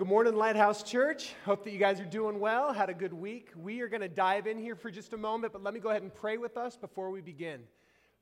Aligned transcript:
Good 0.00 0.08
morning, 0.08 0.34
Lighthouse 0.34 0.82
Church. 0.82 1.34
Hope 1.44 1.62
that 1.62 1.72
you 1.72 1.78
guys 1.78 2.00
are 2.00 2.06
doing 2.06 2.40
well, 2.40 2.72
had 2.72 2.88
a 2.88 2.94
good 2.94 3.12
week. 3.12 3.50
We 3.54 3.82
are 3.82 3.88
going 3.88 4.00
to 4.00 4.08
dive 4.08 4.46
in 4.46 4.56
here 4.56 4.74
for 4.74 4.90
just 4.90 5.12
a 5.12 5.18
moment, 5.18 5.52
but 5.52 5.62
let 5.62 5.74
me 5.74 5.80
go 5.80 5.90
ahead 5.90 6.00
and 6.00 6.14
pray 6.14 6.38
with 6.38 6.56
us 6.56 6.74
before 6.74 7.10
we 7.10 7.20
begin. 7.20 7.64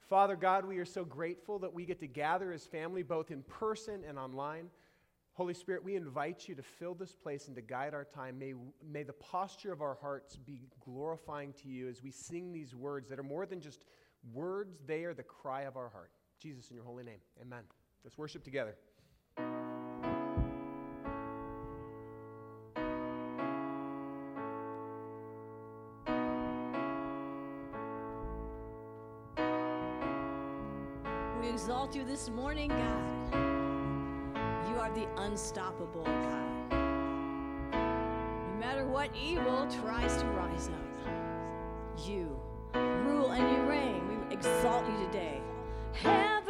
Father 0.08 0.34
God, 0.34 0.64
we 0.64 0.78
are 0.78 0.84
so 0.84 1.04
grateful 1.04 1.60
that 1.60 1.72
we 1.72 1.86
get 1.86 2.00
to 2.00 2.08
gather 2.08 2.50
as 2.50 2.66
family, 2.66 3.04
both 3.04 3.30
in 3.30 3.44
person 3.44 4.02
and 4.08 4.18
online. 4.18 4.70
Holy 5.34 5.54
Spirit, 5.54 5.84
we 5.84 5.94
invite 5.94 6.48
you 6.48 6.56
to 6.56 6.64
fill 6.64 6.94
this 6.94 7.14
place 7.14 7.46
and 7.46 7.54
to 7.54 7.62
guide 7.62 7.94
our 7.94 8.04
time. 8.04 8.40
May, 8.40 8.54
may 8.84 9.04
the 9.04 9.12
posture 9.12 9.72
of 9.72 9.80
our 9.80 9.98
hearts 10.00 10.34
be 10.34 10.62
glorifying 10.84 11.52
to 11.62 11.68
you 11.68 11.88
as 11.88 12.02
we 12.02 12.10
sing 12.10 12.52
these 12.52 12.74
words 12.74 13.08
that 13.08 13.20
are 13.20 13.22
more 13.22 13.46
than 13.46 13.60
just 13.60 13.84
words, 14.32 14.80
they 14.84 15.04
are 15.04 15.14
the 15.14 15.22
cry 15.22 15.62
of 15.62 15.76
our 15.76 15.90
heart. 15.90 16.10
Jesus, 16.42 16.70
in 16.70 16.74
your 16.74 16.84
holy 16.84 17.04
name, 17.04 17.20
amen. 17.40 17.62
Let's 18.02 18.18
worship 18.18 18.42
together. 18.42 18.74
Exalt 31.88 31.96
you 31.96 32.04
this 32.04 32.28
morning, 32.30 32.68
God. 32.68 33.34
You 34.68 34.78
are 34.78 34.90
the 34.94 35.06
unstoppable 35.22 36.04
God. 36.04 36.70
No 37.72 38.56
matter 38.60 38.86
what 38.86 39.08
evil 39.16 39.66
tries 39.80 40.20
to 40.20 40.26
rise 40.26 40.68
up, 40.68 42.04
you 42.06 42.38
rule 42.74 43.30
and 43.30 43.56
you 43.56 43.62
reign. 43.62 44.02
We 44.08 44.34
exalt 44.34 44.86
you 44.86 45.06
today. 45.06 45.40
Heaven 45.92 46.47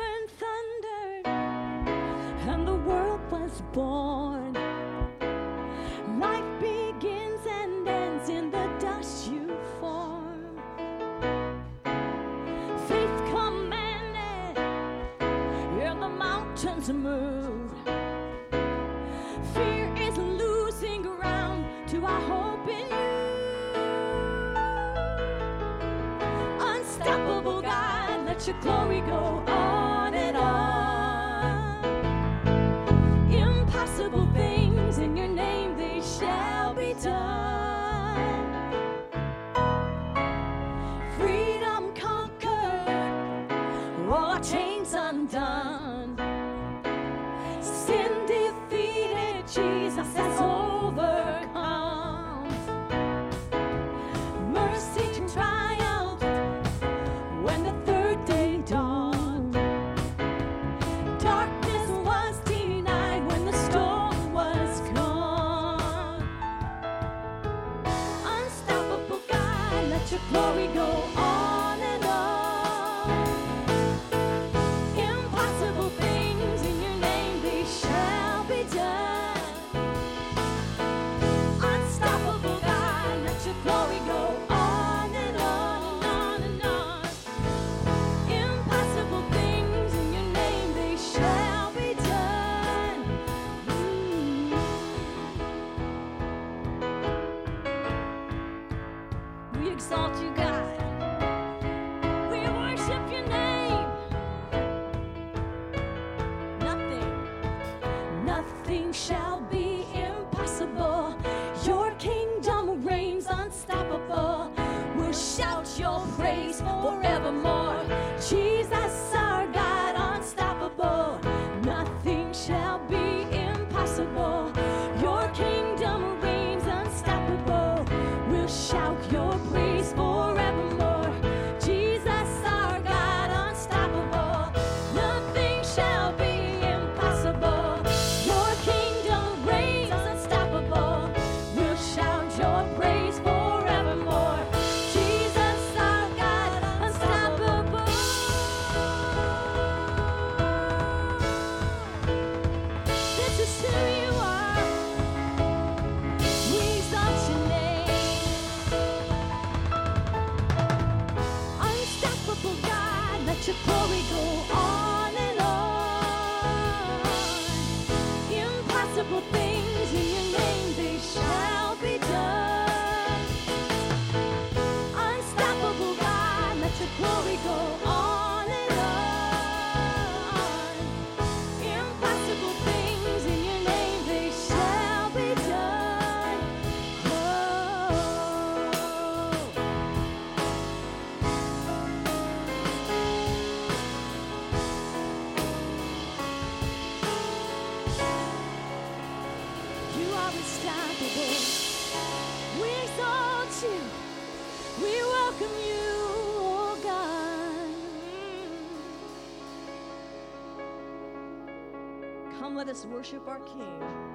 Come, 212.49 212.57
let 212.57 212.71
us 212.71 212.87
worship 212.87 213.29
our 213.29 213.41
King. 213.41 214.08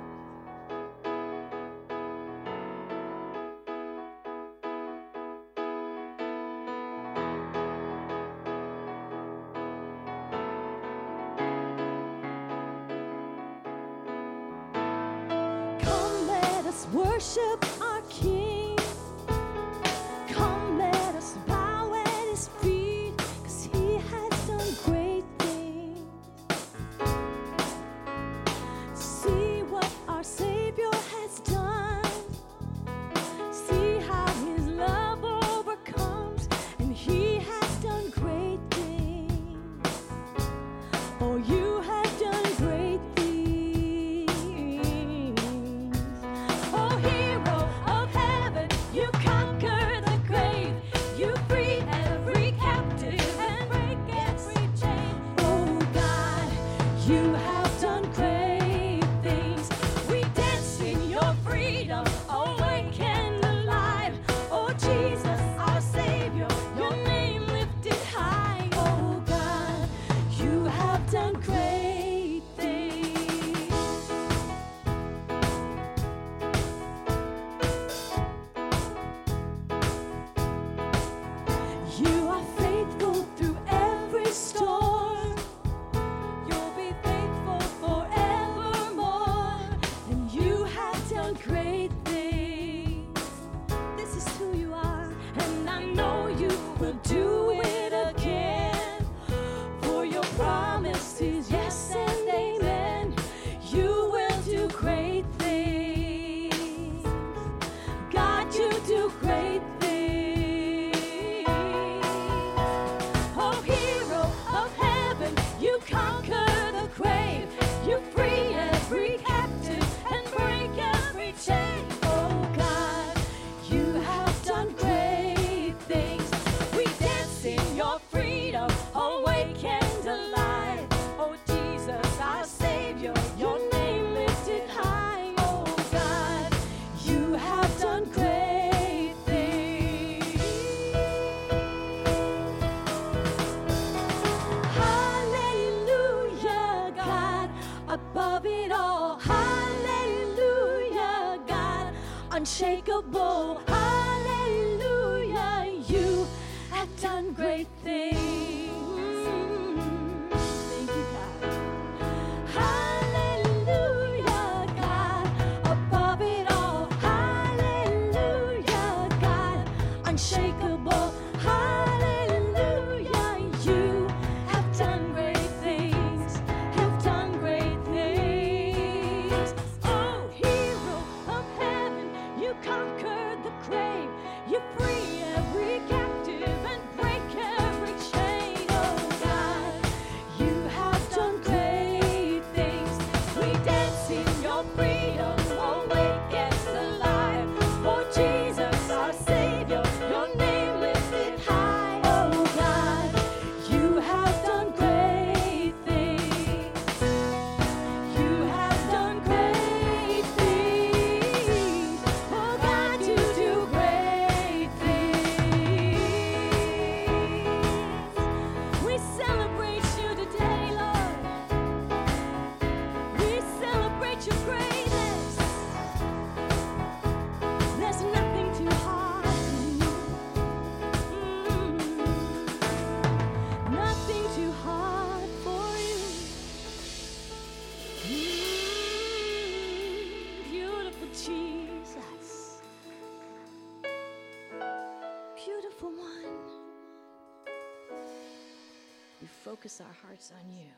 focus 249.43 249.81
our 249.81 249.95
hearts 250.07 250.31
on 250.31 250.50
you, 250.50 250.71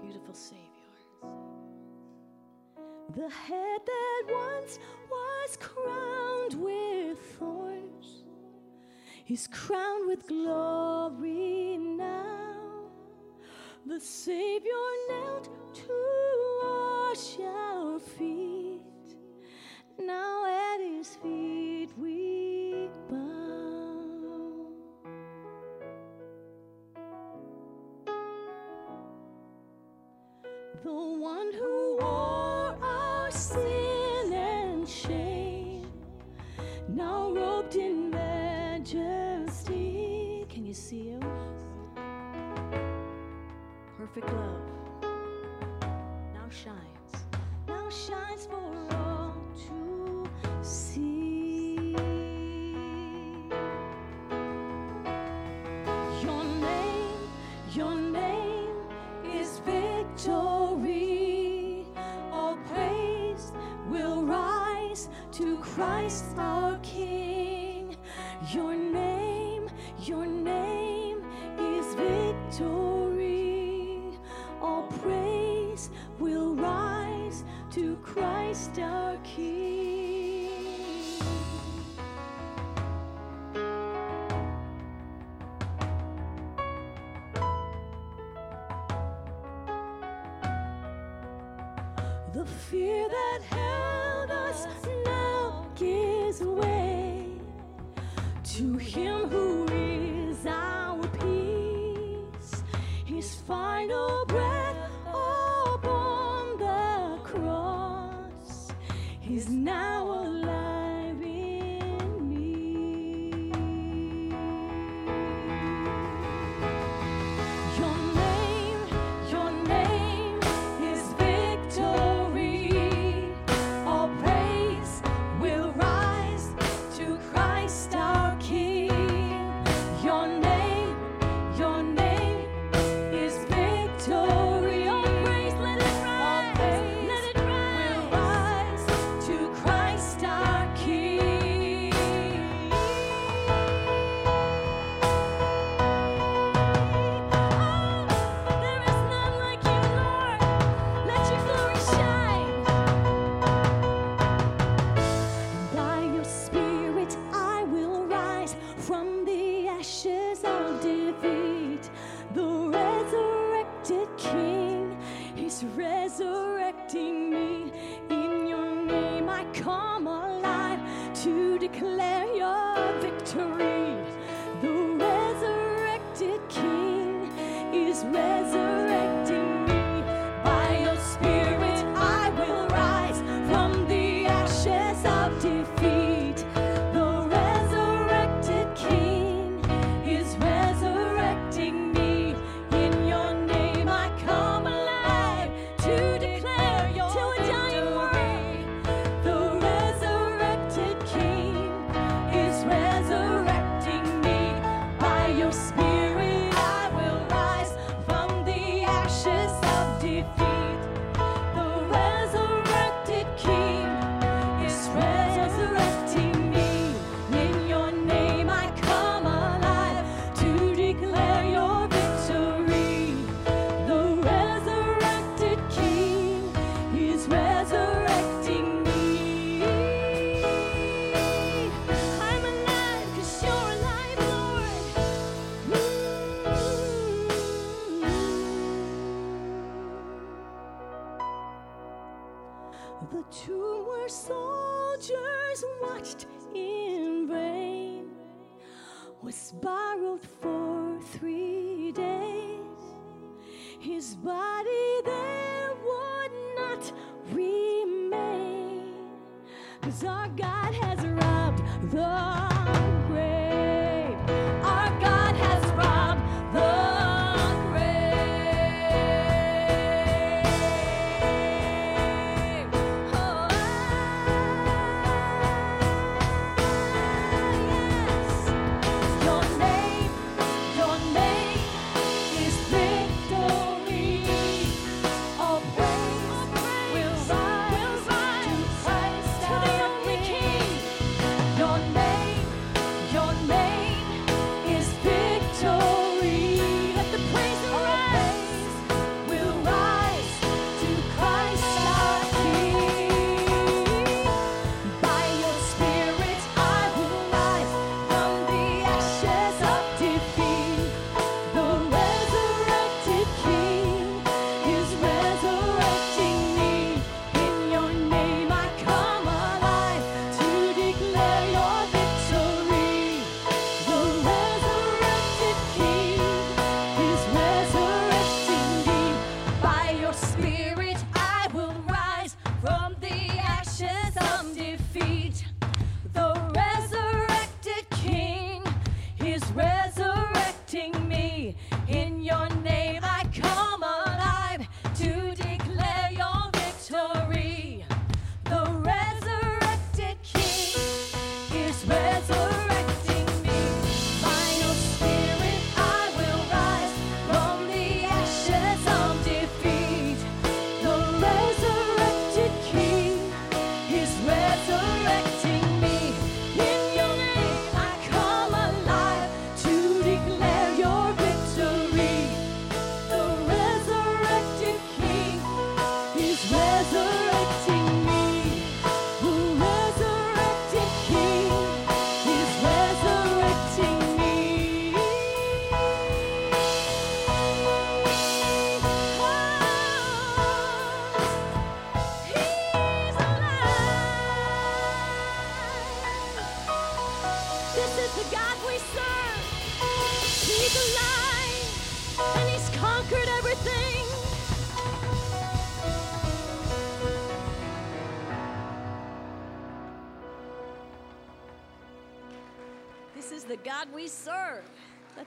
beautiful 0.00 0.32
Savior. 0.32 0.62
The 3.14 3.28
head 3.28 3.80
that 3.84 4.22
once 4.32 4.78
was 5.10 5.58
crowned 5.60 6.54
with 6.54 7.18
thorns 7.38 8.24
is 9.28 9.46
crowned 9.48 10.08
with 10.08 10.26
glory 10.26 11.76
now. 11.76 12.88
The 13.84 14.00
Savior 14.00 14.70
knelt 15.10 15.50
to 15.74 16.60
wash. 16.62 17.53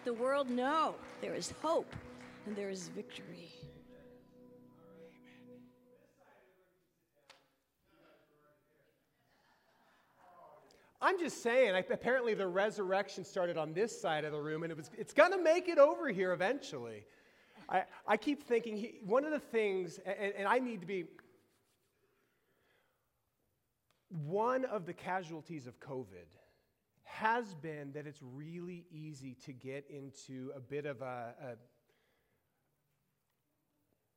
The 0.08 0.13
world 0.13 0.50
know 0.50 0.96
there 1.20 1.36
is 1.36 1.54
hope 1.62 1.93
and 2.46 2.56
there 2.56 2.70
is 2.70 2.88
victory. 2.88 3.52
I'm 11.02 11.20
just 11.20 11.43
saying, 11.43 11.76
I, 11.76 11.80
apparently 11.80 12.36
the 12.36 12.48
resurrection 12.48 13.26
started 13.26 13.58
on 13.58 13.74
this 13.74 14.00
side 14.00 14.24
of 14.24 14.32
the 14.32 14.39
room, 14.39 14.63
and 14.63 14.72
it 14.72 14.78
was, 14.78 14.89
it's 14.98 15.12
going 15.12 15.34
to 15.34 15.43
make 15.43 15.67
it 15.67 15.78
over 15.78 16.08
here 16.08 16.32
eventually. 16.32 17.04
I, 17.67 17.84
I 18.08 18.15
keep 18.15 18.43
thinking, 18.43 18.78
he, 18.78 19.00
one 19.06 19.26
of 19.26 19.32
the 19.32 19.39
things, 19.39 20.00
and, 20.06 20.34
and 20.38 20.48
I 20.48 20.60
need 20.60 20.80
to 20.80 20.88
be, 20.88 21.04
one 24.26 24.63
of 24.63 24.86
the 24.86 24.93
casualties 24.93 25.67
of 25.67 25.78
COVID 25.82 26.30
has 27.08 27.54
been 27.56 27.91
that 27.93 28.06
it's 28.06 28.22
really 28.22 28.86
easy 28.91 29.36
to 29.46 29.54
get 29.54 29.86
into 29.89 30.52
a 30.56 30.60
bit 30.60 30.86
of 30.86 31.02
a, 31.02 31.34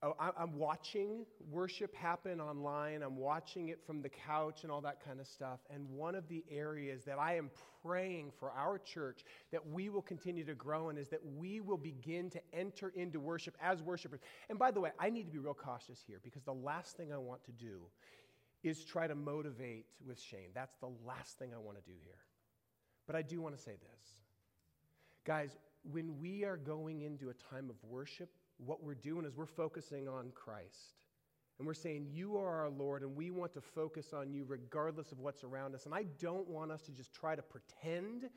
Oh, 0.02 0.14
I'm 0.18 0.56
watching 0.56 1.26
worship 1.50 1.94
happen 1.94 2.40
online. 2.40 3.02
I'm 3.02 3.18
watching 3.18 3.68
it 3.68 3.84
from 3.84 4.00
the 4.00 4.08
couch 4.08 4.62
and 4.62 4.72
all 4.72 4.80
that 4.80 5.04
kind 5.04 5.20
of 5.20 5.26
stuff. 5.26 5.60
And 5.68 5.86
one 5.90 6.14
of 6.14 6.26
the 6.28 6.42
areas 6.50 7.04
that 7.04 7.18
I 7.18 7.36
am 7.36 7.50
praying 7.84 8.32
for 8.38 8.50
our 8.52 8.78
church 8.78 9.24
that 9.52 9.66
we 9.66 9.90
will 9.90 10.00
continue 10.00 10.42
to 10.46 10.54
grow 10.54 10.88
in 10.88 10.96
is 10.96 11.10
that 11.10 11.20
we 11.36 11.60
will 11.60 11.76
begin 11.76 12.30
to 12.30 12.40
enter 12.54 12.94
into 12.96 13.20
worship 13.20 13.58
as 13.60 13.82
worshipers. 13.82 14.20
And 14.48 14.58
by 14.58 14.70
the 14.70 14.80
way, 14.80 14.90
I 14.98 15.10
need 15.10 15.24
to 15.24 15.32
be 15.32 15.38
real 15.38 15.52
cautious 15.52 16.02
here 16.06 16.18
because 16.22 16.44
the 16.44 16.54
last 16.54 16.96
thing 16.96 17.12
I 17.12 17.18
want 17.18 17.44
to 17.44 17.52
do 17.52 17.80
is 18.62 18.82
try 18.82 19.06
to 19.06 19.14
motivate 19.14 19.84
with 20.06 20.18
shame. 20.18 20.48
That's 20.54 20.76
the 20.76 20.90
last 21.06 21.38
thing 21.38 21.50
I 21.54 21.58
want 21.58 21.76
to 21.76 21.82
do 21.82 21.96
here. 22.02 22.29
But 23.06 23.16
I 23.16 23.22
do 23.22 23.40
want 23.40 23.56
to 23.56 23.62
say 23.62 23.72
this. 23.72 24.14
Guys, 25.24 25.56
when 25.90 26.18
we 26.18 26.44
are 26.44 26.56
going 26.56 27.02
into 27.02 27.30
a 27.30 27.34
time 27.34 27.70
of 27.70 27.76
worship, 27.88 28.30
what 28.58 28.82
we're 28.82 28.94
doing 28.94 29.24
is 29.24 29.36
we're 29.36 29.46
focusing 29.46 30.08
on 30.08 30.30
Christ. 30.34 31.04
And 31.58 31.66
we're 31.66 31.74
saying, 31.74 32.06
You 32.10 32.38
are 32.38 32.62
our 32.62 32.70
Lord, 32.70 33.02
and 33.02 33.14
we 33.14 33.30
want 33.30 33.52
to 33.54 33.60
focus 33.60 34.12
on 34.12 34.32
you 34.32 34.44
regardless 34.46 35.12
of 35.12 35.18
what's 35.18 35.44
around 35.44 35.74
us. 35.74 35.84
And 35.84 35.94
I 35.94 36.04
don't 36.18 36.48
want 36.48 36.70
us 36.70 36.82
to 36.82 36.92
just 36.92 37.12
try 37.12 37.34
to 37.36 37.42
pretend 37.42 38.30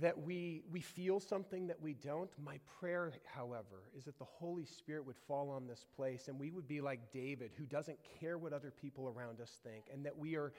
that 0.00 0.18
we, 0.18 0.62
we 0.70 0.80
feel 0.80 1.20
something 1.20 1.66
that 1.66 1.80
we 1.80 1.94
don't. 1.94 2.30
My 2.42 2.58
prayer, 2.80 3.12
however, 3.24 3.90
is 3.96 4.04
that 4.04 4.18
the 4.18 4.24
Holy 4.24 4.64
Spirit 4.64 5.06
would 5.06 5.18
fall 5.28 5.50
on 5.50 5.66
this 5.66 5.84
place 5.96 6.28
and 6.28 6.38
we 6.38 6.50
would 6.50 6.66
be 6.66 6.80
like 6.80 7.12
David, 7.12 7.50
who 7.56 7.64
doesn't 7.64 7.98
care 8.20 8.38
what 8.38 8.52
other 8.52 8.70
people 8.70 9.08
around 9.08 9.40
us 9.40 9.58
think, 9.62 9.84
and 9.92 10.04
that 10.06 10.16
we 10.16 10.36
are 10.36 10.52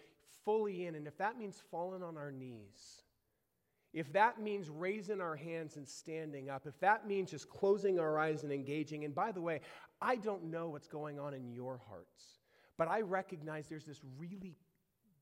fully 0.46 0.86
in. 0.86 0.96
And 0.96 1.08
if 1.08 1.18
that 1.18 1.38
means 1.38 1.62
falling 1.72 2.04
on 2.04 2.18
our 2.18 2.32
knees, 2.32 3.02
if 3.94 4.12
that 4.14 4.40
means 4.40 4.70
raising 4.70 5.22
our 5.22 5.36
hands 5.36 5.78
and 5.78 5.88
standing 5.88 6.50
up, 6.50 6.66
if 6.68 6.80
that 6.80 7.08
means 7.08 7.32
just 7.32 7.50
closing 7.50 8.00
our 8.00 8.20
eyes 8.20 8.44
and 8.44 8.52
engaging, 8.52 9.06
and 9.06 9.14
by 9.14 9.32
the 9.32 9.42
way, 9.42 9.62
I 10.02 10.16
don't 10.16 10.46
know 10.46 10.70
what's 10.70 10.88
going 10.88 11.20
on 11.20 11.34
in 11.34 11.52
your 11.52 11.80
hearts, 11.88 12.40
but 12.78 12.88
I 12.88 13.02
recognize 13.02 13.68
there's 13.68 13.86
this 13.86 14.02
really 14.18 14.56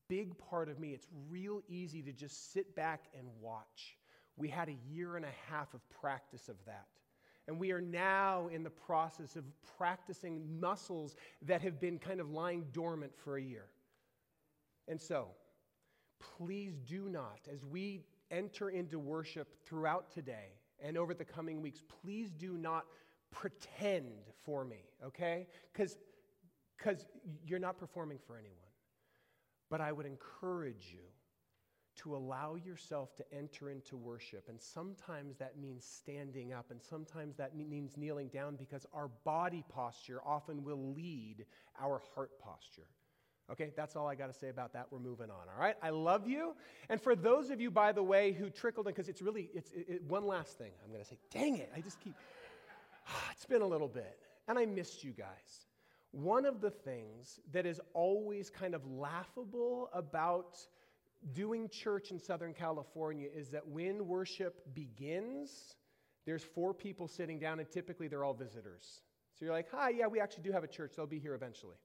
big 0.08 0.36
part 0.38 0.68
of 0.68 0.78
me. 0.78 0.92
It's 0.92 1.06
real 1.30 1.62
easy 1.68 2.02
to 2.02 2.12
just 2.12 2.52
sit 2.52 2.74
back 2.74 3.04
and 3.18 3.26
watch. 3.40 3.96
We 4.36 4.48
had 4.48 4.68
a 4.68 4.76
year 4.90 5.16
and 5.16 5.24
a 5.24 5.50
half 5.50 5.74
of 5.74 5.80
practice 6.00 6.48
of 6.48 6.56
that. 6.66 6.86
And 7.48 7.58
we 7.58 7.72
are 7.72 7.80
now 7.80 8.48
in 8.52 8.62
the 8.62 8.70
process 8.70 9.36
of 9.36 9.44
practicing 9.76 10.60
muscles 10.60 11.16
that 11.42 11.60
have 11.62 11.80
been 11.80 11.98
kind 11.98 12.20
of 12.20 12.30
lying 12.30 12.66
dormant 12.72 13.12
for 13.24 13.36
a 13.36 13.42
year. 13.42 13.66
And 14.88 15.00
so, 15.00 15.28
please 16.38 16.78
do 16.86 17.08
not, 17.08 17.40
as 17.52 17.64
we 17.64 18.02
enter 18.30 18.70
into 18.70 18.98
worship 18.98 19.48
throughout 19.66 20.10
today 20.10 20.54
and 20.82 20.96
over 20.96 21.14
the 21.14 21.24
coming 21.24 21.60
weeks, 21.60 21.82
please 22.02 22.30
do 22.30 22.56
not 22.56 22.86
pretend 23.30 24.12
for 24.44 24.64
me, 24.64 24.84
okay? 25.04 25.46
Because 25.72 25.96
you're 27.44 27.58
not 27.58 27.78
performing 27.78 28.18
for 28.26 28.36
anyone. 28.36 28.56
But 29.70 29.80
I 29.80 29.90
would 29.90 30.06
encourage 30.06 30.90
you 30.92 31.00
to 31.96 32.16
allow 32.16 32.54
yourself 32.54 33.14
to 33.16 33.24
enter 33.32 33.70
into 33.70 33.96
worship. 33.96 34.48
And 34.48 34.60
sometimes 34.60 35.36
that 35.38 35.58
means 35.58 35.84
standing 35.84 36.52
up, 36.52 36.70
and 36.70 36.80
sometimes 36.82 37.36
that 37.36 37.56
means 37.56 37.96
kneeling 37.96 38.28
down 38.28 38.56
because 38.56 38.86
our 38.92 39.08
body 39.24 39.64
posture 39.68 40.20
often 40.24 40.64
will 40.64 40.92
lead 40.94 41.44
our 41.80 42.00
heart 42.14 42.30
posture. 42.40 42.86
Okay, 43.50 43.70
that's 43.76 43.96
all 43.96 44.06
I 44.06 44.14
got 44.14 44.28
to 44.28 44.32
say 44.32 44.48
about 44.48 44.72
that. 44.72 44.86
We're 44.90 45.00
moving 45.00 45.30
on. 45.30 45.46
All 45.54 45.60
right, 45.60 45.76
I 45.82 45.90
love 45.90 46.26
you. 46.26 46.54
And 46.88 47.00
for 47.00 47.14
those 47.14 47.50
of 47.50 47.60
you, 47.60 47.70
by 47.70 47.92
the 47.92 48.02
way, 48.02 48.32
who 48.32 48.48
trickled 48.48 48.86
in, 48.86 48.92
because 48.92 49.08
it's 49.08 49.20
really, 49.20 49.50
it's 49.52 49.72
it, 49.72 49.86
it, 49.88 50.02
one 50.04 50.26
last 50.26 50.56
thing. 50.56 50.70
I'm 50.84 50.90
going 50.90 51.02
to 51.02 51.08
say, 51.08 51.18
dang 51.30 51.58
it, 51.58 51.70
I 51.76 51.80
just 51.80 52.00
keep. 52.00 52.14
it's 53.32 53.44
been 53.44 53.62
a 53.62 53.66
little 53.66 53.88
bit, 53.88 54.18
and 54.48 54.58
I 54.58 54.64
missed 54.64 55.04
you 55.04 55.10
guys. 55.10 55.66
One 56.12 56.46
of 56.46 56.60
the 56.60 56.70
things 56.70 57.40
that 57.52 57.66
is 57.66 57.80
always 57.94 58.48
kind 58.48 58.74
of 58.74 58.86
laughable 58.86 59.90
about 59.92 60.58
doing 61.32 61.68
church 61.68 62.10
in 62.10 62.18
Southern 62.18 62.54
California 62.54 63.28
is 63.34 63.50
that 63.50 63.66
when 63.68 64.06
worship 64.06 64.74
begins, 64.74 65.76
there's 66.26 66.42
four 66.42 66.74
people 66.74 67.08
sitting 67.08 67.38
down, 67.38 67.60
and 67.60 67.70
typically 67.70 68.08
they're 68.08 68.24
all 68.24 68.34
visitors. 68.34 69.02
So 69.38 69.44
you're 69.44 69.54
like, 69.54 69.70
hi, 69.70 69.90
yeah, 69.90 70.06
we 70.06 70.20
actually 70.20 70.44
do 70.44 70.52
have 70.52 70.64
a 70.64 70.68
church. 70.68 70.92
They'll 70.96 71.06
be 71.06 71.18
here 71.18 71.34
eventually. 71.34 71.76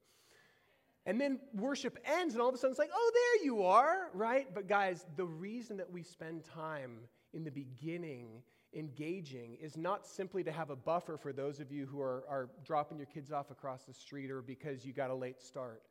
And 1.06 1.20
then 1.20 1.40
worship 1.54 1.98
ends, 2.04 2.34
and 2.34 2.42
all 2.42 2.48
of 2.48 2.54
a 2.54 2.58
sudden 2.58 2.72
it's 2.72 2.78
like, 2.78 2.90
oh, 2.92 3.10
there 3.14 3.46
you 3.46 3.62
are, 3.62 4.10
right? 4.12 4.46
But 4.52 4.68
guys, 4.68 5.06
the 5.16 5.24
reason 5.24 5.78
that 5.78 5.90
we 5.90 6.02
spend 6.02 6.44
time 6.44 6.98
in 7.32 7.44
the 7.44 7.50
beginning 7.50 8.42
engaging 8.74 9.56
is 9.60 9.76
not 9.76 10.06
simply 10.06 10.44
to 10.44 10.52
have 10.52 10.70
a 10.70 10.76
buffer 10.76 11.16
for 11.16 11.32
those 11.32 11.60
of 11.60 11.72
you 11.72 11.86
who 11.86 12.00
are, 12.00 12.24
are 12.28 12.50
dropping 12.64 12.98
your 12.98 13.06
kids 13.06 13.32
off 13.32 13.50
across 13.50 13.84
the 13.84 13.94
street 13.94 14.30
or 14.30 14.42
because 14.42 14.84
you 14.84 14.92
got 14.92 15.10
a 15.10 15.14
late 15.14 15.40
start. 15.40 15.82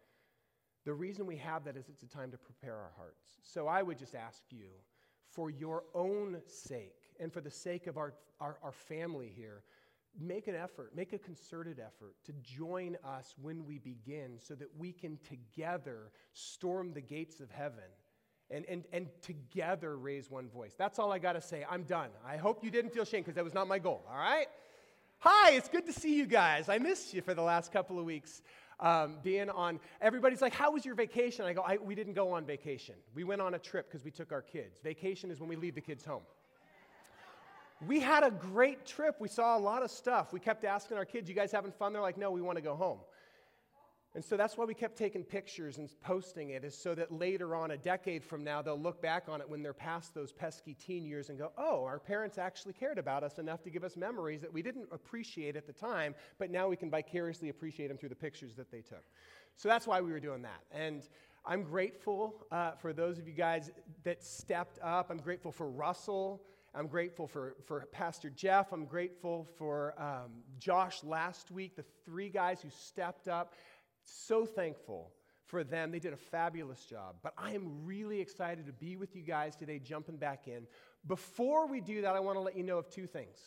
The 0.88 0.93
reason 0.93 1.26
we 1.26 1.36
have 1.36 1.65
that 1.65 1.76
is 1.76 1.89
it's 1.89 2.04
a 2.04 2.08
time 2.08 2.32
to 2.32 2.38
prepare 2.38 2.73
our 2.73 2.91
hearts. 2.95 3.28
So 3.43 3.67
I 3.67 3.84
would 3.84 4.00
just 4.00 4.15
ask 4.15 4.41
you, 4.52 4.67
for 5.30 5.50
your 5.50 5.84
own 5.93 6.38
sake 6.47 6.95
and 7.19 7.34
for 7.34 7.41
the 7.41 7.52
sake 7.52 7.88
of 7.88 7.97
our, 7.97 8.13
our, 8.39 8.58
our 8.63 8.71
family 8.71 9.30
here, 9.36 9.63
make 10.17 10.47
an 10.47 10.56
effort, 10.56 10.95
make 10.95 11.12
a 11.12 11.17
concerted 11.17 11.78
effort 11.78 12.15
to 12.28 12.32
join 12.41 12.95
us 13.04 13.36
when 13.41 13.65
we 13.65 13.80
begin 13.80 14.39
so 14.39 14.56
that 14.56 14.69
we 14.78 14.93
can 14.93 15.19
together 15.28 16.13
storm 16.32 16.93
the 16.93 17.02
gates 17.02 17.41
of 17.41 17.52
heaven 17.52 17.84
and, 18.50 18.63
and, 18.69 18.86
and 18.93 19.10
together 19.21 19.97
raise 19.97 20.32
one 20.32 20.47
voice. 20.47 20.73
That's 20.78 21.00
all 21.00 21.12
I 21.12 21.19
got 21.19 21.34
to 21.34 21.41
say. 21.41 21.65
I'm 21.69 21.84
done. 21.84 22.12
I 22.26 22.38
hope 22.38 22.63
you 22.63 22.71
didn't 22.71 22.91
feel 22.93 23.04
shame 23.04 23.23
because 23.23 23.36
that 23.36 23.43
was 23.43 23.54
not 23.54 23.67
my 23.67 23.80
goal, 23.80 24.06
all 24.10 24.17
right? 24.17 24.47
Hi, 25.19 25.54
it's 25.54 25.67
good 25.67 25.86
to 25.88 25.93
see 25.93 26.15
you 26.15 26.28
guys. 26.28 26.69
I 26.69 26.78
missed 26.78 27.13
you 27.13 27.21
for 27.21 27.34
the 27.34 27.41
last 27.41 27.73
couple 27.73 28.00
of 28.00 28.06
weeks. 28.06 28.41
Um, 28.80 29.18
being 29.24 29.50
on, 29.50 29.80
everybody's 30.02 30.42
like, 30.42 30.54
How 30.54 30.72
was 30.72 30.86
your 30.86 30.96
vacation? 30.96 31.46
I 31.46 31.54
go, 31.54 31.62
I, 31.62 31.78
We 31.78 31.96
didn't 31.96 32.13
go 32.13 32.32
on 32.32 32.46
vacation. 32.46 32.96
We 33.16 33.24
went 33.24 33.42
on 33.42 33.56
a 33.56 33.60
trip 33.60 33.88
because 33.90 34.04
we 34.06 34.12
took 34.12 34.32
our 34.32 34.42
kids. 34.42 34.80
Vacation 34.84 35.32
is 35.32 35.40
when 35.40 35.50
we 35.50 35.56
leave 35.56 35.76
the 35.76 35.82
kids 35.82 36.06
home. 36.06 36.24
We 37.86 38.00
had 38.00 38.24
a 38.24 38.32
great 38.32 38.86
trip. 38.86 39.18
We 39.20 39.28
saw 39.28 39.58
a 39.58 39.60
lot 39.60 39.84
of 39.84 39.92
stuff. 39.92 40.34
We 40.34 40.40
kept 40.40 40.63
asking 40.63 40.98
our 40.98 41.06
kids, 41.06 41.28
You 41.28 41.36
guys 41.36 41.52
having 41.52 41.72
fun? 41.72 41.94
They're 41.94 42.02
like, 42.02 42.18
No, 42.18 42.32
we 42.32 42.42
want 42.42 42.58
to 42.58 42.63
go 42.63 42.76
home. 42.76 43.00
And 44.17 44.25
so 44.25 44.36
that's 44.36 44.58
why 44.58 44.65
we 44.65 44.73
kept 44.73 44.97
taking 44.97 45.23
pictures 45.23 45.77
and 45.77 45.91
posting 46.01 46.49
it, 46.49 46.63
is 46.63 46.75
so 46.75 46.95
that 46.95 47.12
later 47.12 47.56
on, 47.56 47.69
a 47.69 47.77
decade 47.77 48.23
from 48.23 48.43
now, 48.43 48.63
they'll 48.63 48.75
look 48.75 48.99
back 48.99 49.25
on 49.30 49.41
it 49.41 49.47
when 49.47 49.62
they're 49.62 49.75
past 49.75 50.15
those 50.15 50.32
pesky 50.32 50.73
teen 50.73 51.06
years 51.06 51.30
and 51.30 51.38
go, 51.38 51.51
Oh, 51.56 51.86
our 51.86 51.99
parents 51.99 52.39
actually 52.39 52.73
cared 52.73 52.97
about 52.97 53.23
us 53.23 53.38
enough 53.38 53.62
to 53.62 53.69
give 53.69 53.84
us 53.84 53.95
memories 53.95 54.41
that 54.41 54.51
we 54.51 54.63
didn't 54.63 54.88
appreciate 54.91 55.56
at 55.56 55.67
the 55.67 55.71
time, 55.71 56.15
but 56.39 56.49
now 56.49 56.67
we 56.67 56.75
can 56.75 56.89
vicariously 56.89 57.49
appreciate 57.49 57.89
them 57.89 57.97
through 57.99 58.10
the 58.10 58.15
pictures 58.15 58.56
that 58.56 58.71
they 58.71 58.82
took. 58.82 59.03
So 59.56 59.69
that's 59.69 59.86
why 59.86 60.01
we 60.01 60.12
were 60.12 60.19
doing 60.19 60.41
that. 60.41 60.63
And 60.71 61.08
I'm 61.45 61.62
grateful 61.62 62.47
uh, 62.51 62.71
for 62.71 62.93
those 62.93 63.19
of 63.19 63.27
you 63.27 63.36
guys 63.36 63.69
that 64.03 64.23
stepped 64.23 64.80
up. 64.82 65.12
I'm 65.12 65.19
grateful 65.19 65.51
for 65.51 65.69
Russell. 65.69 66.41
I'm 66.73 66.88
grateful 66.88 67.27
for, 67.27 67.56
for 67.65 67.86
Pastor 67.91 68.30
Jeff. 68.30 68.71
I'm 68.71 68.86
grateful 68.86 69.47
for 69.58 69.93
um, 69.97 70.43
Josh 70.60 71.03
last 71.03 71.49
week, 71.49 71.75
the 71.75 71.86
three 72.06 72.30
guys 72.30 72.62
who 72.62 72.69
stepped 72.69 73.27
up. 73.27 73.53
So 74.08 74.46
thankful 74.46 75.12
for 75.46 75.63
them. 75.63 75.91
They 75.91 76.00
did 76.00 76.13
a 76.13 76.17
fabulous 76.17 76.84
job. 76.86 77.15
But 77.22 77.34
I 77.38 77.52
am 77.52 77.86
really 77.86 78.20
excited 78.22 78.65
to 78.65 78.74
be 78.74 78.96
with 78.96 79.15
you 79.15 79.22
guys 79.22 79.56
today, 79.56 79.80
jumping 79.80 80.17
back 80.17 80.48
in. 80.48 80.65
Before 81.06 81.67
we 81.67 81.82
do 81.82 82.02
that, 82.02 82.15
I 82.15 82.20
want 82.20 82.38
to 82.38 82.41
let 82.41 82.56
you 82.56 82.63
know 82.63 82.78
of 82.78 82.89
two 82.89 83.06
things. 83.06 83.38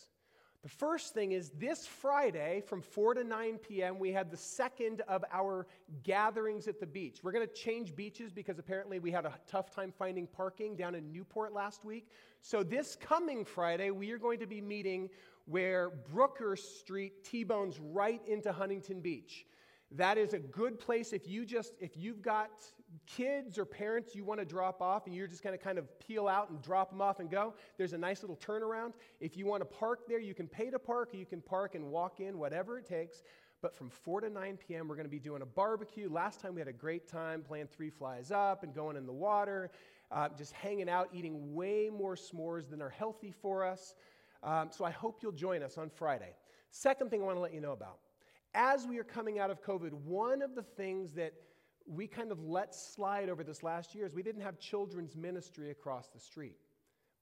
The 0.61 0.69
first 0.69 1.15
thing 1.15 1.31
is 1.31 1.49
this 1.57 1.87
Friday 1.87 2.61
from 2.67 2.83
4 2.83 3.15
to 3.15 3.23
9 3.23 3.57
p.m., 3.57 3.97
we 3.97 4.11
had 4.11 4.29
the 4.29 4.37
second 4.37 5.01
of 5.07 5.25
our 5.33 5.65
gatherings 6.03 6.67
at 6.67 6.79
the 6.79 6.85
beach. 6.85 7.21
We're 7.23 7.31
going 7.31 7.47
to 7.47 7.53
change 7.53 7.95
beaches 7.95 8.31
because 8.31 8.59
apparently 8.59 8.99
we 8.99 9.09
had 9.09 9.25
a 9.25 9.33
tough 9.47 9.73
time 9.73 9.91
finding 9.91 10.27
parking 10.27 10.75
down 10.75 10.93
in 10.93 11.11
Newport 11.11 11.53
last 11.53 11.83
week. 11.83 12.09
So 12.41 12.61
this 12.61 12.95
coming 12.95 13.43
Friday, 13.43 13.89
we 13.89 14.11
are 14.11 14.19
going 14.19 14.39
to 14.39 14.45
be 14.45 14.61
meeting 14.61 15.09
where 15.45 15.91
Brookhurst 16.13 16.79
Street 16.79 17.23
T 17.23 17.43
bones 17.43 17.79
right 17.79 18.21
into 18.27 18.51
Huntington 18.51 19.01
Beach. 19.01 19.47
That 19.95 20.17
is 20.17 20.33
a 20.33 20.39
good 20.39 20.79
place 20.79 21.11
if 21.11 21.27
you 21.27 21.45
just 21.45 21.73
if 21.79 21.97
you've 21.97 22.21
got 22.21 22.49
kids 23.05 23.57
or 23.57 23.65
parents 23.65 24.15
you 24.15 24.23
want 24.23 24.39
to 24.39 24.45
drop 24.45 24.81
off 24.81 25.05
and 25.05 25.15
you're 25.15 25.27
just 25.27 25.43
going 25.43 25.57
to 25.57 25.63
kind 25.63 25.77
of 25.77 25.99
peel 25.99 26.27
out 26.27 26.49
and 26.49 26.61
drop 26.61 26.89
them 26.89 27.01
off 27.01 27.19
and 27.19 27.29
go. 27.29 27.53
There's 27.77 27.93
a 27.93 27.97
nice 27.97 28.21
little 28.21 28.37
turnaround. 28.37 28.93
If 29.19 29.35
you 29.37 29.45
want 29.45 29.61
to 29.61 29.65
park 29.65 30.07
there, 30.07 30.19
you 30.19 30.33
can 30.33 30.47
pay 30.47 30.69
to 30.69 30.79
park 30.79 31.13
or 31.13 31.17
you 31.17 31.25
can 31.25 31.41
park 31.41 31.75
and 31.75 31.85
walk 31.85 32.19
in, 32.19 32.37
whatever 32.37 32.77
it 32.77 32.85
takes. 32.85 33.23
But 33.61 33.75
from 33.75 33.89
4 33.89 34.21
to 34.21 34.29
9 34.29 34.57
p.m., 34.57 34.87
we're 34.87 34.95
going 34.95 35.05
to 35.05 35.11
be 35.11 35.19
doing 35.19 35.41
a 35.43 35.45
barbecue. 35.45 36.09
Last 36.09 36.39
time 36.39 36.55
we 36.55 36.61
had 36.61 36.67
a 36.67 36.73
great 36.73 37.07
time 37.07 37.43
playing 37.43 37.67
Three 37.67 37.91
Flies 37.91 38.31
Up 38.31 38.63
and 38.63 38.73
going 38.73 38.97
in 38.97 39.05
the 39.05 39.13
water, 39.13 39.69
uh, 40.11 40.29
just 40.35 40.51
hanging 40.53 40.89
out, 40.89 41.09
eating 41.13 41.53
way 41.53 41.89
more 41.95 42.15
s'mores 42.15 42.69
than 42.69 42.81
are 42.81 42.89
healthy 42.89 43.31
for 43.31 43.63
us. 43.63 43.93
Um, 44.41 44.69
so 44.71 44.83
I 44.83 44.89
hope 44.89 45.19
you'll 45.21 45.31
join 45.31 45.61
us 45.61 45.77
on 45.77 45.89
Friday. 45.89 46.33
Second 46.71 47.11
thing 47.11 47.21
I 47.21 47.25
want 47.25 47.37
to 47.37 47.41
let 47.41 47.53
you 47.53 47.61
know 47.61 47.73
about 47.73 47.99
as 48.53 48.85
we 48.85 48.99
are 48.99 49.03
coming 49.03 49.39
out 49.39 49.49
of 49.49 49.63
COVID, 49.63 49.93
one 49.93 50.41
of 50.41 50.55
the 50.55 50.63
things 50.63 51.13
that 51.13 51.33
we 51.85 52.07
kind 52.07 52.31
of 52.31 52.43
let 52.43 52.75
slide 52.75 53.29
over 53.29 53.43
this 53.43 53.63
last 53.63 53.95
year 53.95 54.05
is 54.05 54.13
we 54.13 54.23
didn't 54.23 54.41
have 54.41 54.59
children's 54.59 55.15
ministry 55.15 55.71
across 55.71 56.07
the 56.09 56.19
street. 56.19 56.57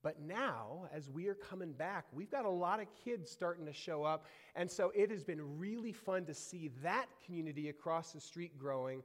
But 0.02 0.22
now, 0.22 0.88
as 0.94 1.10
we 1.10 1.28
are 1.28 1.36
coming 1.36 1.74
back, 1.74 2.06
we've 2.13 2.32
got 2.32 2.46
a 2.46 2.50
lot 2.50 2.80
of 2.80 2.88
kids 3.04 3.30
starting 3.30 3.65
to 3.65 3.74
show 3.74 4.04
up. 4.04 4.26
And 4.56 4.72
so 4.72 4.92
it 4.96 5.12
has 5.12 5.24
been 5.24 5.60
really 5.60 5.92
fun 5.92 6.26
to 6.26 6.34
see 6.34 6.72
that 6.82 7.08
community 7.26 7.68
across 7.70 8.13
the 8.13 8.22
street 8.22 8.58
growing. 8.58 9.04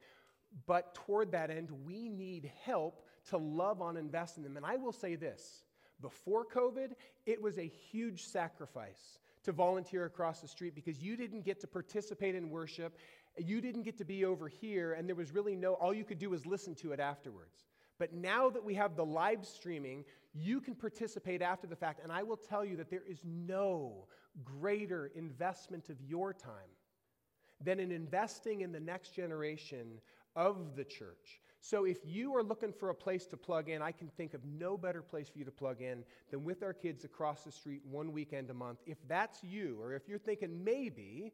But 0.66 0.94
toward 0.94 1.32
that 1.32 1.50
end, 1.50 1.70
we 1.84 2.08
need 2.08 2.50
help 2.64 3.06
to 3.30 3.38
love 3.38 3.82
on 3.82 3.96
invest 3.96 4.36
in 4.36 4.44
them. 4.44 4.56
And 4.56 4.64
I 4.64 4.76
will 4.76 4.92
say 4.92 5.16
this 5.16 5.64
before 6.00 6.44
COVID, 6.44 6.92
it 7.26 7.42
was 7.42 7.58
a 7.58 7.66
huge 7.66 8.24
sacrifice 8.24 9.18
to 9.44 9.52
volunteer 9.52 10.04
across 10.04 10.40
the 10.40 10.48
street 10.48 10.74
because 10.74 11.00
you 11.00 11.16
didn't 11.16 11.42
get 11.42 11.60
to 11.60 11.66
participate 11.66 12.34
in 12.34 12.50
worship. 12.50 12.98
You 13.38 13.60
didn't 13.60 13.82
get 13.82 13.96
to 13.98 14.04
be 14.04 14.24
over 14.24 14.48
here, 14.48 14.94
and 14.94 15.08
there 15.08 15.16
was 15.16 15.32
really 15.32 15.54
no, 15.54 15.74
all 15.74 15.94
you 15.94 16.04
could 16.04 16.18
do 16.18 16.30
was 16.30 16.46
listen 16.46 16.74
to 16.76 16.92
it 16.92 17.00
afterwards. 17.00 17.64
But 17.98 18.12
now 18.12 18.50
that 18.50 18.64
we 18.64 18.74
have 18.74 18.96
the 18.96 19.04
live 19.04 19.46
streaming, 19.46 20.04
you 20.32 20.60
can 20.60 20.74
participate 20.74 21.42
after 21.42 21.66
the 21.66 21.76
fact. 21.76 22.00
And 22.02 22.10
I 22.10 22.22
will 22.22 22.36
tell 22.36 22.64
you 22.64 22.76
that 22.76 22.90
there 22.90 23.04
is 23.08 23.20
no 23.24 24.06
greater 24.42 25.12
investment 25.14 25.90
of 25.90 26.00
your 26.02 26.32
time 26.32 26.52
than 27.60 27.78
in 27.78 27.92
investing 27.92 28.62
in 28.62 28.72
the 28.72 28.80
next 28.80 29.14
generation 29.14 30.00
of 30.34 30.74
the 30.76 30.84
church. 30.84 31.40
So 31.64 31.86
if 31.86 31.96
you 32.04 32.36
are 32.36 32.42
looking 32.42 32.74
for 32.74 32.90
a 32.90 32.94
place 32.94 33.24
to 33.28 33.38
plug 33.38 33.70
in, 33.70 33.80
I 33.80 33.90
can 33.90 34.08
think 34.08 34.34
of 34.34 34.44
no 34.44 34.76
better 34.76 35.00
place 35.00 35.30
for 35.30 35.38
you 35.38 35.46
to 35.46 35.50
plug 35.50 35.80
in 35.80 36.04
than 36.30 36.44
with 36.44 36.62
our 36.62 36.74
kids 36.74 37.04
across 37.04 37.42
the 37.42 37.50
street 37.50 37.80
one 37.90 38.12
weekend 38.12 38.50
a 38.50 38.54
month. 38.54 38.80
If 38.84 38.98
that's 39.08 39.42
you, 39.42 39.78
or 39.80 39.94
if 39.94 40.06
you're 40.06 40.18
thinking 40.18 40.62
maybe, 40.62 41.32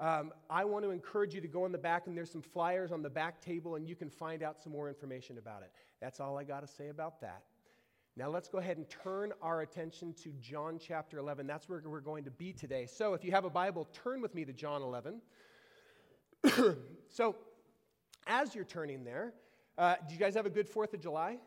um, 0.00 0.32
I 0.50 0.64
want 0.64 0.84
to 0.84 0.90
encourage 0.90 1.32
you 1.32 1.40
to 1.40 1.46
go 1.46 1.64
in 1.64 1.70
the 1.70 1.78
back, 1.78 2.08
and 2.08 2.16
there's 2.16 2.32
some 2.32 2.42
flyers 2.42 2.90
on 2.90 3.02
the 3.02 3.08
back 3.08 3.40
table, 3.40 3.76
and 3.76 3.88
you 3.88 3.94
can 3.94 4.10
find 4.10 4.42
out 4.42 4.60
some 4.60 4.72
more 4.72 4.88
information 4.88 5.38
about 5.38 5.62
it. 5.62 5.70
That's 6.00 6.18
all 6.18 6.36
I 6.36 6.42
got 6.42 6.66
to 6.66 6.66
say 6.66 6.88
about 6.88 7.20
that. 7.20 7.44
Now, 8.16 8.30
let's 8.30 8.48
go 8.48 8.58
ahead 8.58 8.78
and 8.78 8.90
turn 8.90 9.32
our 9.40 9.60
attention 9.60 10.12
to 10.24 10.30
John 10.40 10.80
chapter 10.84 11.18
11. 11.18 11.46
That's 11.46 11.68
where 11.68 11.80
we're 11.86 12.00
going 12.00 12.24
to 12.24 12.32
be 12.32 12.52
today. 12.52 12.86
So, 12.86 13.14
if 13.14 13.24
you 13.24 13.30
have 13.30 13.44
a 13.44 13.50
Bible, 13.50 13.86
turn 13.92 14.22
with 14.22 14.34
me 14.34 14.44
to 14.44 14.52
John 14.52 14.82
11. 14.82 15.22
so, 17.08 17.36
as 18.26 18.56
you're 18.56 18.64
turning 18.64 19.04
there, 19.04 19.34
uh, 19.78 19.94
do 20.06 20.14
you 20.14 20.20
guys 20.20 20.34
have 20.34 20.46
a 20.46 20.50
good 20.50 20.70
4th 20.70 20.94
of 20.94 21.00
July? 21.00 21.38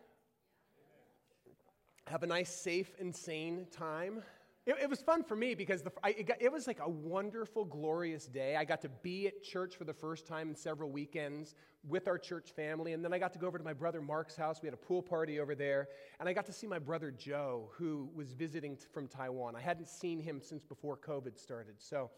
Have 2.08 2.24
a 2.24 2.28
nice, 2.28 2.54
safe, 2.54 2.94
and 3.00 3.16
sane 3.16 3.68
time. 3.72 4.22
It, 4.66 4.76
it 4.82 4.90
was 4.90 5.00
fun 5.00 5.24
for 5.24 5.36
me 5.36 5.54
because 5.54 5.84
the, 5.84 5.92
I, 6.04 6.10
it, 6.10 6.28
got, 6.28 6.42
it, 6.42 6.52
was 6.52 6.66
like 6.66 6.80
a 6.80 6.90
wonderful, 6.90 7.66
glorious 7.66 8.26
day. 8.26 8.56
I 8.56 8.66
got 8.66 8.82
to 8.82 8.90
be 8.90 9.28
at 9.28 9.44
church 9.44 9.76
for 9.76 9.84
the 9.84 9.94
first 9.94 10.26
time 10.26 10.50
in 10.50 10.56
several 10.56 10.90
weekends 10.90 11.54
with 11.88 12.08
our 12.08 12.18
church 12.18 12.52
family. 12.56 12.94
And 12.94 13.06
then 13.06 13.14
I 13.14 13.20
got 13.20 13.34
to 13.34 13.40
go 13.40 13.46
over 13.46 13.60
to 13.60 13.64
my 13.64 13.74
brother 13.74 14.02
Mark's 14.02 14.36
house. 14.36 14.62
We 14.62 14.68
had 14.68 14.74
a 14.74 14.78
pool 14.78 15.04
party 15.04 15.40
over 15.40 15.54
there. 15.54 15.90
And 16.20 16.28
I 16.28 16.34
got 16.34 16.48
to 16.48 16.54
see 16.54 16.66
my 16.66 16.80
brother 16.80 17.12
Joe, 17.12 17.70
who 17.78 18.10
was 18.16 18.34
visiting 18.34 18.76
t- 18.76 18.86
from 18.92 19.08
Taiwan. 19.08 19.56
I 19.56 19.62
hadn't 19.62 19.88
seen 19.88 20.20
him 20.20 20.42
since 20.42 20.64
before 20.64 20.98
COVID 20.98 21.38
started. 21.38 21.76
So 21.78 22.10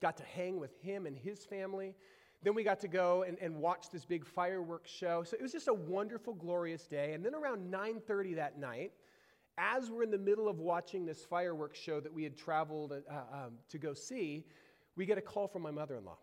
got 0.00 0.16
to 0.16 0.24
hang 0.24 0.58
with 0.58 0.76
him 0.82 1.06
and 1.06 1.16
his 1.16 1.44
family. 1.44 1.94
Then 2.42 2.54
we 2.54 2.64
got 2.64 2.80
to 2.80 2.88
go 2.88 3.22
and, 3.22 3.38
and 3.40 3.56
watch 3.56 3.90
this 3.92 4.04
big 4.04 4.26
fireworks 4.26 4.90
show. 4.90 5.22
So 5.22 5.36
it 5.36 5.42
was 5.42 5.52
just 5.52 5.68
a 5.68 5.74
wonderful, 5.74 6.34
glorious 6.34 6.86
day. 6.86 7.12
And 7.12 7.24
then 7.24 7.34
around 7.34 7.72
9:30 7.72 8.36
that 8.36 8.58
night, 8.58 8.92
as 9.58 9.90
we're 9.90 10.02
in 10.02 10.10
the 10.10 10.18
middle 10.18 10.48
of 10.48 10.58
watching 10.58 11.06
this 11.06 11.24
fireworks 11.24 11.78
show 11.78 12.00
that 12.00 12.12
we 12.12 12.24
had 12.24 12.36
traveled 12.36 12.92
uh, 12.92 13.14
um, 13.32 13.52
to 13.68 13.78
go 13.78 13.92
see, 13.92 14.44
we 14.96 15.06
get 15.06 15.18
a 15.18 15.22
call 15.22 15.46
from 15.46 15.62
my 15.62 15.70
mother-in-law. 15.70 16.16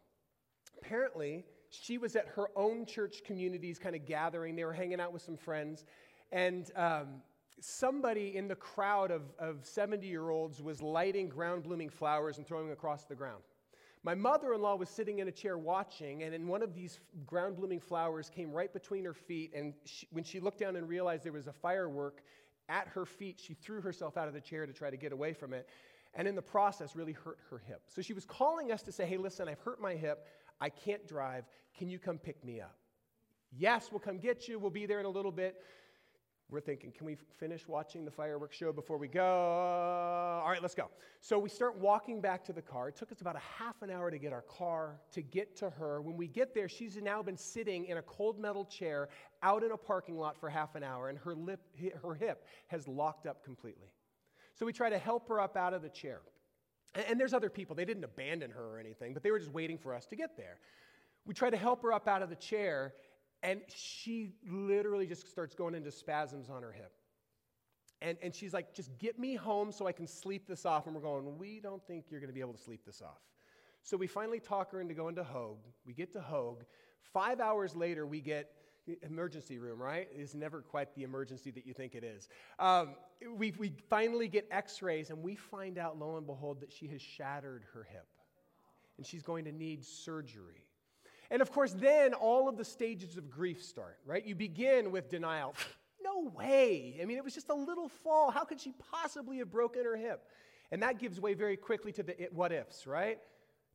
Apparently, 0.81 1.45
she 1.69 1.97
was 1.97 2.15
at 2.15 2.27
her 2.27 2.47
own 2.55 2.85
church 2.85 3.23
community's 3.23 3.79
kind 3.79 3.95
of 3.95 4.05
gathering. 4.05 4.55
They 4.55 4.65
were 4.65 4.73
hanging 4.73 4.99
out 4.99 5.13
with 5.13 5.21
some 5.21 5.37
friends, 5.37 5.85
and 6.31 6.69
um, 6.75 7.21
somebody 7.61 8.35
in 8.35 8.47
the 8.47 8.55
crowd 8.55 9.11
of, 9.11 9.23
of 9.37 9.65
70 9.65 10.07
year 10.07 10.29
olds 10.29 10.61
was 10.61 10.81
lighting 10.81 11.29
ground 11.29 11.63
blooming 11.63 11.89
flowers 11.89 12.37
and 12.37 12.47
throwing 12.47 12.71
across 12.71 13.05
the 13.05 13.15
ground. 13.15 13.43
My 14.03 14.15
mother 14.15 14.53
in 14.53 14.61
law 14.61 14.75
was 14.75 14.89
sitting 14.89 15.19
in 15.19 15.27
a 15.27 15.31
chair 15.31 15.57
watching, 15.57 16.23
and 16.23 16.47
one 16.47 16.61
of 16.61 16.73
these 16.73 16.99
ground 17.25 17.57
blooming 17.57 17.81
flowers 17.81 18.29
came 18.29 18.51
right 18.51 18.71
between 18.71 19.03
her 19.03 19.13
feet. 19.13 19.51
And 19.53 19.73
she, 19.83 20.07
when 20.11 20.23
she 20.23 20.39
looked 20.39 20.59
down 20.59 20.77
and 20.77 20.87
realized 20.87 21.25
there 21.25 21.33
was 21.33 21.47
a 21.47 21.53
firework 21.53 22.21
at 22.69 22.87
her 22.87 23.05
feet, 23.05 23.41
she 23.43 23.53
threw 23.53 23.81
herself 23.81 24.15
out 24.15 24.29
of 24.29 24.33
the 24.33 24.39
chair 24.39 24.65
to 24.65 24.71
try 24.71 24.89
to 24.89 24.95
get 24.95 25.11
away 25.11 25.33
from 25.33 25.53
it. 25.53 25.67
And 26.13 26.27
in 26.27 26.35
the 26.35 26.41
process, 26.41 26.95
really 26.95 27.11
hurt 27.11 27.39
her 27.49 27.61
hip. 27.67 27.81
So 27.87 28.01
she 28.01 28.13
was 28.13 28.25
calling 28.25 28.71
us 28.71 28.81
to 28.83 28.91
say, 28.91 29.05
Hey, 29.05 29.17
listen, 29.17 29.49
I've 29.49 29.59
hurt 29.59 29.81
my 29.81 29.95
hip. 29.95 30.25
I 30.61 30.69
can't 30.69 31.05
drive. 31.05 31.45
Can 31.77 31.89
you 31.89 31.99
come 31.99 32.17
pick 32.17 32.43
me 32.43 32.61
up? 32.61 32.75
Yes, 33.51 33.89
we'll 33.91 33.99
come 33.99 34.17
get 34.17 34.47
you. 34.47 34.59
We'll 34.59 34.69
be 34.69 34.85
there 34.85 34.99
in 34.99 35.05
a 35.05 35.09
little 35.09 35.31
bit. 35.31 35.61
We're 36.51 36.61
thinking, 36.61 36.91
can 36.91 37.05
we 37.05 37.15
finish 37.39 37.67
watching 37.67 38.05
the 38.05 38.11
fireworks 38.11 38.57
show 38.57 38.73
before 38.73 38.97
we 38.97 39.07
go? 39.07 40.41
All 40.43 40.49
right, 40.49 40.61
let's 40.63 40.73
go. 40.73 40.89
So 41.21 41.37
we 41.37 41.47
start 41.47 41.77
walking 41.77 42.21
back 42.21 42.43
to 42.45 42.53
the 42.53 42.61
car. 42.61 42.89
It 42.89 42.95
took 42.95 43.11
us 43.11 43.21
about 43.21 43.35
a 43.35 43.63
half 43.63 43.83
an 43.83 43.91
hour 43.91 44.09
to 44.09 44.17
get 44.17 44.33
our 44.33 44.41
car, 44.41 44.99
to 45.11 45.21
get 45.21 45.55
to 45.57 45.69
her. 45.69 46.01
When 46.01 46.17
we 46.17 46.27
get 46.27 46.55
there, 46.55 46.67
she's 46.67 46.97
now 46.97 47.21
been 47.21 47.37
sitting 47.37 47.85
in 47.85 47.97
a 47.97 48.01
cold 48.01 48.39
metal 48.39 48.65
chair 48.65 49.09
out 49.43 49.63
in 49.63 49.71
a 49.71 49.77
parking 49.77 50.17
lot 50.17 50.39
for 50.39 50.49
half 50.49 50.73
an 50.73 50.83
hour, 50.83 51.09
and 51.09 51.19
her, 51.19 51.35
lip, 51.35 51.61
her 52.01 52.15
hip 52.15 52.47
has 52.67 52.87
locked 52.87 53.27
up 53.27 53.43
completely. 53.43 53.93
So 54.55 54.65
we 54.65 54.73
try 54.73 54.89
to 54.89 54.97
help 54.97 55.27
her 55.29 55.39
up 55.39 55.55
out 55.55 55.75
of 55.75 55.83
the 55.83 55.89
chair. 55.89 56.21
And, 56.95 57.05
and 57.09 57.19
there's 57.19 57.35
other 57.35 57.51
people. 57.51 57.75
They 57.75 57.85
didn't 57.85 58.03
abandon 58.03 58.49
her 58.49 58.75
or 58.75 58.79
anything, 58.79 59.13
but 59.13 59.21
they 59.21 59.29
were 59.29 59.39
just 59.39 59.51
waiting 59.51 59.77
for 59.77 59.93
us 59.93 60.07
to 60.07 60.15
get 60.15 60.35
there. 60.35 60.57
We 61.25 61.35
try 61.35 61.51
to 61.51 61.57
help 61.57 61.83
her 61.83 61.93
up 61.93 62.07
out 62.07 62.23
of 62.23 62.29
the 62.29 62.35
chair, 62.35 62.95
and 63.43 63.61
she 63.67 64.33
literally 64.49 65.07
just 65.07 65.29
starts 65.29 65.55
going 65.55 65.75
into 65.75 65.91
spasms 65.91 66.49
on 66.49 66.61
her 66.61 66.71
hip. 66.71 66.91
And, 68.01 68.17
and 68.21 68.33
she's 68.33 68.53
like, 68.53 68.73
just 68.73 68.97
get 68.97 69.19
me 69.19 69.35
home 69.35 69.71
so 69.71 69.87
I 69.87 69.91
can 69.91 70.07
sleep 70.07 70.47
this 70.47 70.65
off. 70.65 70.85
And 70.85 70.95
we're 70.95 71.01
going, 71.01 71.37
we 71.37 71.59
don't 71.59 71.85
think 71.85 72.05
you're 72.09 72.19
going 72.19 72.29
to 72.29 72.33
be 72.33 72.39
able 72.39 72.53
to 72.53 72.61
sleep 72.61 72.81
this 72.85 73.01
off. 73.01 73.19
So 73.83 73.97
we 73.97 74.07
finally 74.07 74.39
talk 74.39 74.71
her 74.71 74.81
into 74.81 74.93
going 74.93 75.15
to 75.15 75.23
Hoag. 75.23 75.59
We 75.85 75.93
get 75.93 76.13
to 76.13 76.21
Hoag. 76.21 76.63
Five 77.13 77.39
hours 77.39 77.75
later, 77.75 78.05
we 78.05 78.21
get 78.21 78.51
emergency 79.03 79.57
room, 79.57 79.81
right? 79.81 80.07
It's 80.15 80.33
never 80.33 80.61
quite 80.61 80.93
the 80.95 81.03
emergency 81.03 81.51
that 81.51 81.65
you 81.65 81.73
think 81.73 81.95
it 81.95 82.03
is. 82.03 82.29
Um, 82.57 82.95
we, 83.35 83.53
we 83.57 83.73
finally 83.89 84.27
get 84.27 84.47
x 84.51 84.81
rays, 84.81 85.09
and 85.09 85.21
we 85.21 85.35
find 85.35 85.77
out, 85.77 85.97
lo 85.97 86.17
and 86.17 86.25
behold, 86.25 86.61
that 86.61 86.71
she 86.71 86.87
has 86.87 87.01
shattered 87.01 87.63
her 87.73 87.85
hip. 87.89 88.07
And 88.97 89.05
she's 89.05 89.23
going 89.23 89.45
to 89.45 89.51
need 89.51 89.85
surgery. 89.85 90.65
And 91.31 91.41
of 91.41 91.51
course, 91.51 91.73
then 91.73 92.13
all 92.13 92.49
of 92.49 92.57
the 92.57 92.65
stages 92.65 93.17
of 93.17 93.29
grief 93.29 93.63
start, 93.63 93.97
right? 94.05 94.25
You 94.25 94.35
begin 94.35 94.91
with 94.91 95.09
denial. 95.09 95.55
no 96.03 96.31
way. 96.35 96.97
I 97.01 97.05
mean, 97.05 97.17
it 97.17 97.23
was 97.23 97.33
just 97.33 97.49
a 97.49 97.55
little 97.55 97.87
fall. 97.87 98.31
How 98.31 98.43
could 98.43 98.59
she 98.59 98.73
possibly 98.91 99.37
have 99.37 99.51
broken 99.51 99.83
her 99.85 99.95
hip? 99.95 100.23
And 100.71 100.81
that 100.83 100.99
gives 100.99 101.19
way 101.19 101.33
very 101.33 101.57
quickly 101.57 101.91
to 101.93 102.03
the 102.03 102.29
what 102.31 102.51
ifs, 102.51 102.85
right? 102.87 103.19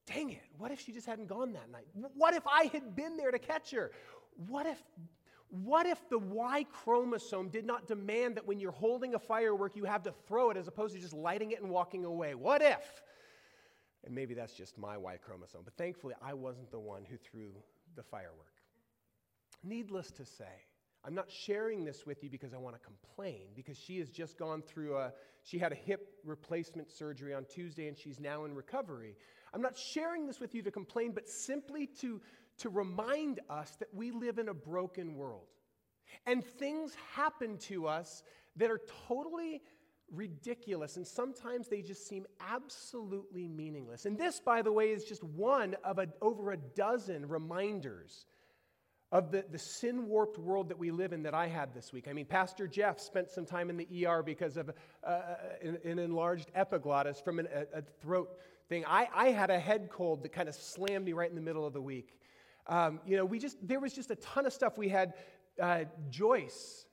Dang 0.07 0.31
it, 0.31 0.43
what 0.59 0.71
if 0.71 0.81
she 0.81 0.93
just 0.93 1.07
hadn't 1.07 1.29
gone 1.29 1.53
that 1.55 1.71
night? 1.71 1.87
What 2.15 2.35
if 2.35 2.47
I 2.47 2.65
had 2.73 2.95
been 2.95 3.17
there 3.17 3.31
to 3.31 3.39
catch 3.39 3.71
her? 3.71 3.91
What 4.49 4.67
if 4.67 4.83
what 5.63 5.87
if 5.87 6.09
the 6.09 6.19
Y 6.19 6.67
chromosome 6.73 7.49
did 7.49 7.65
not 7.65 7.87
demand 7.87 8.37
that 8.37 8.47
when 8.47 8.59
you're 8.59 8.73
holding 8.73 9.15
a 9.15 9.19
firework, 9.21 9.77
you 9.77 9.85
have 9.85 10.03
to 10.03 10.13
throw 10.27 10.51
it 10.51 10.57
as 10.57 10.67
opposed 10.67 10.95
to 10.97 11.01
just 11.01 11.15
lighting 11.15 11.53
it 11.53 11.63
and 11.63 11.71
walking 11.71 12.05
away? 12.05 12.35
What 12.35 12.61
if? 12.61 13.03
And 14.05 14.15
maybe 14.15 14.35
that's 14.35 14.55
just 14.55 14.77
my 14.77 14.97
Y 14.97 15.17
chromosome. 15.17 15.63
But 15.65 15.77
thankfully, 15.77 16.15
I 16.23 16.35
wasn't 16.35 16.71
the 16.71 16.79
one 16.79 17.05
who 17.09 17.17
threw 17.17 17.53
the 17.97 18.03
firework. 18.03 18.53
Needless 19.63 20.11
to 20.13 20.27
say, 20.27 20.67
I'm 21.07 21.15
not 21.15 21.31
sharing 21.31 21.85
this 21.85 22.07
with 22.07 22.23
you 22.23 22.31
because 22.31 22.55
I 22.55 22.57
want 22.57 22.77
to 22.77 22.81
complain, 22.81 23.49
because 23.55 23.77
she 23.77 23.99
has 23.99 24.09
just 24.09 24.39
gone 24.39 24.63
through 24.63 24.97
a, 24.97 25.13
she 25.43 25.59
had 25.59 25.73
a 25.73 25.75
hip 25.75 26.15
replacement 26.25 26.91
surgery 26.91 27.35
on 27.35 27.45
Tuesday 27.45 27.89
and 27.89 27.97
she's 27.97 28.19
now 28.19 28.45
in 28.47 28.55
recovery. 28.55 29.17
I'm 29.53 29.61
not 29.61 29.77
sharing 29.77 30.27
this 30.27 30.41
with 30.41 30.55
you 30.55 30.63
to 30.63 30.71
complain, 30.71 31.13
but 31.13 31.29
simply 31.29 31.87
to, 32.01 32.21
to 32.59 32.69
remind 32.71 33.41
us 33.51 33.77
that 33.81 33.89
we 33.93 34.11
live 34.11 34.39
in 34.39 34.49
a 34.49 34.55
broken 34.55 35.15
world. 35.15 35.49
And 36.27 36.45
things 36.45 36.97
happen 37.15 37.59
to 37.59 37.87
us 37.87 38.23
that 38.57 38.71
are 38.71 38.81
totally 39.07 39.63
ridiculous, 40.13 40.97
and 40.97 41.07
sometimes 41.07 41.69
they 41.69 41.83
just 41.83 42.07
seem 42.07 42.27
absolutely 42.41 43.49
meaningless. 43.49 44.07
And 44.07 44.19
this, 44.19 44.41
by 44.41 44.63
the 44.63 44.73
way, 44.73 44.91
is 44.91 45.05
just 45.05 45.23
one 45.25 45.77
of 45.85 45.99
a, 45.99 46.09
over 46.21 46.53
a 46.53 46.57
dozen 46.57 47.29
reminders 47.29 48.27
of 49.13 49.31
the, 49.31 49.45
the 49.53 49.59
sin 49.59 50.09
warped 50.09 50.39
world 50.39 50.69
that 50.69 50.79
we 50.79 50.91
live 50.91 51.13
in 51.13 51.23
that 51.23 51.35
I 51.35 51.47
had 51.47 51.73
this 51.73 51.93
week. 51.93 52.09
I 52.09 52.13
mean, 52.13 52.27
Pastor 52.27 52.67
Jeff 52.67 52.99
spent 52.99 53.31
some 53.31 53.47
time 53.47 53.71
in 53.71 53.77
the 53.77 54.07
ER 54.07 54.25
because 54.25 54.57
of 54.57 54.71
uh, 54.71 55.09
uh, 55.09 55.37
an, 55.63 55.79
an, 55.85 55.99
enlarged 56.01 56.51
epiglottis 56.55 57.21
from 57.21 57.39
an, 57.39 57.47
a, 57.55 57.79
a, 57.79 57.83
throat 58.03 58.31
thing. 58.69 58.85
I, 58.87 59.09
I 59.15 59.29
had 59.29 59.51
a 59.51 59.59
head 59.59 59.89
cold 59.89 60.25
that 60.25 60.33
kind 60.33 60.49
of 60.49 60.55
slammed 60.57 61.05
me 61.05 61.13
right 61.13 61.29
in 61.29 61.37
the 61.37 61.43
middle 61.43 61.65
of 61.65 61.73
the 61.73 61.81
week. 61.81 62.19
Um, 62.67 62.99
you 63.07 63.17
know, 63.17 63.25
we 63.25 63.39
just, 63.39 63.57
there 63.67 63.79
was 63.79 63.93
just 63.93 64.11
a 64.11 64.17
ton 64.17 64.47
of 64.47 64.53
stuff. 64.53 64.77
We 64.77 64.89
had 64.89 65.15
uh, 65.63 65.85
Joyce 66.11 66.87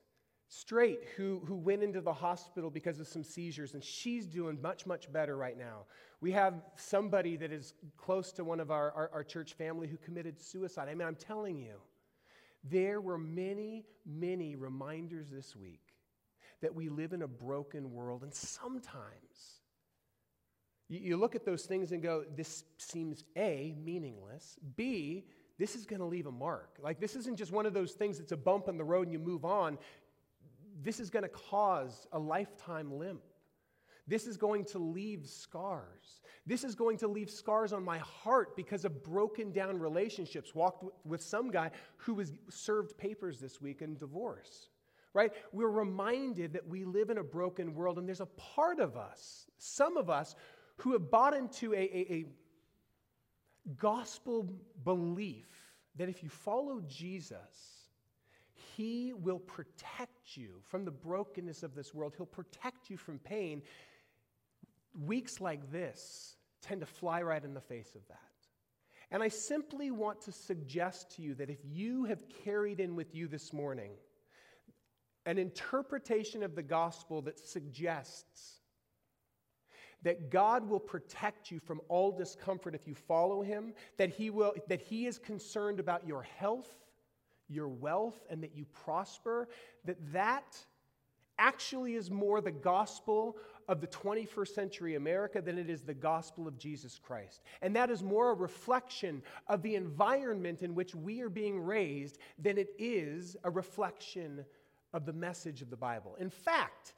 Straight, 0.53 0.99
who, 1.15 1.41
who 1.45 1.55
went 1.55 1.81
into 1.81 2.01
the 2.01 2.11
hospital 2.11 2.69
because 2.69 2.99
of 2.99 3.07
some 3.07 3.23
seizures, 3.23 3.73
and 3.73 3.81
she's 3.81 4.25
doing 4.25 4.61
much, 4.61 4.85
much 4.85 5.09
better 5.09 5.37
right 5.37 5.57
now. 5.57 5.85
We 6.19 6.31
have 6.31 6.55
somebody 6.75 7.37
that 7.37 7.53
is 7.53 7.73
close 7.95 8.33
to 8.33 8.43
one 8.43 8.59
of 8.59 8.69
our, 8.69 8.91
our, 8.91 9.09
our 9.13 9.23
church 9.23 9.53
family 9.53 9.87
who 9.87 9.95
committed 9.95 10.41
suicide. 10.41 10.89
I 10.89 10.93
mean, 10.93 11.07
I'm 11.07 11.15
telling 11.15 11.57
you, 11.57 11.75
there 12.65 12.99
were 12.99 13.17
many, 13.17 13.85
many 14.05 14.57
reminders 14.57 15.29
this 15.29 15.55
week 15.55 15.95
that 16.61 16.75
we 16.75 16.89
live 16.89 17.13
in 17.13 17.21
a 17.21 17.29
broken 17.29 17.93
world, 17.93 18.21
and 18.21 18.33
sometimes 18.33 19.61
you, 20.89 20.99
you 20.99 21.17
look 21.17 21.33
at 21.33 21.45
those 21.45 21.63
things 21.63 21.93
and 21.93 22.03
go, 22.03 22.25
this 22.35 22.65
seems 22.77 23.23
A, 23.37 23.73
meaningless, 23.81 24.57
B, 24.75 25.23
this 25.61 25.75
is 25.75 25.85
going 25.85 25.99
to 25.99 26.05
leave 26.07 26.25
a 26.25 26.31
mark. 26.31 26.77
Like, 26.81 26.99
this 26.99 27.15
isn't 27.15 27.37
just 27.37 27.51
one 27.51 27.67
of 27.67 27.73
those 27.73 27.91
things 27.91 28.17
that's 28.17 28.31
a 28.31 28.37
bump 28.37 28.67
in 28.67 28.77
the 28.77 28.83
road 28.83 29.03
and 29.03 29.13
you 29.13 29.19
move 29.19 29.45
on 29.45 29.77
this 30.83 30.99
is 30.99 31.09
going 31.09 31.23
to 31.23 31.29
cause 31.29 32.07
a 32.11 32.19
lifetime 32.19 32.97
limp. 32.97 33.21
This 34.07 34.25
is 34.27 34.35
going 34.35 34.65
to 34.65 34.79
leave 34.79 35.27
scars. 35.27 36.21
This 36.45 36.63
is 36.63 36.75
going 36.75 36.97
to 36.97 37.07
leave 37.07 37.29
scars 37.29 37.71
on 37.71 37.83
my 37.83 37.99
heart 37.99 38.55
because 38.55 38.83
of 38.83 39.03
broken 39.03 39.51
down 39.51 39.79
relationships. 39.79 40.55
Walked 40.55 40.83
with 41.05 41.21
some 41.21 41.51
guy 41.51 41.71
who 41.97 42.15
was 42.15 42.33
served 42.49 42.97
papers 42.97 43.39
this 43.39 43.61
week 43.61 43.81
in 43.81 43.95
divorce. 43.95 44.69
Right? 45.13 45.31
We're 45.51 45.69
reminded 45.69 46.53
that 46.53 46.67
we 46.67 46.83
live 46.85 47.09
in 47.09 47.19
a 47.19 47.23
broken 47.23 47.75
world, 47.75 47.99
and 47.99 48.07
there's 48.07 48.21
a 48.21 48.25
part 48.25 48.79
of 48.79 48.97
us, 48.97 49.45
some 49.57 49.97
of 49.97 50.09
us, 50.09 50.35
who 50.77 50.93
have 50.93 51.11
bought 51.11 51.35
into 51.35 51.73
a, 51.73 51.77
a, 51.77 52.13
a 52.13 52.25
gospel 53.77 54.51
belief 54.83 55.47
that 55.95 56.09
if 56.09 56.23
you 56.23 56.29
follow 56.29 56.81
Jesus, 56.87 57.87
he 58.75 59.13
will 59.13 59.39
protect 59.39 60.10
you 60.37 60.61
from 60.67 60.85
the 60.85 60.91
brokenness 60.91 61.63
of 61.63 61.75
this 61.75 61.93
world. 61.93 62.13
He'll 62.17 62.25
protect 62.25 62.89
you 62.89 62.97
from 62.97 63.19
pain. 63.19 63.61
Weeks 64.99 65.39
like 65.39 65.71
this 65.71 66.35
tend 66.61 66.81
to 66.81 66.85
fly 66.85 67.21
right 67.21 67.43
in 67.43 67.53
the 67.53 67.61
face 67.61 67.95
of 67.95 68.07
that. 68.07 68.19
And 69.11 69.21
I 69.21 69.27
simply 69.27 69.91
want 69.91 70.21
to 70.21 70.31
suggest 70.31 71.15
to 71.15 71.21
you 71.21 71.35
that 71.35 71.49
if 71.49 71.59
you 71.65 72.05
have 72.05 72.23
carried 72.43 72.79
in 72.79 72.95
with 72.95 73.13
you 73.13 73.27
this 73.27 73.51
morning 73.51 73.91
an 75.25 75.37
interpretation 75.37 76.43
of 76.43 76.55
the 76.55 76.63
gospel 76.63 77.21
that 77.23 77.37
suggests 77.37 78.61
that 80.03 80.31
God 80.31 80.67
will 80.67 80.79
protect 80.79 81.51
you 81.51 81.59
from 81.59 81.79
all 81.87 82.11
discomfort 82.11 82.73
if 82.73 82.87
you 82.87 82.95
follow 82.95 83.41
him, 83.41 83.73
that 83.97 84.09
he, 84.09 84.29
will, 84.29 84.53
that 84.67 84.81
he 84.81 85.05
is 85.05 85.19
concerned 85.19 85.79
about 85.79 86.07
your 86.07 86.23
health, 86.23 86.69
your 87.51 87.67
wealth 87.67 88.23
and 88.29 88.41
that 88.43 88.55
you 88.55 88.65
prosper, 88.85 89.47
that 89.85 89.97
that 90.13 90.57
actually 91.37 91.95
is 91.95 92.11
more 92.11 92.39
the 92.39 92.51
gospel 92.51 93.35
of 93.67 93.81
the 93.81 93.87
21st 93.87 94.49
century 94.49 94.95
America 94.95 95.41
than 95.41 95.57
it 95.57 95.69
is 95.69 95.81
the 95.81 95.93
gospel 95.93 96.47
of 96.47 96.57
Jesus 96.57 96.99
Christ. 96.99 97.41
And 97.61 97.75
that 97.75 97.89
is 97.89 98.03
more 98.03 98.31
a 98.31 98.35
reflection 98.35 99.21
of 99.47 99.61
the 99.61 99.75
environment 99.75 100.61
in 100.61 100.75
which 100.75 100.93
we 100.93 101.21
are 101.21 101.29
being 101.29 101.59
raised 101.59 102.19
than 102.37 102.57
it 102.57 102.69
is 102.77 103.35
a 103.43 103.49
reflection 103.49 104.45
of 104.93 105.05
the 105.05 105.13
message 105.13 105.61
of 105.61 105.69
the 105.69 105.77
Bible. 105.77 106.15
In 106.19 106.29
fact, 106.29 106.93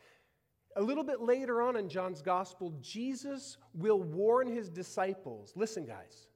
a 0.75 0.81
little 0.81 1.03
bit 1.03 1.21
later 1.21 1.61
on 1.61 1.77
in 1.77 1.87
John's 1.87 2.21
gospel, 2.21 2.73
Jesus 2.81 3.57
will 3.73 4.01
warn 4.01 4.47
his 4.47 4.69
disciples 4.69 5.53
listen, 5.55 5.85
guys, 5.85 6.27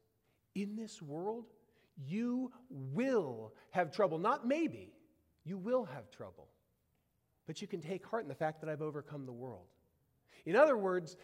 in 0.55 0.75
this 0.75 1.01
world, 1.01 1.45
you 2.05 2.51
will 2.69 3.53
have 3.71 3.91
trouble. 3.91 4.17
Not 4.17 4.47
maybe, 4.47 4.93
you 5.43 5.57
will 5.57 5.85
have 5.85 6.09
trouble. 6.11 6.47
But 7.47 7.61
you 7.61 7.67
can 7.67 7.81
take 7.81 8.05
heart 8.05 8.23
in 8.23 8.29
the 8.29 8.35
fact 8.35 8.61
that 8.61 8.69
I've 8.69 8.81
overcome 8.81 9.25
the 9.25 9.33
world. 9.33 9.67
In 10.45 10.55
other 10.55 10.77
words, 10.77 11.17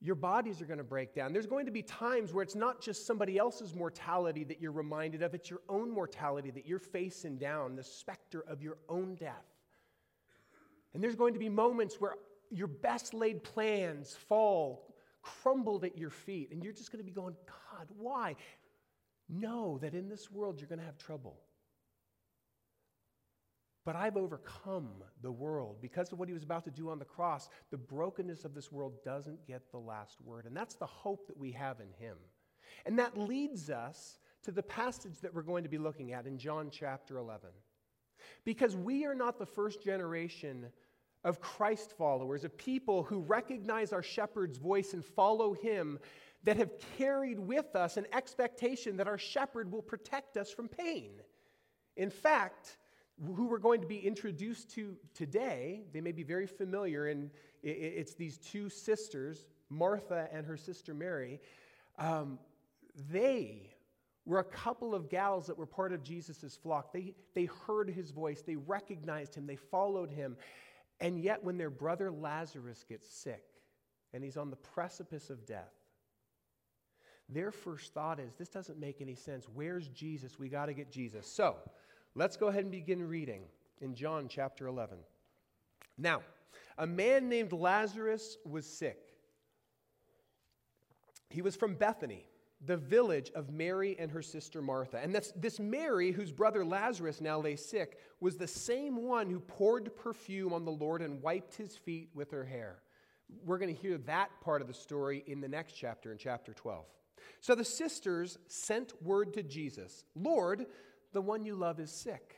your 0.00 0.14
bodies 0.14 0.60
are 0.60 0.64
going 0.64 0.78
to 0.78 0.84
break 0.84 1.14
down. 1.14 1.32
There's 1.32 1.46
going 1.46 1.66
to 1.66 1.72
be 1.72 1.82
times 1.82 2.32
where 2.32 2.42
it's 2.42 2.54
not 2.54 2.80
just 2.80 3.06
somebody 3.06 3.36
else's 3.38 3.74
mortality 3.74 4.44
that 4.44 4.60
you're 4.60 4.72
reminded 4.72 5.22
of, 5.22 5.34
it's 5.34 5.50
your 5.50 5.60
own 5.68 5.90
mortality 5.90 6.50
that 6.52 6.66
you're 6.66 6.78
facing 6.78 7.36
down, 7.36 7.74
the 7.74 7.82
specter 7.82 8.44
of 8.48 8.62
your 8.62 8.78
own 8.88 9.16
death. 9.16 9.46
And 10.94 11.02
there's 11.02 11.16
going 11.16 11.32
to 11.34 11.40
be 11.40 11.48
moments 11.48 12.00
where 12.00 12.14
your 12.50 12.68
best 12.68 13.12
laid 13.12 13.42
plans 13.42 14.16
fall, 14.28 14.94
crumbled 15.22 15.84
at 15.84 15.98
your 15.98 16.10
feet, 16.10 16.50
and 16.52 16.62
you're 16.62 16.72
just 16.72 16.92
going 16.92 17.04
to 17.04 17.06
be 17.06 17.12
going, 17.12 17.34
God, 17.46 17.88
why? 17.96 18.36
Know 19.28 19.78
that 19.82 19.94
in 19.94 20.08
this 20.08 20.30
world 20.30 20.58
you're 20.58 20.68
going 20.68 20.78
to 20.78 20.84
have 20.84 20.98
trouble. 20.98 21.38
But 23.84 23.96
I've 23.96 24.16
overcome 24.16 24.88
the 25.22 25.32
world 25.32 25.76
because 25.80 26.12
of 26.12 26.18
what 26.18 26.28
he 26.28 26.34
was 26.34 26.42
about 26.42 26.64
to 26.64 26.70
do 26.70 26.90
on 26.90 26.98
the 26.98 27.04
cross. 27.04 27.48
The 27.70 27.78
brokenness 27.78 28.44
of 28.44 28.54
this 28.54 28.70
world 28.70 29.02
doesn't 29.02 29.46
get 29.46 29.70
the 29.70 29.78
last 29.78 30.20
word. 30.20 30.44
And 30.44 30.54
that's 30.54 30.74
the 30.74 30.86
hope 30.86 31.26
that 31.26 31.38
we 31.38 31.52
have 31.52 31.80
in 31.80 31.88
him. 32.04 32.16
And 32.84 32.98
that 32.98 33.16
leads 33.16 33.70
us 33.70 34.18
to 34.42 34.52
the 34.52 34.62
passage 34.62 35.20
that 35.20 35.34
we're 35.34 35.42
going 35.42 35.62
to 35.62 35.70
be 35.70 35.78
looking 35.78 36.12
at 36.12 36.26
in 36.26 36.38
John 36.38 36.68
chapter 36.70 37.16
11. 37.16 37.48
Because 38.44 38.76
we 38.76 39.06
are 39.06 39.14
not 39.14 39.38
the 39.38 39.46
first 39.46 39.82
generation 39.82 40.66
of 41.24 41.40
Christ 41.40 41.92
followers, 41.96 42.44
of 42.44 42.56
people 42.56 43.02
who 43.02 43.20
recognize 43.20 43.92
our 43.92 44.02
shepherd's 44.02 44.58
voice 44.58 44.92
and 44.92 45.04
follow 45.04 45.52
him 45.54 45.98
that 46.48 46.56
have 46.56 46.70
carried 46.96 47.38
with 47.38 47.76
us 47.76 47.98
an 47.98 48.06
expectation 48.10 48.96
that 48.96 49.06
our 49.06 49.18
shepherd 49.18 49.70
will 49.70 49.82
protect 49.82 50.38
us 50.38 50.50
from 50.50 50.66
pain. 50.66 51.10
In 51.94 52.08
fact, 52.08 52.78
who 53.22 53.44
we're 53.44 53.58
going 53.58 53.82
to 53.82 53.86
be 53.86 53.98
introduced 53.98 54.70
to 54.70 54.96
today, 55.12 55.82
they 55.92 56.00
may 56.00 56.10
be 56.10 56.22
very 56.22 56.46
familiar, 56.46 57.08
and 57.08 57.28
it's 57.62 58.14
these 58.14 58.38
two 58.38 58.70
sisters, 58.70 59.44
Martha 59.68 60.26
and 60.32 60.46
her 60.46 60.56
sister 60.56 60.94
Mary. 60.94 61.38
Um, 61.98 62.38
they 63.10 63.74
were 64.24 64.38
a 64.38 64.44
couple 64.44 64.94
of 64.94 65.10
gals 65.10 65.48
that 65.48 65.58
were 65.58 65.66
part 65.66 65.92
of 65.92 66.02
Jesus' 66.02 66.58
flock. 66.62 66.94
They, 66.94 67.12
they 67.34 67.44
heard 67.66 67.90
his 67.90 68.10
voice, 68.10 68.40
they 68.40 68.56
recognized 68.56 69.34
him, 69.34 69.46
they 69.46 69.56
followed 69.56 70.10
him. 70.10 70.38
And 70.98 71.20
yet, 71.20 71.44
when 71.44 71.58
their 71.58 71.68
brother 71.68 72.10
Lazarus 72.10 72.86
gets 72.88 73.06
sick 73.06 73.44
and 74.14 74.24
he's 74.24 74.38
on 74.38 74.48
the 74.48 74.56
precipice 74.56 75.28
of 75.28 75.44
death, 75.44 75.74
their 77.28 77.50
first 77.50 77.92
thought 77.92 78.18
is, 78.18 78.34
this 78.34 78.48
doesn't 78.48 78.78
make 78.78 79.00
any 79.00 79.14
sense. 79.14 79.46
Where's 79.52 79.88
Jesus? 79.88 80.38
We 80.38 80.48
got 80.48 80.66
to 80.66 80.72
get 80.72 80.90
Jesus. 80.90 81.26
So 81.26 81.56
let's 82.14 82.36
go 82.36 82.48
ahead 82.48 82.62
and 82.62 82.72
begin 82.72 83.06
reading 83.06 83.42
in 83.80 83.94
John 83.94 84.28
chapter 84.28 84.66
11. 84.66 84.98
Now, 85.98 86.22
a 86.78 86.86
man 86.86 87.28
named 87.28 87.52
Lazarus 87.52 88.38
was 88.44 88.64
sick. 88.66 88.98
He 91.30 91.42
was 91.42 91.56
from 91.56 91.74
Bethany, 91.74 92.24
the 92.64 92.76
village 92.76 93.30
of 93.34 93.50
Mary 93.50 93.94
and 93.98 94.10
her 94.10 94.22
sister 94.22 94.62
Martha. 94.62 94.98
And 94.98 95.14
this, 95.14 95.32
this 95.36 95.60
Mary, 95.60 96.12
whose 96.12 96.32
brother 96.32 96.64
Lazarus 96.64 97.20
now 97.20 97.38
lay 97.40 97.56
sick, 97.56 97.98
was 98.20 98.36
the 98.36 98.46
same 98.46 98.96
one 98.96 99.28
who 99.28 99.40
poured 99.40 99.94
perfume 99.96 100.52
on 100.54 100.64
the 100.64 100.72
Lord 100.72 101.02
and 101.02 101.22
wiped 101.22 101.54
his 101.54 101.76
feet 101.76 102.08
with 102.14 102.30
her 102.30 102.44
hair. 102.44 102.78
We're 103.44 103.58
going 103.58 103.74
to 103.74 103.80
hear 103.80 103.98
that 103.98 104.30
part 104.40 104.62
of 104.62 104.68
the 104.68 104.74
story 104.74 105.22
in 105.26 105.42
the 105.42 105.48
next 105.48 105.72
chapter, 105.72 106.10
in 106.12 106.18
chapter 106.18 106.54
12. 106.54 106.86
So 107.40 107.54
the 107.54 107.64
sisters 107.64 108.38
sent 108.48 109.00
word 109.02 109.34
to 109.34 109.42
Jesus 109.42 110.04
Lord, 110.14 110.66
the 111.12 111.22
one 111.22 111.44
you 111.44 111.54
love 111.54 111.80
is 111.80 111.90
sick. 111.90 112.36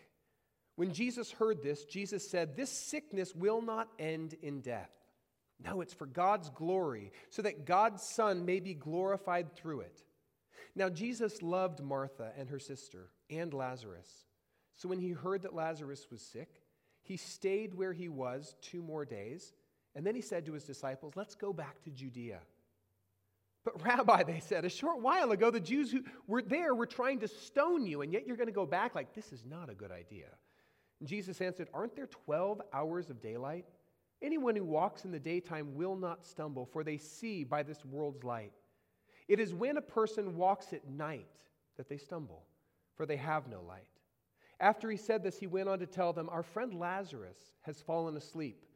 When 0.77 0.93
Jesus 0.93 1.31
heard 1.33 1.63
this, 1.63 1.85
Jesus 1.85 2.29
said, 2.29 2.57
This 2.57 2.71
sickness 2.71 3.35
will 3.35 3.61
not 3.61 3.89
end 3.99 4.35
in 4.43 4.61
death. 4.61 4.91
No, 5.63 5.83
it's 5.83 5.93
for 5.93 6.07
God's 6.07 6.49
glory, 6.51 7.13
so 7.29 7.43
that 7.43 7.67
God's 7.67 8.03
Son 8.03 8.47
may 8.47 8.61
be 8.61 8.73
glorified 8.73 9.53
through 9.55 9.81
it. 9.81 10.03
Now, 10.75 10.89
Jesus 10.89 11.43
loved 11.43 11.83
Martha 11.83 12.33
and 12.39 12.49
her 12.49 12.59
sister 12.59 13.11
and 13.29 13.53
Lazarus. 13.53 14.09
So 14.77 14.89
when 14.89 15.01
he 15.01 15.11
heard 15.11 15.43
that 15.43 15.55
Lazarus 15.55 16.07
was 16.11 16.23
sick, 16.23 16.63
he 17.03 17.17
stayed 17.17 17.75
where 17.75 17.93
he 17.93 18.09
was 18.09 18.55
two 18.63 18.83
more 18.83 19.05
days. 19.05 19.53
And 19.95 20.07
then 20.07 20.15
he 20.15 20.23
said 20.23 20.47
to 20.47 20.53
his 20.53 20.65
disciples, 20.65 21.15
Let's 21.17 21.35
go 21.35 21.53
back 21.53 21.83
to 21.83 21.91
Judea. 21.91 22.41
But, 23.65 23.83
Rabbi, 23.85 24.23
they 24.25 24.41
said, 24.41 24.65
a 24.65 24.71
short 24.71 25.01
while 25.01 25.33
ago, 25.33 25.51
the 25.51 25.61
Jews 25.61 25.91
who 25.91 26.03
were 26.27 26.43
there 26.43 26.75
were 26.75 26.87
trying 26.87 27.21
to 27.21 27.29
stone 27.29 27.87
you, 27.87 28.03
and 28.03 28.13
yet 28.13 28.27
you're 28.27 28.37
going 28.37 28.49
to 28.49 28.53
go 28.53 28.67
back 28.67 28.95
like, 28.95 29.15
this 29.15 29.33
is 29.33 29.45
not 29.45 29.71
a 29.71 29.75
good 29.75 29.91
idea. 29.91 30.29
And 31.01 31.09
Jesus 31.09 31.41
answered, 31.41 31.69
Aren't 31.73 31.97
there 31.97 32.07
12 32.07 32.61
hours 32.73 33.11
of 33.11 33.21
daylight? 33.21 33.65
Anyone 34.23 34.55
who 34.55 34.65
walks 34.65 35.05
in 35.05 35.11
the 35.11 35.19
daytime 35.19 35.75
will 35.75 35.97
not 35.97 36.25
stumble, 36.25 36.67
for 36.67 36.85
they 36.85 36.99
see 36.99 37.43
by 37.43 37.63
this 37.63 37.85
world's 37.85 38.23
light. 38.23 38.53
It 39.29 39.41
is 39.41 39.55
when 39.55 39.79
a 39.79 39.83
person 39.83 40.37
walks 40.37 40.73
at 40.73 40.89
night 40.89 41.27
that 41.77 41.89
they 41.89 41.97
stumble, 41.97 42.45
for 42.97 43.07
they 43.07 43.17
have 43.17 43.49
no 43.49 43.63
light. 43.63 43.87
After 44.59 44.91
he 44.91 44.99
said 44.99 45.23
this, 45.23 45.39
he 45.39 45.47
went 45.47 45.71
on 45.71 45.79
to 45.79 45.87
tell 45.87 46.13
them, 46.13 46.29
Our 46.29 46.43
friend 46.43 46.75
Lazarus 46.75 47.39
has 47.63 47.81
fallen 47.81 48.17
asleep, 48.17 48.67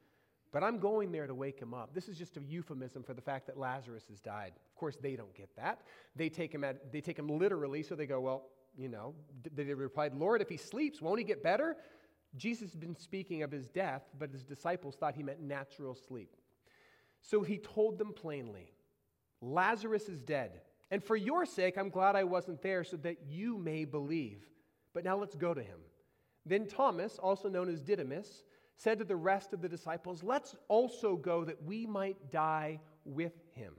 but 0.55 0.63
I'm 0.63 0.79
going 0.79 1.11
there 1.11 1.27
to 1.27 1.35
wake 1.35 1.59
him 1.59 1.75
up. 1.75 1.93
This 1.93 2.09
is 2.09 2.17
just 2.17 2.37
a 2.37 2.41
euphemism 2.41 3.03
for 3.03 3.13
the 3.13 3.21
fact 3.21 3.49
that 3.49 3.59
Lazarus 3.59 4.05
has 4.09 4.21
died. 4.21 4.53
Of 4.55 4.77
course, 4.77 4.97
they 4.97 5.17
don't 5.17 5.35
get 5.35 5.49
that. 5.57 5.81
They 6.15 6.29
take 6.29 6.55
him, 6.55 6.63
at, 6.63 6.93
they 6.93 7.01
take 7.01 7.19
him 7.19 7.27
literally, 7.27 7.83
so 7.83 7.97
they 7.97 8.07
go, 8.07 8.21
Well, 8.21 8.45
you 8.77 8.89
know, 8.89 9.15
they 9.53 9.65
replied, 9.65 10.15
Lord, 10.15 10.41
if 10.41 10.49
he 10.49 10.57
sleeps, 10.57 11.03
won't 11.03 11.19
he 11.19 11.25
get 11.25 11.43
better? 11.43 11.77
Jesus 12.37 12.71
had 12.71 12.81
been 12.81 12.97
speaking 12.97 13.43
of 13.43 13.51
his 13.51 13.67
death, 13.67 14.03
but 14.17 14.31
his 14.31 14.45
disciples 14.45 14.95
thought 14.95 15.17
he 15.17 15.25
meant 15.25 15.41
natural 15.41 15.97
sleep. 15.97 16.37
So 17.21 17.43
he 17.43 17.59
told 17.59 17.99
them 17.99 18.13
plainly 18.13 18.73
Lazarus 19.41 20.09
is 20.09 20.21
dead. 20.21 20.61
And 20.93 21.03
for 21.03 21.17
your 21.17 21.47
sake, 21.47 21.77
I'm 21.77 21.89
glad 21.89 22.15
I 22.15 22.23
wasn't 22.23 22.63
there 22.63 22.85
so 22.85 22.97
that 22.99 23.17
you 23.29 23.59
may 23.59 23.85
believe. 23.85 24.45
But 24.93 25.03
now 25.03 25.17
let's 25.17 25.35
go 25.35 25.53
to 25.53 25.63
him. 25.63 25.81
Then 26.47 26.69
Thomas, 26.69 27.19
also 27.19 27.49
known 27.49 27.69
as 27.69 27.83
Didymus, 27.83 28.45
said 28.77 28.99
to 28.99 29.05
the 29.05 29.16
rest 29.16 29.53
of 29.53 29.62
the 29.62 29.68
disciples, 29.68 30.22
Let's 30.22 30.55
also 30.68 31.16
go 31.16 31.45
that 31.45 31.62
we 31.62 31.87
might 31.87 32.31
die 32.31 32.81
with 33.05 33.33
him. 33.55 33.72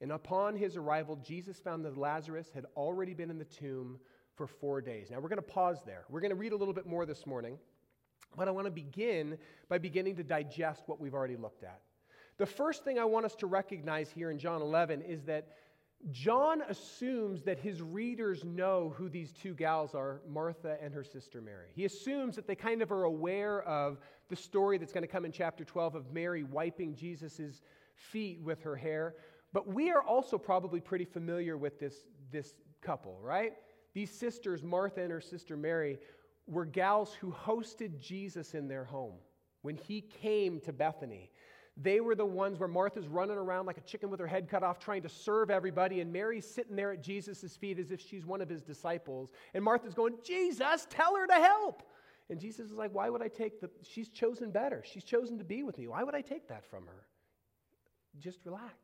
And 0.00 0.12
upon 0.12 0.56
his 0.56 0.76
arrival, 0.76 1.16
Jesus 1.16 1.58
found 1.58 1.84
that 1.84 1.96
Lazarus 1.96 2.50
had 2.54 2.66
already 2.76 3.14
been 3.14 3.30
in 3.30 3.38
the 3.38 3.44
tomb 3.44 3.98
for 4.36 4.46
four 4.46 4.80
days. 4.80 5.10
Now, 5.10 5.18
we're 5.18 5.28
going 5.28 5.36
to 5.36 5.42
pause 5.42 5.78
there. 5.84 6.04
We're 6.08 6.20
going 6.20 6.30
to 6.30 6.36
read 6.36 6.52
a 6.52 6.56
little 6.56 6.74
bit 6.74 6.86
more 6.86 7.04
this 7.04 7.26
morning, 7.26 7.58
but 8.36 8.46
I 8.46 8.52
want 8.52 8.66
to 8.66 8.70
begin 8.70 9.36
by 9.68 9.78
beginning 9.78 10.14
to 10.16 10.22
digest 10.22 10.84
what 10.86 11.00
we've 11.00 11.14
already 11.14 11.36
looked 11.36 11.64
at. 11.64 11.80
The 12.38 12.46
first 12.46 12.84
thing 12.84 13.00
I 13.00 13.04
want 13.04 13.26
us 13.26 13.34
to 13.36 13.48
recognize 13.48 14.10
here 14.10 14.30
in 14.30 14.38
John 14.38 14.62
11 14.62 15.02
is 15.02 15.24
that 15.24 15.48
John 16.10 16.62
assumes 16.68 17.42
that 17.42 17.58
his 17.58 17.82
readers 17.82 18.44
know 18.44 18.94
who 18.96 19.08
these 19.08 19.32
two 19.32 19.52
gals 19.54 19.94
are, 19.94 20.20
Martha 20.28 20.78
and 20.80 20.94
her 20.94 21.02
sister 21.02 21.40
Mary. 21.40 21.68
He 21.74 21.84
assumes 21.84 22.36
that 22.36 22.46
they 22.46 22.54
kind 22.54 22.82
of 22.82 22.92
are 22.92 23.04
aware 23.04 23.62
of 23.62 23.98
the 24.28 24.36
story 24.36 24.78
that's 24.78 24.92
going 24.92 25.02
to 25.02 25.08
come 25.08 25.24
in 25.24 25.32
chapter 25.32 25.64
12 25.64 25.96
of 25.96 26.12
Mary 26.12 26.44
wiping 26.44 26.94
Jesus' 26.94 27.62
feet 27.94 28.40
with 28.42 28.62
her 28.62 28.76
hair. 28.76 29.16
But 29.52 29.66
we 29.66 29.90
are 29.90 30.02
also 30.02 30.38
probably 30.38 30.80
pretty 30.80 31.04
familiar 31.04 31.56
with 31.56 31.80
this, 31.80 32.06
this 32.30 32.54
couple, 32.80 33.18
right? 33.20 33.54
These 33.92 34.12
sisters, 34.12 34.62
Martha 34.62 35.02
and 35.02 35.10
her 35.10 35.20
sister 35.20 35.56
Mary, 35.56 35.98
were 36.46 36.64
gals 36.64 37.12
who 37.14 37.32
hosted 37.32 37.98
Jesus 37.98 38.54
in 38.54 38.68
their 38.68 38.84
home 38.84 39.14
when 39.62 39.76
he 39.76 40.00
came 40.00 40.60
to 40.60 40.72
Bethany. 40.72 41.30
They 41.80 42.00
were 42.00 42.16
the 42.16 42.26
ones 42.26 42.58
where 42.58 42.68
Martha's 42.68 43.06
running 43.06 43.36
around 43.36 43.66
like 43.66 43.78
a 43.78 43.82
chicken 43.82 44.10
with 44.10 44.18
her 44.18 44.26
head 44.26 44.48
cut 44.48 44.64
off, 44.64 44.80
trying 44.80 45.02
to 45.02 45.08
serve 45.08 45.48
everybody, 45.48 46.00
and 46.00 46.12
Mary's 46.12 46.44
sitting 46.44 46.74
there 46.74 46.92
at 46.92 47.02
Jesus' 47.02 47.56
feet 47.56 47.78
as 47.78 47.92
if 47.92 48.00
she's 48.00 48.26
one 48.26 48.40
of 48.40 48.48
his 48.48 48.62
disciples. 48.62 49.30
And 49.54 49.62
Martha's 49.62 49.94
going, 49.94 50.14
Jesus, 50.24 50.88
tell 50.90 51.14
her 51.14 51.26
to 51.28 51.34
help. 51.34 51.84
And 52.30 52.40
Jesus 52.40 52.70
is 52.70 52.76
like, 52.76 52.92
Why 52.92 53.08
would 53.08 53.22
I 53.22 53.28
take 53.28 53.60
the. 53.60 53.70
She's 53.82 54.08
chosen 54.08 54.50
better. 54.50 54.82
She's 54.84 55.04
chosen 55.04 55.38
to 55.38 55.44
be 55.44 55.62
with 55.62 55.78
me. 55.78 55.86
Why 55.86 56.02
would 56.02 56.16
I 56.16 56.20
take 56.20 56.48
that 56.48 56.64
from 56.68 56.84
her? 56.86 57.06
Just 58.18 58.40
relax. 58.44 58.74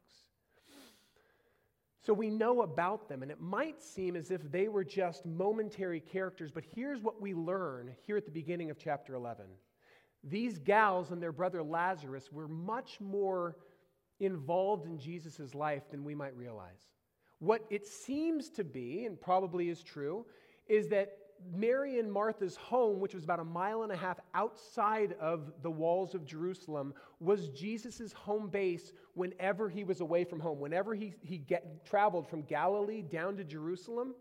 So 2.00 2.12
we 2.12 2.28
know 2.30 2.62
about 2.62 3.08
them, 3.08 3.22
and 3.22 3.30
it 3.30 3.40
might 3.40 3.82
seem 3.82 4.14
as 4.14 4.30
if 4.30 4.52
they 4.52 4.68
were 4.68 4.84
just 4.84 5.24
momentary 5.24 6.00
characters, 6.00 6.50
but 6.52 6.64
here's 6.74 7.00
what 7.00 7.20
we 7.20 7.32
learn 7.32 7.94
here 8.06 8.18
at 8.18 8.26
the 8.26 8.30
beginning 8.30 8.70
of 8.70 8.78
chapter 8.78 9.14
11. 9.14 9.46
These 10.26 10.58
gals 10.58 11.10
and 11.10 11.22
their 11.22 11.32
brother 11.32 11.62
Lazarus 11.62 12.32
were 12.32 12.48
much 12.48 13.00
more 13.00 13.56
involved 14.20 14.86
in 14.86 14.98
Jesus' 14.98 15.54
life 15.54 15.82
than 15.90 16.04
we 16.04 16.14
might 16.14 16.36
realize. 16.36 16.88
What 17.40 17.64
it 17.68 17.86
seems 17.86 18.48
to 18.50 18.64
be, 18.64 19.04
and 19.04 19.20
probably 19.20 19.68
is 19.68 19.82
true, 19.82 20.24
is 20.66 20.88
that 20.88 21.18
Mary 21.52 21.98
and 21.98 22.10
Martha's 22.10 22.56
home, 22.56 23.00
which 23.00 23.14
was 23.14 23.24
about 23.24 23.40
a 23.40 23.44
mile 23.44 23.82
and 23.82 23.92
a 23.92 23.96
half 23.96 24.18
outside 24.34 25.14
of 25.20 25.52
the 25.62 25.70
walls 25.70 26.14
of 26.14 26.24
Jerusalem, 26.24 26.94
was 27.20 27.48
Jesus' 27.50 28.12
home 28.12 28.48
base 28.48 28.92
whenever 29.14 29.68
he 29.68 29.84
was 29.84 30.00
away 30.00 30.24
from 30.24 30.40
home. 30.40 30.58
Whenever 30.58 30.94
he, 30.94 31.12
he 31.20 31.38
get, 31.38 31.84
traveled 31.84 32.26
from 32.28 32.42
Galilee 32.42 33.02
down 33.02 33.36
to 33.36 33.44
Jerusalem, 33.44 34.14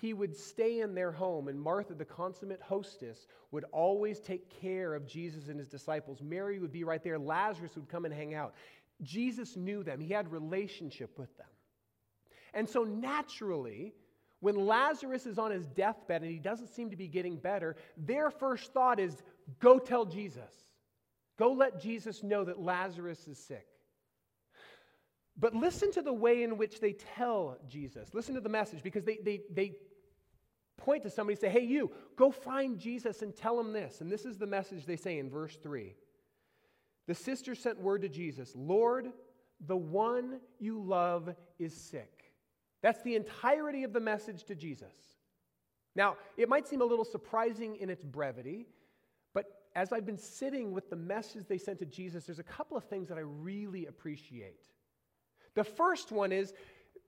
he 0.00 0.14
would 0.14 0.34
stay 0.34 0.80
in 0.80 0.94
their 0.94 1.12
home, 1.12 1.48
and 1.48 1.60
Martha, 1.60 1.94
the 1.94 2.04
consummate 2.04 2.62
hostess, 2.62 3.26
would 3.50 3.64
always 3.70 4.18
take 4.18 4.48
care 4.60 4.94
of 4.94 5.06
Jesus 5.06 5.48
and 5.48 5.58
his 5.58 5.68
disciples. 5.68 6.22
Mary 6.22 6.58
would 6.58 6.72
be 6.72 6.84
right 6.84 7.04
there. 7.04 7.18
Lazarus 7.18 7.74
would 7.74 7.88
come 7.88 8.06
and 8.06 8.14
hang 8.14 8.34
out. 8.34 8.54
Jesus 9.02 9.56
knew 9.56 9.82
them, 9.82 10.00
he 10.00 10.12
had 10.12 10.30
relationship 10.32 11.18
with 11.18 11.34
them. 11.36 11.46
And 12.54 12.68
so 12.68 12.84
naturally, 12.84 13.92
when 14.40 14.56
Lazarus 14.66 15.26
is 15.26 15.38
on 15.38 15.50
his 15.50 15.66
deathbed 15.66 16.22
and 16.22 16.30
he 16.30 16.38
doesn't 16.38 16.68
seem 16.68 16.90
to 16.90 16.96
be 16.96 17.06
getting 17.06 17.36
better, 17.36 17.76
their 17.96 18.30
first 18.30 18.72
thought 18.72 18.98
is 18.98 19.22
go 19.60 19.78
tell 19.78 20.06
Jesus. 20.06 20.54
Go 21.38 21.52
let 21.52 21.80
Jesus 21.80 22.22
know 22.22 22.44
that 22.44 22.60
Lazarus 22.60 23.28
is 23.28 23.38
sick. 23.38 23.66
But 25.38 25.54
listen 25.54 25.92
to 25.92 26.02
the 26.02 26.12
way 26.12 26.42
in 26.42 26.58
which 26.58 26.80
they 26.80 26.92
tell 26.92 27.56
Jesus. 27.68 28.12
Listen 28.12 28.34
to 28.34 28.40
the 28.40 28.48
message 28.48 28.82
because 28.82 29.04
they, 29.04 29.18
they, 29.24 29.40
they 29.50 29.72
point 30.80 31.04
to 31.04 31.10
somebody 31.10 31.34
and 31.34 31.40
say, 31.40 31.48
Hey, 31.48 31.64
you, 31.64 31.92
go 32.16 32.30
find 32.30 32.78
Jesus 32.78 33.22
and 33.22 33.36
tell 33.36 33.60
him 33.60 33.72
this. 33.72 34.00
And 34.00 34.10
this 34.10 34.24
is 34.24 34.38
the 34.38 34.46
message 34.46 34.84
they 34.86 34.96
say 34.96 35.18
in 35.18 35.30
verse 35.30 35.56
3. 35.62 35.94
The 37.06 37.14
sister 37.14 37.54
sent 37.54 37.80
word 37.80 38.02
to 38.02 38.08
Jesus 38.08 38.52
Lord, 38.56 39.12
the 39.66 39.76
one 39.76 40.40
you 40.58 40.80
love 40.80 41.34
is 41.58 41.74
sick. 41.74 42.24
That's 42.82 43.02
the 43.02 43.14
entirety 43.14 43.84
of 43.84 43.92
the 43.92 44.00
message 44.00 44.44
to 44.44 44.54
Jesus. 44.54 44.94
Now, 45.94 46.16
it 46.36 46.48
might 46.48 46.66
seem 46.66 46.80
a 46.80 46.84
little 46.84 47.04
surprising 47.04 47.76
in 47.76 47.90
its 47.90 48.04
brevity, 48.04 48.66
but 49.34 49.44
as 49.74 49.92
I've 49.92 50.06
been 50.06 50.18
sitting 50.18 50.72
with 50.72 50.88
the 50.88 50.96
message 50.96 51.46
they 51.48 51.58
sent 51.58 51.80
to 51.80 51.86
Jesus, 51.86 52.24
there's 52.24 52.38
a 52.38 52.44
couple 52.44 52.76
of 52.76 52.84
things 52.84 53.08
that 53.08 53.18
I 53.18 53.22
really 53.22 53.86
appreciate. 53.86 54.68
The 55.54 55.64
first 55.64 56.12
one 56.12 56.32
is 56.32 56.54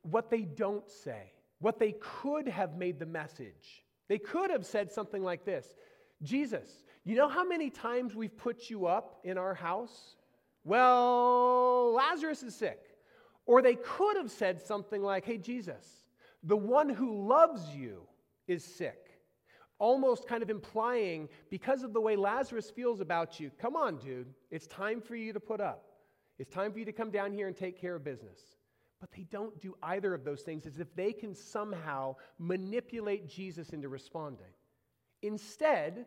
what 0.02 0.30
they 0.30 0.42
don't 0.42 0.90
say, 0.90 1.32
what 1.62 1.78
they 1.78 1.94
could 2.00 2.48
have 2.48 2.76
made 2.76 2.98
the 2.98 3.06
message. 3.06 3.84
They 4.08 4.18
could 4.18 4.50
have 4.50 4.66
said 4.66 4.92
something 4.92 5.22
like 5.22 5.44
this 5.44 5.74
Jesus, 6.22 6.68
you 7.04 7.16
know 7.16 7.28
how 7.28 7.44
many 7.44 7.70
times 7.70 8.14
we've 8.14 8.36
put 8.36 8.68
you 8.68 8.86
up 8.86 9.20
in 9.24 9.38
our 9.38 9.54
house? 9.54 10.16
Well, 10.64 11.94
Lazarus 11.94 12.42
is 12.42 12.54
sick. 12.54 12.78
Or 13.44 13.60
they 13.60 13.74
could 13.74 14.16
have 14.16 14.30
said 14.30 14.60
something 14.60 15.02
like, 15.02 15.24
Hey, 15.24 15.38
Jesus, 15.38 15.84
the 16.42 16.56
one 16.56 16.88
who 16.88 17.26
loves 17.26 17.74
you 17.74 18.02
is 18.46 18.64
sick. 18.64 18.98
Almost 19.78 20.28
kind 20.28 20.44
of 20.44 20.50
implying, 20.50 21.28
because 21.50 21.82
of 21.82 21.92
the 21.92 22.00
way 22.00 22.14
Lazarus 22.14 22.70
feels 22.70 23.00
about 23.00 23.40
you, 23.40 23.50
come 23.60 23.74
on, 23.74 23.96
dude, 23.98 24.32
it's 24.52 24.68
time 24.68 25.00
for 25.00 25.16
you 25.16 25.32
to 25.32 25.40
put 25.40 25.60
up. 25.60 25.86
It's 26.38 26.52
time 26.52 26.72
for 26.72 26.78
you 26.78 26.84
to 26.84 26.92
come 26.92 27.10
down 27.10 27.32
here 27.32 27.48
and 27.48 27.56
take 27.56 27.80
care 27.80 27.96
of 27.96 28.04
business. 28.04 28.38
But 29.02 29.10
they 29.10 29.26
don't 29.32 29.60
do 29.60 29.74
either 29.82 30.14
of 30.14 30.22
those 30.22 30.42
things 30.42 30.64
as 30.64 30.78
if 30.78 30.94
they 30.94 31.12
can 31.12 31.34
somehow 31.34 32.14
manipulate 32.38 33.28
Jesus 33.28 33.70
into 33.70 33.88
responding. 33.88 34.46
Instead, 35.22 36.06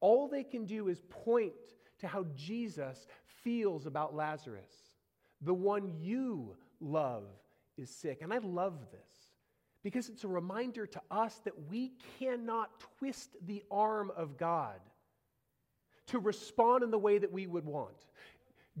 all 0.00 0.28
they 0.28 0.44
can 0.44 0.66
do 0.66 0.86
is 0.86 1.02
point 1.10 1.52
to 1.98 2.06
how 2.06 2.24
Jesus 2.36 3.08
feels 3.24 3.86
about 3.86 4.14
Lazarus. 4.14 4.70
The 5.40 5.52
one 5.52 5.94
you 5.98 6.54
love 6.80 7.24
is 7.76 7.90
sick. 7.90 8.22
And 8.22 8.32
I 8.32 8.38
love 8.38 8.78
this 8.92 9.32
because 9.82 10.08
it's 10.08 10.22
a 10.22 10.28
reminder 10.28 10.86
to 10.86 11.02
us 11.10 11.40
that 11.44 11.68
we 11.68 11.90
cannot 12.20 12.70
twist 12.98 13.30
the 13.46 13.64
arm 13.68 14.12
of 14.16 14.36
God 14.36 14.78
to 16.06 16.20
respond 16.20 16.84
in 16.84 16.92
the 16.92 16.98
way 16.98 17.18
that 17.18 17.32
we 17.32 17.48
would 17.48 17.64
want. 17.64 18.06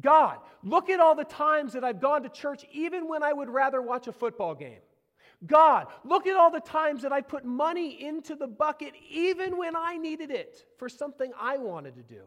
God, 0.00 0.38
look 0.62 0.90
at 0.90 1.00
all 1.00 1.14
the 1.14 1.24
times 1.24 1.72
that 1.72 1.84
I've 1.84 2.00
gone 2.00 2.22
to 2.22 2.28
church 2.28 2.64
even 2.72 3.08
when 3.08 3.22
I 3.22 3.32
would 3.32 3.48
rather 3.48 3.80
watch 3.80 4.08
a 4.08 4.12
football 4.12 4.54
game. 4.54 4.80
God, 5.46 5.88
look 6.04 6.26
at 6.26 6.36
all 6.36 6.50
the 6.50 6.60
times 6.60 7.02
that 7.02 7.12
I 7.12 7.20
put 7.20 7.44
money 7.44 8.02
into 8.02 8.34
the 8.34 8.46
bucket 8.46 8.94
even 9.10 9.56
when 9.58 9.76
I 9.76 9.96
needed 9.96 10.30
it 10.30 10.64
for 10.78 10.88
something 10.88 11.32
I 11.38 11.58
wanted 11.58 11.96
to 11.96 12.02
do. 12.02 12.22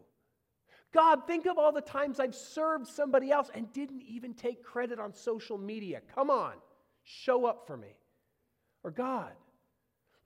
God, 0.92 1.28
think 1.28 1.46
of 1.46 1.58
all 1.58 1.72
the 1.72 1.82
times 1.82 2.20
I've 2.20 2.36
served 2.36 2.88
somebody 2.88 3.32
else 3.32 3.50
and 3.54 3.72
didn't 3.74 4.02
even 4.04 4.34
take 4.34 4.64
credit 4.64 5.00
on 5.00 5.14
social 5.14 5.58
media. 5.58 6.02
Come 6.16 6.30
on, 6.30 6.54
show 7.04 7.46
up 7.46 7.68
for 7.68 7.78
me. 7.78 7.96
Or 8.84 8.92
God, 8.92 9.34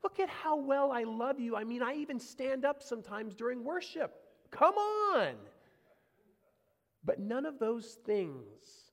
look 0.04 0.20
at 0.20 0.30
how 0.30 0.58
well 0.58 0.92
I 0.92 1.04
love 1.04 1.40
you. 1.40 1.56
I 1.56 1.64
mean, 1.64 1.82
I 1.82 1.96
even 1.96 2.20
stand 2.20 2.64
up 2.64 2.82
sometimes 2.82 3.36
during 3.36 3.64
worship. 3.64 4.14
Come 4.52 4.76
on. 4.76 5.36
But 7.06 7.20
none 7.20 7.46
of 7.46 7.60
those 7.60 7.98
things 8.06 8.92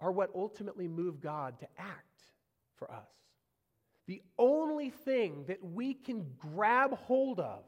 are 0.00 0.12
what 0.12 0.30
ultimately 0.34 0.88
move 0.88 1.20
God 1.20 1.58
to 1.60 1.68
act 1.78 2.22
for 2.76 2.90
us. 2.90 3.10
The 4.06 4.22
only 4.38 4.90
thing 4.90 5.44
that 5.48 5.62
we 5.62 5.94
can 5.94 6.26
grab 6.38 6.92
hold 6.94 7.40
of 7.40 7.64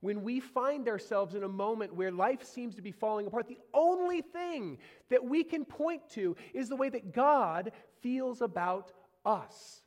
when 0.00 0.24
we 0.24 0.40
find 0.40 0.88
ourselves 0.88 1.36
in 1.36 1.44
a 1.44 1.48
moment 1.48 1.94
where 1.94 2.10
life 2.10 2.42
seems 2.42 2.74
to 2.74 2.82
be 2.82 2.90
falling 2.90 3.28
apart, 3.28 3.46
the 3.46 3.60
only 3.72 4.20
thing 4.20 4.78
that 5.10 5.24
we 5.24 5.44
can 5.44 5.64
point 5.64 6.02
to 6.10 6.36
is 6.52 6.68
the 6.68 6.74
way 6.74 6.88
that 6.88 7.12
God 7.12 7.70
feels 8.00 8.42
about 8.42 8.92
us. 9.24 9.82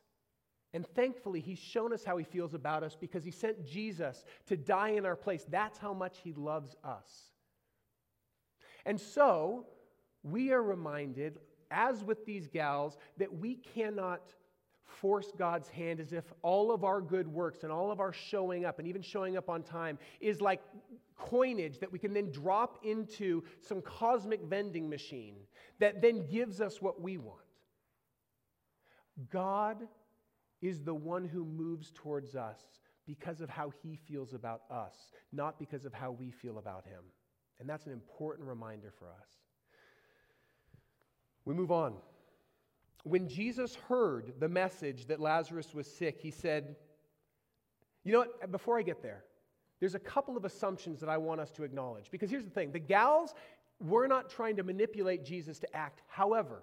And 0.72 0.86
thankfully, 0.86 1.40
He's 1.40 1.58
shown 1.58 1.92
us 1.92 2.02
how 2.02 2.16
He 2.16 2.24
feels 2.24 2.54
about 2.54 2.82
us 2.82 2.96
because 2.98 3.24
He 3.24 3.30
sent 3.30 3.66
Jesus 3.66 4.24
to 4.46 4.56
die 4.56 4.90
in 4.90 5.04
our 5.04 5.16
place. 5.16 5.44
That's 5.50 5.78
how 5.78 5.92
much 5.92 6.16
He 6.24 6.32
loves 6.32 6.74
us. 6.82 7.35
And 8.86 8.98
so, 8.98 9.66
we 10.22 10.52
are 10.52 10.62
reminded, 10.62 11.38
as 11.70 12.02
with 12.02 12.24
these 12.24 12.46
gals, 12.46 12.96
that 13.18 13.32
we 13.32 13.56
cannot 13.56 14.32
force 14.84 15.32
God's 15.36 15.68
hand 15.68 16.00
as 16.00 16.12
if 16.12 16.24
all 16.42 16.72
of 16.72 16.84
our 16.84 17.00
good 17.00 17.26
works 17.26 17.64
and 17.64 17.72
all 17.72 17.90
of 17.90 18.00
our 18.00 18.12
showing 18.12 18.64
up 18.64 18.78
and 18.78 18.86
even 18.86 19.02
showing 19.02 19.36
up 19.36 19.50
on 19.50 19.62
time 19.62 19.98
is 20.20 20.40
like 20.40 20.62
coinage 21.18 21.80
that 21.80 21.90
we 21.90 21.98
can 21.98 22.14
then 22.14 22.30
drop 22.30 22.78
into 22.84 23.42
some 23.60 23.82
cosmic 23.82 24.42
vending 24.44 24.88
machine 24.88 25.34
that 25.80 26.00
then 26.00 26.26
gives 26.28 26.60
us 26.60 26.80
what 26.80 27.00
we 27.00 27.18
want. 27.18 27.40
God 29.30 29.88
is 30.62 30.82
the 30.82 30.94
one 30.94 31.26
who 31.26 31.44
moves 31.44 31.90
towards 31.94 32.36
us 32.36 32.60
because 33.06 33.40
of 33.40 33.50
how 33.50 33.72
he 33.82 33.96
feels 33.96 34.34
about 34.34 34.62
us, 34.70 35.10
not 35.32 35.58
because 35.58 35.84
of 35.84 35.92
how 35.92 36.10
we 36.10 36.30
feel 36.30 36.58
about 36.58 36.84
him. 36.86 37.02
And 37.58 37.68
that's 37.68 37.86
an 37.86 37.92
important 37.92 38.48
reminder 38.48 38.92
for 38.98 39.06
us. 39.06 39.28
We 41.44 41.54
move 41.54 41.70
on. 41.70 41.94
When 43.04 43.28
Jesus 43.28 43.76
heard 43.88 44.34
the 44.40 44.48
message 44.48 45.06
that 45.06 45.20
Lazarus 45.20 45.72
was 45.72 45.86
sick, 45.86 46.20
he 46.20 46.30
said, 46.30 46.76
You 48.04 48.12
know 48.12 48.18
what? 48.18 48.50
Before 48.50 48.78
I 48.78 48.82
get 48.82 49.00
there, 49.02 49.24
there's 49.80 49.94
a 49.94 50.00
couple 50.00 50.36
of 50.36 50.44
assumptions 50.44 51.00
that 51.00 51.08
I 51.08 51.16
want 51.16 51.40
us 51.40 51.50
to 51.52 51.62
acknowledge. 51.62 52.10
Because 52.10 52.30
here's 52.30 52.44
the 52.44 52.50
thing 52.50 52.72
the 52.72 52.78
gals 52.78 53.34
were 53.80 54.08
not 54.08 54.28
trying 54.30 54.56
to 54.56 54.62
manipulate 54.62 55.24
Jesus 55.24 55.58
to 55.60 55.76
act. 55.76 56.02
However, 56.08 56.62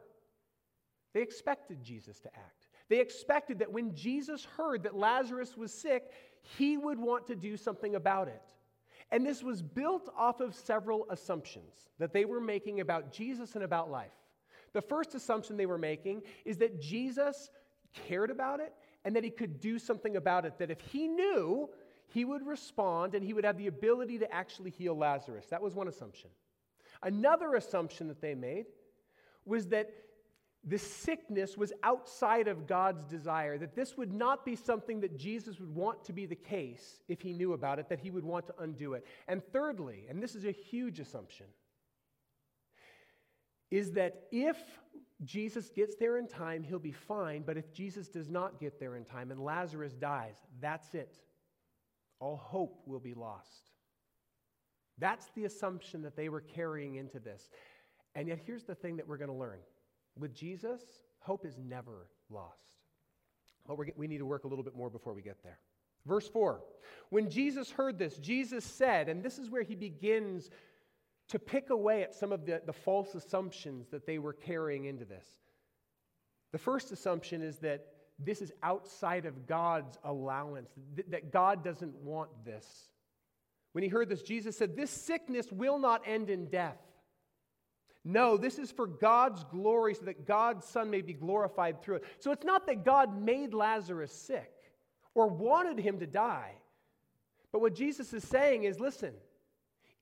they 1.14 1.22
expected 1.22 1.84
Jesus 1.84 2.20
to 2.22 2.30
act. 2.36 2.68
They 2.90 3.00
expected 3.00 3.60
that 3.60 3.72
when 3.72 3.96
Jesus 3.96 4.46
heard 4.58 4.84
that 4.84 4.96
Lazarus 4.96 5.56
was 5.56 5.72
sick, 5.72 6.12
he 6.42 6.76
would 6.76 7.00
want 7.00 7.28
to 7.28 7.36
do 7.36 7.56
something 7.56 7.96
about 7.96 8.28
it. 8.28 8.42
And 9.14 9.24
this 9.24 9.44
was 9.44 9.62
built 9.62 10.10
off 10.18 10.40
of 10.40 10.56
several 10.56 11.06
assumptions 11.12 11.88
that 12.00 12.14
they 12.14 12.26
were 12.26 12.42
making 12.42 12.80
about 12.80 13.14
Jesus 13.14 13.54
and 13.54 13.64
about 13.64 13.92
life. 13.92 14.12
The 14.74 14.82
first 14.82 15.14
assumption 15.14 15.56
they 15.56 15.68
were 15.68 15.78
making 15.78 16.24
is 16.46 16.58
that 16.58 16.82
Jesus 16.82 17.52
cared 17.94 18.32
about 18.32 18.60
it 18.60 18.74
and 19.06 19.16
that 19.16 19.24
he 19.24 19.30
could 19.30 19.60
do 19.60 19.78
something 19.78 20.16
about 20.16 20.46
it, 20.46 20.58
that 20.58 20.72
if 20.72 20.82
he 20.82 21.08
knew, 21.08 21.70
he 22.08 22.26
would 22.26 22.44
respond 22.44 23.14
and 23.14 23.24
he 23.24 23.34
would 23.34 23.46
have 23.46 23.60
the 23.60 23.68
ability 23.68 24.18
to 24.18 24.34
actually 24.34 24.72
heal 24.72 24.98
Lazarus. 24.98 25.46
That 25.52 25.62
was 25.62 25.76
one 25.76 25.88
assumption. 25.88 26.32
Another 27.04 27.54
assumption 27.54 28.08
that 28.08 28.20
they 28.20 28.34
made 28.34 28.66
was 29.46 29.68
that 29.68 29.92
the 30.66 30.78
sickness 30.78 31.58
was 31.58 31.74
outside 31.84 32.48
of 32.48 32.68
God's 32.68 33.04
desire, 33.06 33.58
that 33.58 33.76
this 33.76 33.98
would 33.98 34.14
not 34.14 34.46
be 34.46 34.56
something 34.56 35.02
that 35.02 35.18
Jesus 35.18 35.60
would 35.60 35.74
want 35.76 36.06
to 36.06 36.14
be 36.14 36.26
the 36.26 36.36
case 36.36 37.02
if 37.10 37.22
he 37.22 37.34
knew 37.34 37.54
about 37.54 37.80
it, 37.80 37.90
that 37.90 38.00
he 38.00 38.12
would 38.12 38.24
want 38.24 38.48
to 38.48 38.54
undo 38.60 38.94
it. 38.94 39.06
And 39.28 39.44
thirdly, 39.52 40.06
and 40.10 40.24
this 40.24 40.36
is 40.36 40.46
a 40.46 40.52
huge 40.52 41.00
assumption, 41.00 41.48
is 43.72 43.92
that 43.94 44.24
if 44.32 44.58
Jesus 45.26 45.70
gets 45.70 45.96
there 45.96 46.18
in 46.18 46.28
time, 46.28 46.64
he'll 46.64 46.80
be 46.80 46.92
fine. 46.92 47.44
But 47.46 47.58
if 47.58 47.74
Jesus 47.74 48.08
does 48.08 48.30
not 48.30 48.60
get 48.60 48.80
there 48.80 48.96
in 48.96 49.04
time 49.04 49.32
and 49.32 49.44
Lazarus 49.44 49.94
dies, 49.94 50.36
that's 50.62 50.94
it. 50.94 51.18
All 52.20 52.38
hope 52.38 52.82
will 52.86 53.00
be 53.00 53.14
lost. 53.14 53.72
That's 54.98 55.28
the 55.36 55.46
assumption 55.46 56.04
that 56.04 56.16
they 56.16 56.30
were 56.30 56.42
carrying 56.42 56.96
into 56.96 57.20
this. 57.20 57.50
And 58.16 58.28
yet, 58.28 58.40
here's 58.46 58.64
the 58.64 58.76
thing 58.76 58.98
that 58.98 59.08
we're 59.08 59.18
going 59.18 59.32
to 59.32 59.36
learn 59.36 59.60
with 60.18 60.34
Jesus, 60.34 60.82
hope 61.20 61.46
is 61.46 61.58
never 61.58 62.08
lost. 62.30 62.60
But 63.68 63.78
we 63.98 64.08
need 64.08 64.18
to 64.18 64.26
work 64.26 64.44
a 64.44 64.48
little 64.48 64.64
bit 64.64 64.76
more 64.76 64.90
before 64.90 65.14
we 65.14 65.22
get 65.22 65.42
there. 65.44 65.60
Verse 66.06 66.28
4 66.28 66.62
When 67.10 67.30
Jesus 67.30 67.72
heard 67.72 67.98
this, 67.98 68.18
Jesus 68.18 68.66
said, 68.66 69.10
and 69.10 69.24
this 69.24 69.40
is 69.40 69.50
where 69.50 69.64
he 69.64 69.76
begins 69.76 70.50
to 71.30 71.40
pick 71.40 71.70
away 71.70 72.04
at 72.04 72.14
some 72.14 72.32
of 72.32 72.46
the, 72.46 72.62
the 72.66 72.74
false 72.74 73.16
assumptions 73.16 73.88
that 73.90 74.06
they 74.06 74.20
were 74.20 74.34
carrying 74.34 74.86
into 74.86 75.06
this. 75.06 75.26
The 76.52 76.58
first 76.58 76.92
assumption 76.92 77.42
is 77.42 77.60
that 77.60 77.86
this 78.20 78.42
is 78.42 78.52
outside 78.62 79.26
of 79.26 79.48
God's 79.48 79.98
allowance, 80.04 80.70
th- 80.96 81.08
that 81.10 81.32
God 81.32 81.64
doesn't 81.64 81.96
want 81.96 82.30
this. 82.46 82.66
When 83.72 83.84
he 83.84 83.90
heard 83.90 84.10
this, 84.10 84.22
Jesus 84.22 84.58
said, 84.58 84.76
This 84.76 84.92
sickness 84.92 85.52
will 85.52 85.80
not 85.80 86.04
end 86.06 86.30
in 86.30 86.46
death. 86.48 86.78
No, 88.06 88.36
this 88.36 88.60
is 88.60 88.70
for 88.72 88.86
God's 88.86 89.44
glory, 89.46 89.96
so 89.96 90.06
that 90.06 90.28
God's 90.28 90.66
Son 90.66 90.90
may 90.90 91.02
be 91.02 91.14
glorified 91.14 91.82
through 91.82 91.96
it. 91.96 92.04
So 92.20 92.32
it's 92.32 92.44
not 92.44 92.68
that 92.68 92.84
God 92.84 93.18
made 93.22 93.54
Lazarus 93.54 94.12
sick 94.12 94.52
or 95.16 95.28
wanted 95.28 95.80
him 95.80 96.00
to 96.00 96.08
die. 96.08 96.54
But 97.52 97.62
what 97.62 97.76
Jesus 97.76 98.12
is 98.14 98.24
saying 98.24 98.66
is 98.66 98.80
listen, 98.80 99.14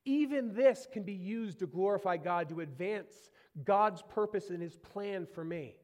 even 0.06 0.54
this 0.54 0.88
can 0.91 1.04
be 1.04 1.14
used 1.14 1.60
to 1.60 1.68
glorify 1.68 2.18
God, 2.18 2.49
to 2.49 2.62
advance 2.62 3.30
God's 3.64 4.02
purpose 4.02 4.49
and 4.49 4.62
his 4.62 4.78
plan 4.78 5.28
for 5.32 5.43
me. 5.43 5.76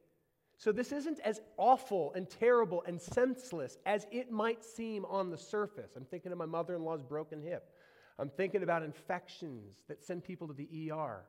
So 0.58 0.72
this 0.72 0.92
isn't 0.92 1.20
as 1.20 1.40
awful 1.58 2.14
and 2.16 2.28
terrible 2.28 2.84
and 2.88 3.00
senseless 3.00 3.78
as 3.86 4.08
it 4.12 4.32
might 4.32 4.64
seem 4.64 5.06
on 5.06 5.30
the 5.30 5.38
surface. 5.38 5.92
I'm 5.96 6.06
thinking 6.06 6.32
of 6.32 6.40
my 6.40 6.48
mother 6.48 6.76
in 6.76 6.84
law's 6.84 7.04
broken 7.04 7.44
hip. 7.44 7.70
I'm 8.18 8.30
thinking 8.30 8.64
about 8.64 8.82
infections 8.82 9.84
that 9.88 10.04
send 10.04 10.24
people 10.24 10.48
to 10.48 10.54
the 10.54 10.92
ER. 10.92 11.24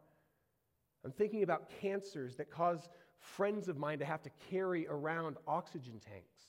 I'm 1.09 1.15
thinking 1.15 1.43
about 1.43 1.71
cancers 1.81 2.37
that 2.37 2.51
cause 2.51 2.87
friends 3.19 3.69
of 3.69 3.79
mine 3.79 3.99
to 4.01 4.05
have 4.05 4.23
to 4.25 4.31
carry 4.51 4.87
around 4.87 5.39
oxygen 5.47 6.01
tanks. 6.05 6.43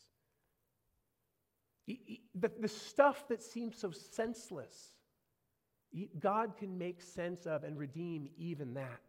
The, 2.35 2.51
the 2.59 2.67
stuff 2.67 3.25
that 3.29 3.41
seems 3.41 3.77
so 3.77 3.91
senseless 3.91 4.91
God 6.19 6.57
can 6.57 6.77
make 6.77 7.01
sense 7.01 7.45
of 7.45 7.63
and 7.63 7.79
redeem 7.79 8.27
even 8.37 8.73
that. 8.73 8.99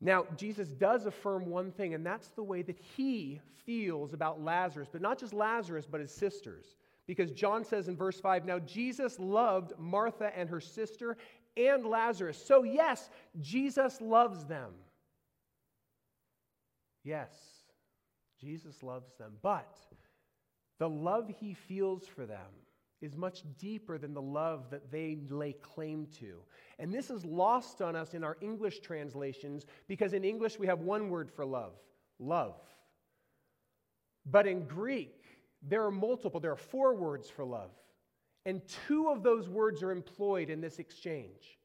Now, 0.00 0.24
Jesus 0.34 0.68
does 0.68 1.04
affirm 1.04 1.44
one 1.44 1.72
thing, 1.72 1.92
and 1.92 2.04
that's 2.04 2.28
the 2.28 2.42
way 2.42 2.62
that 2.62 2.78
he 2.96 3.40
feels 3.66 4.14
about 4.14 4.42
Lazarus, 4.42 4.88
but 4.90 5.02
not 5.02 5.18
just 5.18 5.34
Lazarus, 5.34 5.86
but 5.88 6.00
his 6.00 6.10
sisters. 6.10 6.76
Because 7.06 7.30
John 7.32 7.64
says 7.64 7.88
in 7.88 7.96
verse 7.96 8.18
5 8.18 8.46
Now 8.46 8.58
Jesus 8.60 9.18
loved 9.18 9.72
Martha 9.78 10.36
and 10.36 10.48
her 10.48 10.60
sister 10.60 11.18
and 11.56 11.86
Lazarus. 11.86 12.42
So, 12.44 12.62
yes, 12.62 13.10
Jesus 13.40 14.00
loves 14.00 14.44
them. 14.44 14.72
Yes, 17.04 17.32
Jesus 18.40 18.82
loves 18.82 19.12
them. 19.14 19.32
But 19.42 19.76
the 20.78 20.88
love 20.88 21.30
he 21.40 21.54
feels 21.54 22.06
for 22.06 22.26
them 22.26 22.50
is 23.00 23.16
much 23.16 23.42
deeper 23.58 23.98
than 23.98 24.14
the 24.14 24.22
love 24.22 24.70
that 24.70 24.90
they 24.90 25.18
lay 25.28 25.52
claim 25.52 26.06
to. 26.18 26.36
And 26.78 26.92
this 26.92 27.10
is 27.10 27.24
lost 27.24 27.82
on 27.82 27.94
us 27.94 28.14
in 28.14 28.24
our 28.24 28.36
English 28.40 28.80
translations 28.80 29.66
because 29.86 30.12
in 30.12 30.24
English 30.24 30.58
we 30.58 30.66
have 30.66 30.80
one 30.80 31.10
word 31.10 31.30
for 31.30 31.44
love 31.44 31.72
love. 32.18 32.56
But 34.24 34.46
in 34.46 34.66
Greek, 34.66 35.22
there 35.62 35.84
are 35.84 35.90
multiple, 35.90 36.40
there 36.40 36.52
are 36.52 36.56
four 36.56 36.94
words 36.94 37.28
for 37.28 37.44
love. 37.44 37.70
And 38.46 38.62
two 38.86 39.08
of 39.08 39.24
those 39.24 39.48
words 39.48 39.82
are 39.82 39.90
employed 39.90 40.50
in 40.50 40.60
this 40.60 40.78
exchange. 40.78 41.58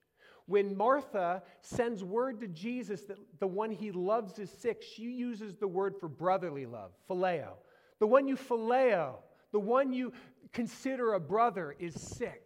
When 0.47 0.75
Martha 0.75 1.43
sends 1.61 2.03
word 2.03 2.41
to 2.41 2.47
Jesus 2.47 3.01
that 3.01 3.19
the 3.39 3.47
one 3.47 3.69
he 3.69 3.91
loves 3.91 4.39
is 4.39 4.49
sick, 4.49 4.82
she 4.82 5.03
uses 5.03 5.55
the 5.55 5.67
word 5.67 5.95
for 5.99 6.09
brotherly 6.09 6.65
love, 6.65 6.91
phileo. 7.07 7.53
The 7.99 8.07
one 8.07 8.27
you 8.27 8.36
phileo, 8.36 9.17
the 9.51 9.59
one 9.59 9.93
you 9.93 10.11
consider 10.51 11.13
a 11.13 11.19
brother 11.19 11.75
is 11.79 11.93
sick. 11.93 12.41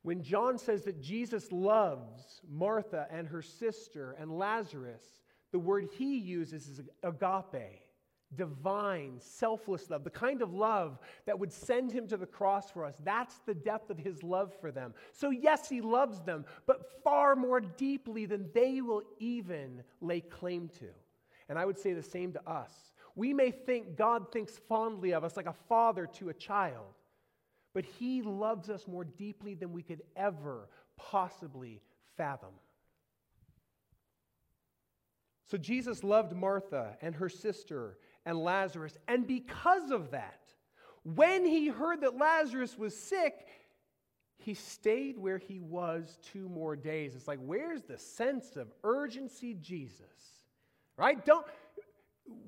When 0.00 0.22
John 0.22 0.56
says 0.56 0.82
that 0.84 1.00
Jesus 1.00 1.52
loves 1.52 2.40
Martha 2.50 3.06
and 3.10 3.28
her 3.28 3.42
sister 3.42 4.16
and 4.18 4.36
Lazarus, 4.38 5.02
the 5.52 5.58
word 5.58 5.88
he 5.92 6.16
uses 6.16 6.66
is 6.66 6.80
agape, 7.02 7.81
divine, 8.36 9.14
selfless 9.18 9.90
love, 9.90 10.04
the 10.04 10.10
kind 10.10 10.42
of 10.42 10.52
love 10.54 10.98
that 11.26 11.38
would 11.38 11.52
send 11.52 11.92
him 11.92 12.06
to 12.08 12.16
the 12.16 12.26
cross 12.26 12.70
for 12.70 12.84
us. 12.84 12.96
That's 13.04 13.40
the 13.46 13.54
depth 13.54 13.90
of 13.90 13.98
his 13.98 14.22
love 14.22 14.52
for 14.60 14.70
them. 14.70 14.94
So, 15.12 15.30
yes, 15.30 15.68
he 15.68 15.80
loves 15.80 16.20
them, 16.20 16.44
but 16.66 17.02
far 17.02 17.36
more 17.36 17.60
deeply 17.60 18.26
than 18.26 18.48
they 18.54 18.80
will 18.80 19.02
even 19.18 19.82
lay 20.00 20.20
claim 20.20 20.68
to. 20.80 20.88
And 21.48 21.58
I 21.58 21.64
would 21.64 21.78
say 21.78 21.92
the 21.92 22.02
same 22.02 22.32
to 22.32 22.48
us. 22.48 22.72
We 23.14 23.34
may 23.34 23.50
think 23.50 23.96
God 23.96 24.32
thinks 24.32 24.58
fondly 24.68 25.12
of 25.12 25.24
us 25.24 25.36
like 25.36 25.46
a 25.46 25.54
father 25.68 26.06
to 26.14 26.30
a 26.30 26.34
child, 26.34 26.94
but 27.74 27.84
He 27.84 28.22
loves 28.22 28.70
us 28.70 28.88
more 28.88 29.04
deeply 29.04 29.54
than 29.54 29.72
we 29.72 29.82
could 29.82 30.02
ever 30.16 30.68
possibly 30.96 31.82
fathom. 32.16 32.50
So 35.52 35.58
Jesus 35.58 36.02
loved 36.02 36.34
Martha 36.34 36.96
and 37.02 37.14
her 37.14 37.28
sister 37.28 37.98
and 38.24 38.38
Lazarus, 38.38 38.96
and 39.08 39.26
because 39.26 39.90
of 39.90 40.12
that, 40.12 40.40
When 41.04 41.44
he 41.44 41.68
heard 41.68 42.02
that 42.02 42.16
Lazarus 42.16 42.78
was 42.78 42.96
sick, 42.96 43.34
he 44.38 44.54
stayed 44.54 45.18
where 45.18 45.38
he 45.38 45.58
was 45.58 46.18
two 46.32 46.48
more 46.48 46.76
days. 46.76 47.14
It's 47.16 47.26
like, 47.26 47.40
where's 47.40 47.82
the 47.82 47.98
sense 47.98 48.56
of 48.56 48.72
urgency, 48.84 49.54
Jesus? 49.54 50.06
Right? 50.96 51.24
Don't. 51.24 51.46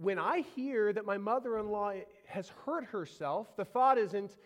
When 0.00 0.18
I 0.20 0.44
hear 0.54 0.92
that 0.92 1.04
my 1.04 1.18
mother 1.18 1.58
in 1.58 1.68
law 1.68 1.92
has 2.28 2.48
hurt 2.64 2.84
herself, 2.84 3.56
the 3.56 3.64
thought 3.64 3.98
isn't, 3.98 4.36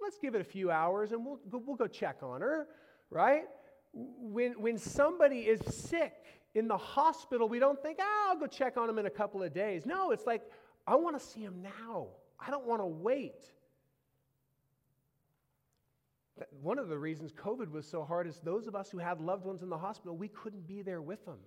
let's 0.00 0.18
give 0.18 0.34
it 0.34 0.40
a 0.40 0.44
few 0.44 0.70
hours 0.70 1.12
and 1.12 1.24
we'll 1.24 1.38
go, 1.50 1.62
we'll 1.64 1.76
go 1.76 1.86
check 1.86 2.22
on 2.22 2.40
her, 2.40 2.66
right? 3.10 3.44
When, 3.92 4.52
when 4.52 4.78
somebody 4.78 5.40
is 5.40 5.60
sick 5.74 6.14
in 6.56 6.66
the 6.68 6.76
hospital, 6.76 7.50
we 7.50 7.58
don't 7.58 7.80
think, 7.82 7.98
ah, 8.00 8.30
I'll 8.30 8.40
go 8.40 8.46
check 8.46 8.78
on 8.78 8.88
him 8.88 8.98
in 8.98 9.04
a 9.04 9.10
couple 9.10 9.42
of 9.42 9.52
days. 9.52 9.84
No, 9.84 10.10
it's 10.10 10.26
like, 10.26 10.40
I 10.86 10.96
want 10.96 11.18
to 11.18 11.24
see 11.24 11.40
him 11.40 11.62
now. 11.62 12.06
I 12.40 12.50
don't 12.50 12.66
want 12.66 12.80
to 12.80 12.86
wait. 12.86 13.44
One 16.62 16.78
of 16.78 16.88
the 16.88 16.98
reasons 16.98 17.30
COVID 17.32 17.70
was 17.70 17.86
so 17.86 18.04
hard 18.04 18.26
is 18.26 18.40
those 18.42 18.66
of 18.66 18.74
us 18.74 18.90
who 18.90 18.96
had 18.96 19.20
loved 19.20 19.44
ones 19.44 19.62
in 19.62 19.68
the 19.68 19.76
hospital, 19.76 20.16
we 20.16 20.28
couldn't 20.28 20.66
be 20.66 20.80
there 20.80 21.02
with 21.02 21.26
them. 21.26 21.38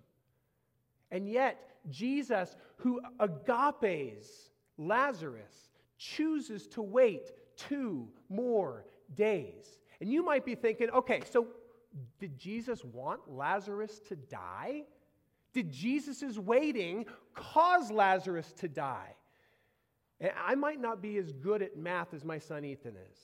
And 1.10 1.28
yet, 1.28 1.58
Jesus, 1.90 2.56
who 2.78 3.02
agapes 3.20 4.52
Lazarus, 4.78 5.72
chooses 5.98 6.68
to 6.68 6.84
wait 6.84 7.32
two 7.56 8.08
more 8.30 8.86
days. 9.16 9.80
And 10.02 10.12
you 10.12 10.24
might 10.24 10.46
be 10.46 10.54
thinking, 10.54 10.92
okay, 10.92 11.22
so 11.32 11.48
did 12.20 12.38
Jesus 12.38 12.84
want 12.84 13.22
Lazarus 13.28 14.00
to 14.08 14.16
die? 14.16 14.84
Did 15.54 15.72
Jesus' 15.72 16.38
waiting 16.38 17.06
cause 17.34 17.92
Lazarus 17.92 18.54
to 18.60 18.68
die? 18.68 19.16
And 20.20 20.32
I 20.46 20.56
might 20.56 20.80
not 20.80 21.02
be 21.02 21.18
as 21.18 21.32
good 21.32 21.62
at 21.62 21.78
math 21.78 22.14
as 22.14 22.26
my 22.26 22.40
son 22.40 22.66
Ethan 22.66 22.96
is, 23.12 23.18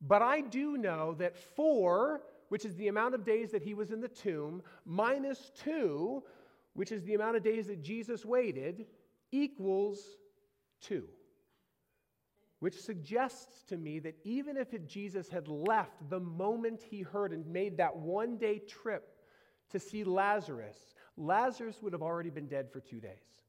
but 0.00 0.22
I 0.22 0.40
do 0.40 0.76
know 0.76 1.14
that 1.14 1.36
four, 1.36 2.22
which 2.48 2.64
is 2.64 2.74
the 2.76 2.88
amount 2.88 3.14
of 3.14 3.24
days 3.24 3.50
that 3.52 3.62
he 3.62 3.74
was 3.74 3.90
in 3.90 4.00
the 4.00 4.08
tomb, 4.08 4.62
minus 4.84 5.52
two, 5.62 6.22
which 6.74 6.90
is 6.90 7.04
the 7.04 7.14
amount 7.14 7.36
of 7.36 7.42
days 7.42 7.66
that 7.66 7.82
Jesus 7.82 8.24
waited, 8.24 8.86
equals 9.30 10.00
two. 10.80 11.04
Which 12.60 12.80
suggests 12.80 13.64
to 13.64 13.76
me 13.76 13.98
that 14.00 14.16
even 14.24 14.56
if 14.56 14.68
Jesus 14.86 15.28
had 15.28 15.48
left 15.48 16.08
the 16.08 16.20
moment 16.20 16.80
he 16.80 17.02
heard 17.02 17.32
and 17.32 17.46
made 17.46 17.76
that 17.76 17.96
one 17.96 18.38
day 18.38 18.60
trip 18.60 19.16
to 19.70 19.80
see 19.80 20.04
Lazarus, 20.04 20.94
Lazarus 21.16 21.76
would 21.82 21.92
have 21.92 22.02
already 22.02 22.30
been 22.30 22.48
dead 22.48 22.70
for 22.70 22.80
two 22.80 23.00
days. 23.00 23.42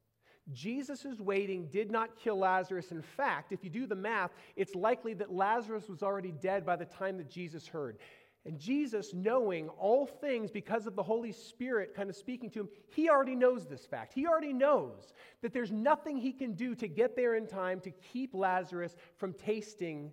Jesus' 0.52 1.20
waiting 1.20 1.68
did 1.72 1.90
not 1.90 2.18
kill 2.18 2.38
Lazarus. 2.38 2.92
In 2.92 3.02
fact, 3.02 3.54
if 3.54 3.64
you 3.64 3.70
do 3.70 3.88
the 3.88 3.96
math, 3.96 4.32
it's 4.56 4.76
likely 4.76 5.14
that 5.14 5.32
Lazarus 5.32 5.88
was 5.88 6.04
already 6.04 6.32
dead 6.32 6.66
by 6.66 6.76
the 6.76 6.86
time 6.86 7.18
that 7.18 7.30
Jesus 7.30 7.66
heard. 7.66 7.98
And 8.46 8.60
Jesus, 8.60 9.14
knowing 9.14 9.70
all 9.70 10.06
things 10.06 10.52
because 10.52 10.86
of 10.86 10.98
the 10.98 11.04
Holy 11.04 11.32
Spirit 11.32 11.96
kind 11.96 12.10
of 12.10 12.16
speaking 12.16 12.50
to 12.52 12.62
him, 12.62 12.70
he 12.90 13.10
already 13.10 13.36
knows 13.36 13.68
this 13.68 13.86
fact. 13.86 14.14
He 14.14 14.28
already 14.28 14.52
knows 14.52 15.14
that 15.42 15.54
there's 15.54 15.72
nothing 15.72 16.18
he 16.18 16.34
can 16.34 16.54
do 16.54 16.76
to 16.76 16.90
get 16.90 17.16
there 17.16 17.36
in 17.36 17.48
time 17.48 17.80
to 17.82 17.92
keep 17.92 18.34
Lazarus 18.34 18.98
from 19.16 19.32
tasting 19.32 20.12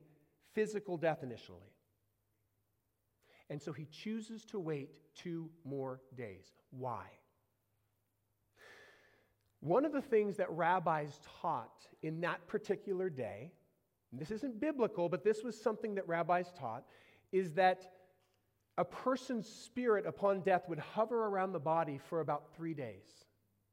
physical 0.54 0.96
death 0.96 1.24
initially. 1.24 1.72
And 3.48 3.60
so 3.60 3.72
he 3.72 3.86
chooses 3.86 4.44
to 4.46 4.60
wait 4.60 4.90
two 5.16 5.50
more 5.64 6.00
days. 6.16 6.52
Why? 6.70 7.06
One 9.60 9.84
of 9.84 9.92
the 9.92 10.02
things 10.02 10.36
that 10.38 10.50
rabbis 10.50 11.20
taught 11.42 11.86
in 12.02 12.20
that 12.22 12.46
particular 12.46 13.10
day, 13.10 13.52
this 14.12 14.30
isn't 14.30 14.60
biblical, 14.60 15.08
but 15.08 15.22
this 15.22 15.44
was 15.44 15.60
something 15.60 15.94
that 15.96 16.08
rabbis 16.08 16.50
taught, 16.58 16.84
is 17.30 17.52
that 17.54 17.86
a 18.78 18.84
person's 18.84 19.46
spirit 19.46 20.06
upon 20.06 20.40
death 20.40 20.68
would 20.68 20.78
hover 20.78 21.26
around 21.26 21.52
the 21.52 21.60
body 21.60 21.98
for 21.98 22.20
about 22.20 22.54
three 22.56 22.72
days, 22.72 23.26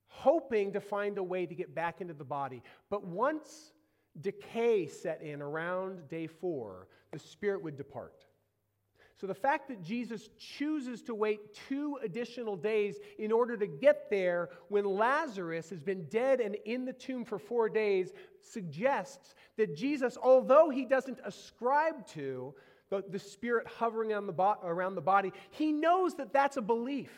hoping 0.08 0.74
to 0.74 0.82
find 0.82 1.18
a 1.18 1.24
way 1.24 1.46
to 1.46 1.56
get 1.56 1.74
back 1.74 2.02
into 2.02 2.14
the 2.14 2.26
body. 2.26 2.62
But 2.90 3.06
once 3.06 3.72
decay 4.20 4.88
set 4.88 5.22
in 5.22 5.42
around 5.42 6.10
day 6.10 6.28
four, 6.28 6.90
the 7.12 7.20
spirit 7.20 7.64
would 7.64 7.78
depart. 7.78 8.27
So 9.20 9.26
the 9.26 9.34
fact 9.34 9.68
that 9.70 9.82
Jesus 9.82 10.30
chooses 10.38 11.02
to 11.04 11.16
wait 11.16 11.56
two 11.68 11.98
additional 12.04 12.56
days 12.56 12.98
in 13.18 13.32
order 13.32 13.58
to 13.58 13.66
get 13.66 14.12
there 14.12 14.50
when 14.70 14.86
Lazarus 14.86 15.72
has 15.72 15.82
been 15.82 16.04
dead 16.06 16.40
and 16.40 16.56
in 16.66 16.86
the 16.86 16.94
tomb 16.94 17.26
for 17.26 17.40
four 17.40 17.68
days 17.68 18.14
suggests 18.42 19.34
that 19.58 19.76
Jesus, 19.76 20.20
although 20.22 20.70
he 20.70 20.86
doesn't 20.86 21.20
ascribe 21.26 22.06
to 22.10 22.54
the, 22.92 23.04
the 23.10 23.18
spirit 23.18 23.68
hovering 23.68 24.10
the 24.10 24.32
bo- 24.32 24.58
around 24.64 24.94
the 24.94 25.02
body, 25.02 25.34
he 25.50 25.72
knows 25.72 26.14
that 26.16 26.32
that's 26.32 26.58
a 26.58 26.62
belief. 26.62 27.12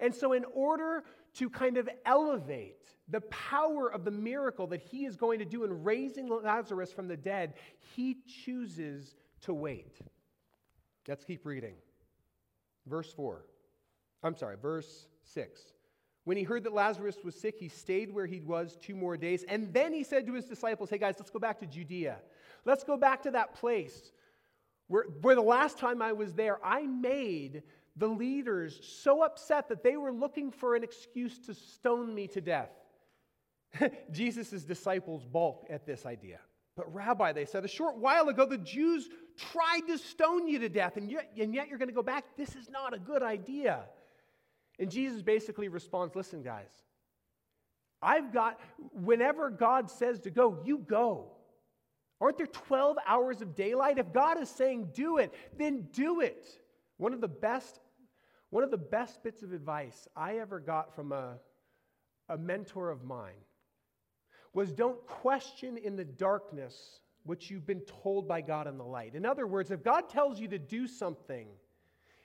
And 0.00 0.12
so, 0.12 0.32
in 0.32 0.44
order 0.54 1.04
to 1.34 1.48
kind 1.48 1.76
of 1.76 1.88
elevate 2.04 2.82
the 3.08 3.20
power 3.22 3.92
of 3.92 4.04
the 4.04 4.10
miracle 4.10 4.66
that 4.68 4.80
he 4.80 5.06
is 5.06 5.16
going 5.16 5.38
to 5.38 5.44
do 5.44 5.64
in 5.64 5.84
raising 5.84 6.28
Lazarus 6.28 6.92
from 6.92 7.06
the 7.06 7.16
dead, 7.16 7.54
he 7.94 8.18
chooses 8.44 9.16
to 9.42 9.54
wait. 9.54 9.98
Let's 11.08 11.24
keep 11.24 11.46
reading. 11.46 11.74
Verse 12.86 13.12
4. 13.12 13.44
I'm 14.22 14.36
sorry, 14.36 14.56
verse 14.60 15.08
6. 15.24 15.60
When 16.24 16.36
he 16.36 16.42
heard 16.42 16.64
that 16.64 16.74
Lazarus 16.74 17.16
was 17.24 17.34
sick, 17.34 17.56
he 17.58 17.68
stayed 17.68 18.12
where 18.12 18.26
he 18.26 18.40
was 18.40 18.76
two 18.76 18.94
more 18.94 19.16
days. 19.16 19.44
And 19.48 19.72
then 19.72 19.94
he 19.94 20.04
said 20.04 20.26
to 20.26 20.34
his 20.34 20.44
disciples, 20.44 20.90
Hey 20.90 20.98
guys, 20.98 21.14
let's 21.18 21.30
go 21.30 21.38
back 21.38 21.58
to 21.60 21.66
Judea. 21.66 22.18
Let's 22.66 22.84
go 22.84 22.98
back 22.98 23.22
to 23.22 23.30
that 23.30 23.54
place 23.54 24.12
where, 24.88 25.04
where 25.22 25.34
the 25.34 25.40
last 25.40 25.78
time 25.78 26.02
I 26.02 26.12
was 26.12 26.34
there, 26.34 26.58
I 26.62 26.82
made 26.82 27.62
the 27.96 28.08
leaders 28.08 28.78
so 28.82 29.22
upset 29.22 29.68
that 29.70 29.82
they 29.82 29.96
were 29.96 30.12
looking 30.12 30.50
for 30.50 30.74
an 30.74 30.84
excuse 30.84 31.38
to 31.46 31.54
stone 31.54 32.14
me 32.14 32.26
to 32.28 32.40
death. 32.40 32.70
Jesus' 34.10 34.62
disciples 34.64 35.24
balk 35.24 35.66
at 35.70 35.86
this 35.86 36.04
idea. 36.04 36.40
But, 36.76 36.92
Rabbi, 36.94 37.32
they 37.32 37.44
said, 37.44 37.64
a 37.64 37.68
short 37.68 37.96
while 37.96 38.28
ago, 38.28 38.46
the 38.46 38.58
Jews 38.58 39.08
tried 39.38 39.80
to 39.88 39.98
stone 39.98 40.46
you 40.48 40.58
to 40.60 40.68
death, 40.68 40.96
and 40.96 41.10
yet, 41.10 41.30
and 41.38 41.54
yet 41.54 41.68
you're 41.68 41.78
going 41.78 41.88
to 41.88 41.94
go 41.94 42.02
back. 42.02 42.24
This 42.36 42.54
is 42.54 42.68
not 42.68 42.94
a 42.94 42.98
good 42.98 43.22
idea. 43.22 43.84
And 44.78 44.90
Jesus 44.90 45.22
basically 45.22 45.68
responds 45.68 46.14
listen, 46.14 46.42
guys, 46.42 46.70
I've 48.00 48.32
got, 48.32 48.60
whenever 48.92 49.50
God 49.50 49.90
says 49.90 50.20
to 50.20 50.30
go, 50.30 50.60
you 50.64 50.78
go. 50.78 51.32
Aren't 52.20 52.36
there 52.36 52.46
12 52.46 52.96
hours 53.06 53.42
of 53.42 53.54
daylight? 53.54 53.98
If 53.98 54.12
God 54.12 54.40
is 54.40 54.48
saying 54.48 54.90
do 54.92 55.18
it, 55.18 55.32
then 55.56 55.88
do 55.92 56.20
it. 56.20 56.46
One 56.96 57.12
of 57.12 57.20
the 57.20 57.28
best, 57.28 57.80
one 58.50 58.64
of 58.64 58.70
the 58.70 58.76
best 58.76 59.22
bits 59.22 59.42
of 59.42 59.52
advice 59.52 60.08
I 60.16 60.38
ever 60.38 60.58
got 60.58 60.94
from 60.94 61.12
a, 61.12 61.38
a 62.28 62.36
mentor 62.36 62.90
of 62.90 63.04
mine 63.04 63.44
was 64.52 64.72
don't 64.72 65.04
question 65.06 65.76
in 65.76 65.96
the 65.96 66.04
darkness 66.04 67.00
what 67.24 67.50
you've 67.50 67.66
been 67.66 67.82
told 68.02 68.26
by 68.26 68.40
God 68.40 68.66
in 68.66 68.78
the 68.78 68.84
light. 68.84 69.14
In 69.14 69.26
other 69.26 69.46
words, 69.46 69.70
if 69.70 69.82
God 69.82 70.08
tells 70.08 70.40
you 70.40 70.48
to 70.48 70.58
do 70.58 70.86
something 70.86 71.48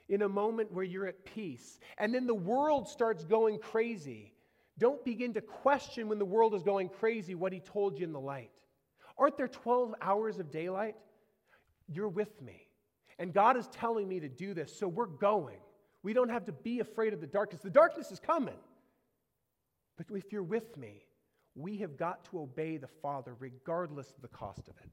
in 0.08 0.22
a 0.22 0.28
moment 0.28 0.72
where 0.72 0.84
you're 0.84 1.06
at 1.06 1.24
peace 1.24 1.78
and 1.98 2.14
then 2.14 2.26
the 2.26 2.34
world 2.34 2.88
starts 2.88 3.24
going 3.24 3.58
crazy, 3.58 4.32
don't 4.78 5.04
begin 5.04 5.34
to 5.34 5.40
question 5.40 6.08
when 6.08 6.18
the 6.18 6.24
world 6.24 6.54
is 6.54 6.62
going 6.62 6.88
crazy 6.88 7.34
what 7.34 7.52
He 7.52 7.60
told 7.60 7.98
you 7.98 8.04
in 8.04 8.12
the 8.12 8.20
light. 8.20 8.50
Aren't 9.18 9.36
there 9.36 9.48
12 9.48 9.94
hours 10.00 10.38
of 10.38 10.50
daylight? 10.50 10.96
You're 11.88 12.08
with 12.08 12.40
me. 12.42 12.68
And 13.18 13.32
God 13.32 13.56
is 13.56 13.68
telling 13.68 14.08
me 14.08 14.20
to 14.20 14.28
do 14.28 14.54
this, 14.54 14.76
so 14.76 14.88
we're 14.88 15.06
going. 15.06 15.58
We 16.02 16.12
don't 16.12 16.30
have 16.30 16.44
to 16.46 16.52
be 16.52 16.80
afraid 16.80 17.12
of 17.12 17.20
the 17.20 17.26
darkness. 17.26 17.62
The 17.62 17.70
darkness 17.70 18.10
is 18.10 18.18
coming. 18.18 18.58
But 19.96 20.06
if 20.10 20.32
you're 20.32 20.42
with 20.42 20.76
me, 20.76 21.04
we 21.54 21.78
have 21.78 21.96
got 21.96 22.24
to 22.30 22.40
obey 22.40 22.76
the 22.76 22.88
Father 22.88 23.34
regardless 23.38 24.10
of 24.10 24.22
the 24.22 24.28
cost 24.28 24.68
of 24.68 24.74
it. 24.82 24.90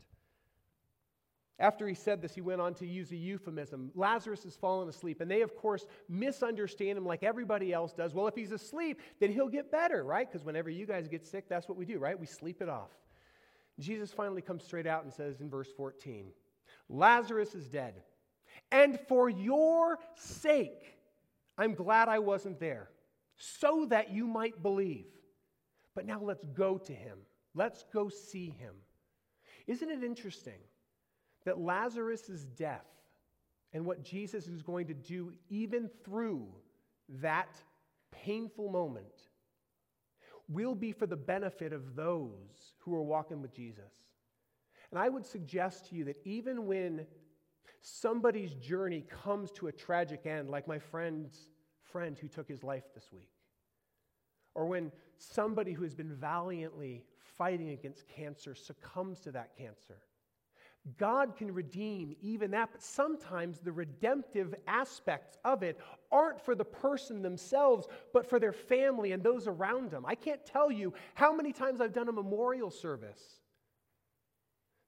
After 1.60 1.88
he 1.88 1.94
said 1.94 2.24
this, 2.24 2.34
he 2.34 2.42
went 2.42 2.60
on 2.60 2.74
to 2.76 2.88
use 2.88 3.12
a 3.12 3.16
euphemism. 3.16 3.92
Lazarus 3.94 4.44
has 4.46 4.56
fallen 4.56 4.90
asleep. 4.90 5.22
And 5.22 5.30
they, 5.30 5.42
of 5.42 5.56
course, 5.56 5.86
misunderstand 6.10 6.98
him 6.98 7.06
like 7.06 7.22
everybody 7.22 7.72
else 7.72 7.94
does. 7.94 8.16
Well, 8.16 8.28
if 8.28 8.34
he's 8.34 8.52
asleep, 8.52 9.00
then 9.20 9.32
he'll 9.32 9.48
get 9.48 9.72
better, 9.72 10.04
right? 10.04 10.28
Because 10.28 10.44
whenever 10.44 10.72
you 10.72 10.88
guys 10.88 11.08
get 11.08 11.24
sick, 11.24 11.48
that's 11.48 11.70
what 11.70 11.78
we 11.78 11.86
do, 11.86 12.00
right? 12.00 12.20
We 12.20 12.26
sleep 12.26 12.64
it 12.64 12.70
off. 12.70 12.90
Jesus 13.80 14.12
finally 14.12 14.42
comes 14.42 14.64
straight 14.64 14.88
out 14.88 15.04
and 15.04 15.14
says 15.14 15.40
in 15.40 15.50
verse 15.50 15.70
14 15.78 16.32
Lazarus 16.90 17.54
is 17.54 17.68
dead. 17.68 17.94
And 18.72 19.00
for 19.08 19.30
your 19.30 20.00
sake, 20.16 20.98
I'm 21.58 21.76
glad 21.76 22.10
I 22.10 22.20
wasn't 22.20 22.60
there, 22.60 22.90
so 23.36 23.86
that 23.90 24.12
you 24.12 24.26
might 24.26 24.62
believe. 24.62 25.06
But 25.96 26.06
now 26.06 26.22
let's 26.22 26.46
go 26.54 26.78
to 26.78 26.94
him. 26.94 27.18
Let's 27.54 27.84
go 27.94 28.10
see 28.10 28.56
him. 28.60 28.74
Isn't 29.68 29.90
it 29.90 30.04
interesting 30.04 30.60
that 31.46 31.60
Lazarus' 31.60 32.46
death 32.56 32.88
and 33.74 33.86
what 33.86 34.04
Jesus 34.04 34.48
is 34.48 34.62
going 34.62 34.88
to 34.88 34.94
do, 34.94 35.32
even 35.50 35.90
through 36.04 36.48
that 37.10 37.56
painful 38.12 38.70
moment, 38.70 39.30
will 40.48 40.76
be 40.76 40.92
for 40.92 41.06
the 41.06 41.16
benefit 41.16 41.74
of 41.74 41.96
those 41.96 42.74
who 42.80 42.96
are 42.96 43.04
walking 43.04 43.42
with 43.42 43.54
Jesus? 43.54 43.94
And 44.92 45.00
I 45.00 45.10
would 45.10 45.26
suggest 45.26 45.90
to 45.90 45.96
you 45.96 46.04
that 46.06 46.18
even 46.26 46.66
when 46.68 47.06
somebody's 47.82 48.54
journey 48.56 49.06
comes 49.24 49.52
to 49.52 49.68
a 49.68 49.72
tragic 49.72 50.26
end, 50.26 50.50
like 50.50 50.68
my 50.68 50.80
friend's 50.80 51.48
friend 51.82 52.18
who 52.18 52.28
took 52.28 52.48
his 52.48 52.64
life 52.64 52.84
this 52.94 53.12
week, 53.12 53.30
or 54.54 54.66
when 54.66 54.92
somebody 55.22 55.74
who 55.74 55.84
has 55.84 55.96
been 55.96 56.14
valiantly 56.16 57.04
fighting 57.38 57.70
against 57.70 58.08
cancer 58.08 58.56
succumbs 58.56 59.20
to 59.22 59.32
that 59.32 59.56
cancer, 59.58 59.98
God 60.98 61.36
can 61.36 61.54
redeem 61.54 62.16
even 62.22 62.52
that, 62.52 62.70
but 62.72 62.82
sometimes 62.82 63.60
the 63.60 63.72
redemptive 63.72 64.56
aspects 64.68 65.38
of 65.46 65.62
it 65.62 65.80
aren't 66.12 66.42
for 66.42 66.56
the 66.56 66.66
person 66.66 67.22
themselves, 67.22 67.88
but 68.14 68.28
for 68.28 68.40
their 68.40 68.52
family 68.52 69.12
and 69.12 69.24
those 69.24 69.46
around 69.46 69.92
them. 69.92 70.06
I 70.08 70.16
can't 70.16 70.44
tell 70.44 70.72
you 70.72 70.94
how 71.14 71.36
many 71.36 71.54
times 71.54 71.82
I've 71.82 71.94
done 71.94 72.10
a 72.10 72.14
memorial 72.14 72.72
service. 72.72 73.22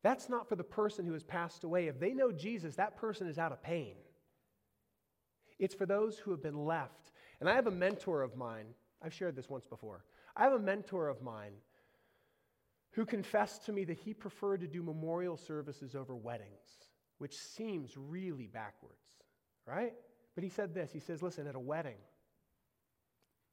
That's 0.01 0.29
not 0.29 0.49
for 0.49 0.55
the 0.55 0.63
person 0.63 1.05
who 1.05 1.13
has 1.13 1.23
passed 1.23 1.63
away. 1.63 1.88
If 1.88 1.99
they 1.99 2.13
know 2.13 2.31
Jesus, 2.31 2.75
that 2.75 2.97
person 2.97 3.27
is 3.27 3.38
out 3.38 3.51
of 3.51 3.61
pain. 3.61 3.93
It's 5.59 5.75
for 5.75 5.86
those 5.86 6.17
who 6.17 6.31
have 6.31 6.41
been 6.41 6.65
left. 6.65 7.11
And 7.39 7.47
I 7.47 7.53
have 7.53 7.67
a 7.67 7.71
mentor 7.71 8.23
of 8.23 8.36
mine, 8.36 8.65
I've 9.01 9.13
shared 9.13 9.36
this 9.36 9.49
once 9.49 9.67
before. 9.67 10.03
I 10.36 10.43
have 10.43 10.53
a 10.53 10.59
mentor 10.59 11.09
of 11.09 11.21
mine 11.21 11.53
who 12.91 13.05
confessed 13.05 13.65
to 13.65 13.73
me 13.73 13.86
that 13.86 13.97
he 13.97 14.13
preferred 14.13 14.61
to 14.61 14.67
do 14.67 14.84
memorial 14.84 15.38
services 15.38 15.95
over 15.95 16.15
weddings, 16.15 16.88
which 17.17 17.36
seems 17.36 17.97
really 17.97 18.47
backwards, 18.47 18.95
right? 19.65 19.93
But 20.36 20.43
he 20.43 20.49
said 20.49 20.73
this 20.73 20.91
he 20.91 20.99
says, 20.99 21.21
listen, 21.21 21.47
at 21.47 21.55
a 21.55 21.59
wedding, 21.59 21.97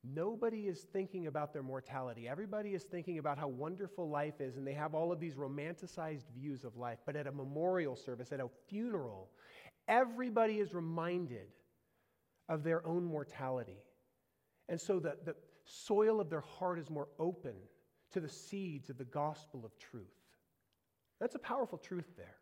nobody 0.05 0.69
is 0.69 0.81
thinking 0.93 1.27
about 1.27 1.53
their 1.53 1.63
mortality. 1.63 2.29
Everybody 2.29 2.75
is 2.75 2.85
thinking 2.85 3.19
about 3.19 3.39
how 3.39 3.49
wonderful 3.49 4.09
life 4.09 4.41
is, 4.41 4.57
and 4.57 4.67
they 4.67 4.75
have 4.75 4.95
all 4.95 5.13
of 5.13 5.21
these 5.21 5.35
romanticized 5.35 6.31
views 6.35 6.65
of 6.65 6.77
life. 6.77 6.99
But 7.05 7.17
at 7.17 7.27
a 7.27 7.33
memorial 7.33 7.97
service, 7.97 8.33
at 8.33 8.41
a 8.41 8.49
funeral, 8.69 9.31
everybody 9.89 10.59
is 10.61 10.75
reminded 10.75 11.49
of 12.49 12.63
their 12.63 12.87
own 12.87 13.05
mortality. 13.05 13.79
And 14.69 14.81
so 14.81 15.01
the, 15.01 15.17
the 15.25 15.35
soil 15.65 16.21
of 16.21 16.31
their 16.31 16.41
heart 16.41 16.79
is 16.79 16.91
more 16.91 17.09
open 17.19 17.55
to 18.13 18.21
the 18.21 18.29
seeds 18.29 18.91
of 18.91 18.99
the 18.99 19.05
gospel 19.05 19.65
of 19.65 19.77
truth. 19.79 20.05
That's 21.21 21.35
a 21.35 21.41
powerful 21.41 21.79
truth 21.79 22.17
there. 22.17 22.37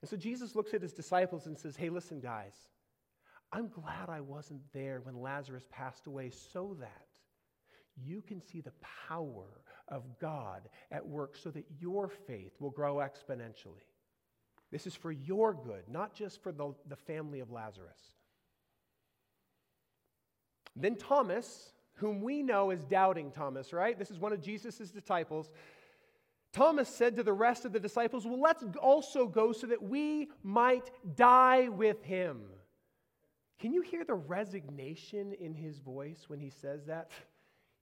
And 0.00 0.08
so 0.08 0.16
Jesus 0.16 0.54
looks 0.54 0.74
at 0.74 0.82
his 0.82 0.92
disciples 0.92 1.46
and 1.46 1.58
says, 1.58 1.76
Hey, 1.76 1.88
listen, 1.88 2.20
guys, 2.20 2.54
I'm 3.52 3.68
glad 3.68 4.08
I 4.08 4.20
wasn't 4.20 4.60
there 4.72 5.00
when 5.00 5.20
Lazarus 5.20 5.64
passed 5.70 6.06
away 6.06 6.30
so 6.52 6.76
that 6.80 7.06
you 8.02 8.22
can 8.22 8.40
see 8.40 8.60
the 8.60 8.72
power 9.08 9.46
of 9.88 10.02
God 10.18 10.68
at 10.90 11.06
work 11.06 11.36
so 11.36 11.50
that 11.50 11.66
your 11.78 12.08
faith 12.08 12.52
will 12.58 12.70
grow 12.70 12.96
exponentially. 12.96 13.86
This 14.72 14.86
is 14.86 14.94
for 14.94 15.12
your 15.12 15.54
good, 15.54 15.84
not 15.88 16.14
just 16.14 16.42
for 16.42 16.50
the, 16.50 16.74
the 16.88 16.96
family 16.96 17.40
of 17.40 17.50
Lazarus. 17.50 18.00
Then 20.74 20.96
Thomas, 20.96 21.72
whom 21.94 22.22
we 22.22 22.42
know 22.42 22.70
as 22.70 22.84
doubting 22.84 23.30
Thomas, 23.30 23.72
right? 23.72 23.98
This 23.98 24.10
is 24.10 24.18
one 24.18 24.32
of 24.32 24.40
Jesus' 24.40 24.90
disciples. 24.90 25.50
Thomas 26.52 26.88
said 26.88 27.16
to 27.16 27.22
the 27.22 27.32
rest 27.32 27.64
of 27.64 27.72
the 27.72 27.80
disciples, 27.80 28.26
Well, 28.26 28.40
let's 28.40 28.64
also 28.80 29.26
go 29.26 29.52
so 29.52 29.66
that 29.66 29.82
we 29.82 30.28
might 30.42 30.90
die 31.16 31.68
with 31.68 32.02
him. 32.04 32.42
Can 33.58 33.72
you 33.72 33.82
hear 33.82 34.04
the 34.04 34.14
resignation 34.14 35.32
in 35.32 35.54
his 35.54 35.78
voice 35.78 36.24
when 36.28 36.40
he 36.40 36.50
says 36.50 36.84
that? 36.86 37.10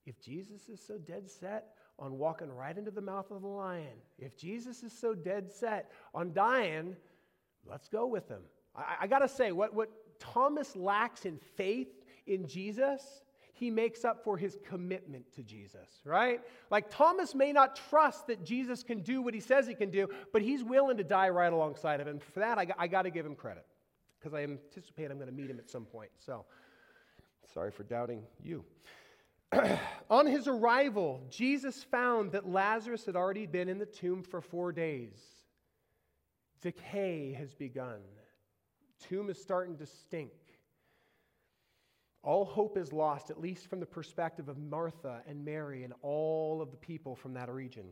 If 0.04 0.20
Jesus 0.20 0.68
is 0.68 0.80
so 0.80 0.98
dead 0.98 1.30
set 1.30 1.74
on 1.98 2.18
walking 2.18 2.50
right 2.50 2.76
into 2.76 2.90
the 2.90 3.00
mouth 3.00 3.30
of 3.30 3.42
the 3.42 3.48
lion, 3.48 4.00
if 4.18 4.36
Jesus 4.36 4.82
is 4.82 4.92
so 4.92 5.14
dead 5.14 5.50
set 5.50 5.90
on 6.14 6.32
dying, 6.32 6.96
let's 7.68 7.88
go 7.88 8.06
with 8.06 8.28
him. 8.28 8.42
I, 8.74 8.96
I 9.02 9.06
got 9.06 9.20
to 9.20 9.28
say, 9.28 9.52
what, 9.52 9.74
what 9.74 9.90
Thomas 10.18 10.76
lacks 10.76 11.24
in 11.24 11.38
faith 11.56 11.88
in 12.26 12.46
Jesus, 12.46 13.22
he 13.62 13.70
makes 13.70 14.04
up 14.04 14.24
for 14.24 14.36
his 14.36 14.58
commitment 14.68 15.24
to 15.36 15.40
Jesus, 15.44 15.88
right? 16.04 16.40
Like 16.68 16.90
Thomas 16.90 17.32
may 17.32 17.52
not 17.52 17.78
trust 17.88 18.26
that 18.26 18.42
Jesus 18.42 18.82
can 18.82 19.02
do 19.02 19.22
what 19.22 19.34
he 19.34 19.38
says 19.38 19.68
he 19.68 19.74
can 19.74 19.88
do, 19.88 20.08
but 20.32 20.42
he's 20.42 20.64
willing 20.64 20.96
to 20.96 21.04
die 21.04 21.28
right 21.28 21.52
alongside 21.52 22.00
of 22.00 22.08
him. 22.08 22.18
For 22.18 22.40
that, 22.40 22.58
I, 22.58 22.66
I 22.76 22.88
got 22.88 23.02
to 23.02 23.10
give 23.10 23.24
him 23.24 23.36
credit 23.36 23.64
because 24.18 24.34
I 24.34 24.42
anticipate 24.42 25.12
I'm 25.12 25.16
going 25.16 25.30
to 25.30 25.32
meet 25.32 25.48
him 25.48 25.60
at 25.60 25.70
some 25.70 25.84
point. 25.84 26.10
So, 26.18 26.44
sorry 27.54 27.70
for 27.70 27.84
doubting 27.84 28.24
you. 28.42 28.64
On 30.10 30.26
his 30.26 30.48
arrival, 30.48 31.22
Jesus 31.30 31.84
found 31.84 32.32
that 32.32 32.48
Lazarus 32.48 33.06
had 33.06 33.14
already 33.14 33.46
been 33.46 33.68
in 33.68 33.78
the 33.78 33.86
tomb 33.86 34.24
for 34.24 34.40
four 34.40 34.72
days. 34.72 35.20
Decay 36.62 37.36
has 37.38 37.54
begun. 37.54 38.00
Tomb 39.08 39.30
is 39.30 39.40
starting 39.40 39.76
to 39.76 39.86
stink. 39.86 40.32
All 42.22 42.44
hope 42.44 42.76
is 42.78 42.92
lost, 42.92 43.30
at 43.30 43.40
least 43.40 43.68
from 43.68 43.80
the 43.80 43.86
perspective 43.86 44.48
of 44.48 44.58
Martha 44.58 45.22
and 45.26 45.44
Mary 45.44 45.82
and 45.82 45.92
all 46.02 46.62
of 46.62 46.70
the 46.70 46.76
people 46.76 47.16
from 47.16 47.34
that 47.34 47.50
region. 47.50 47.86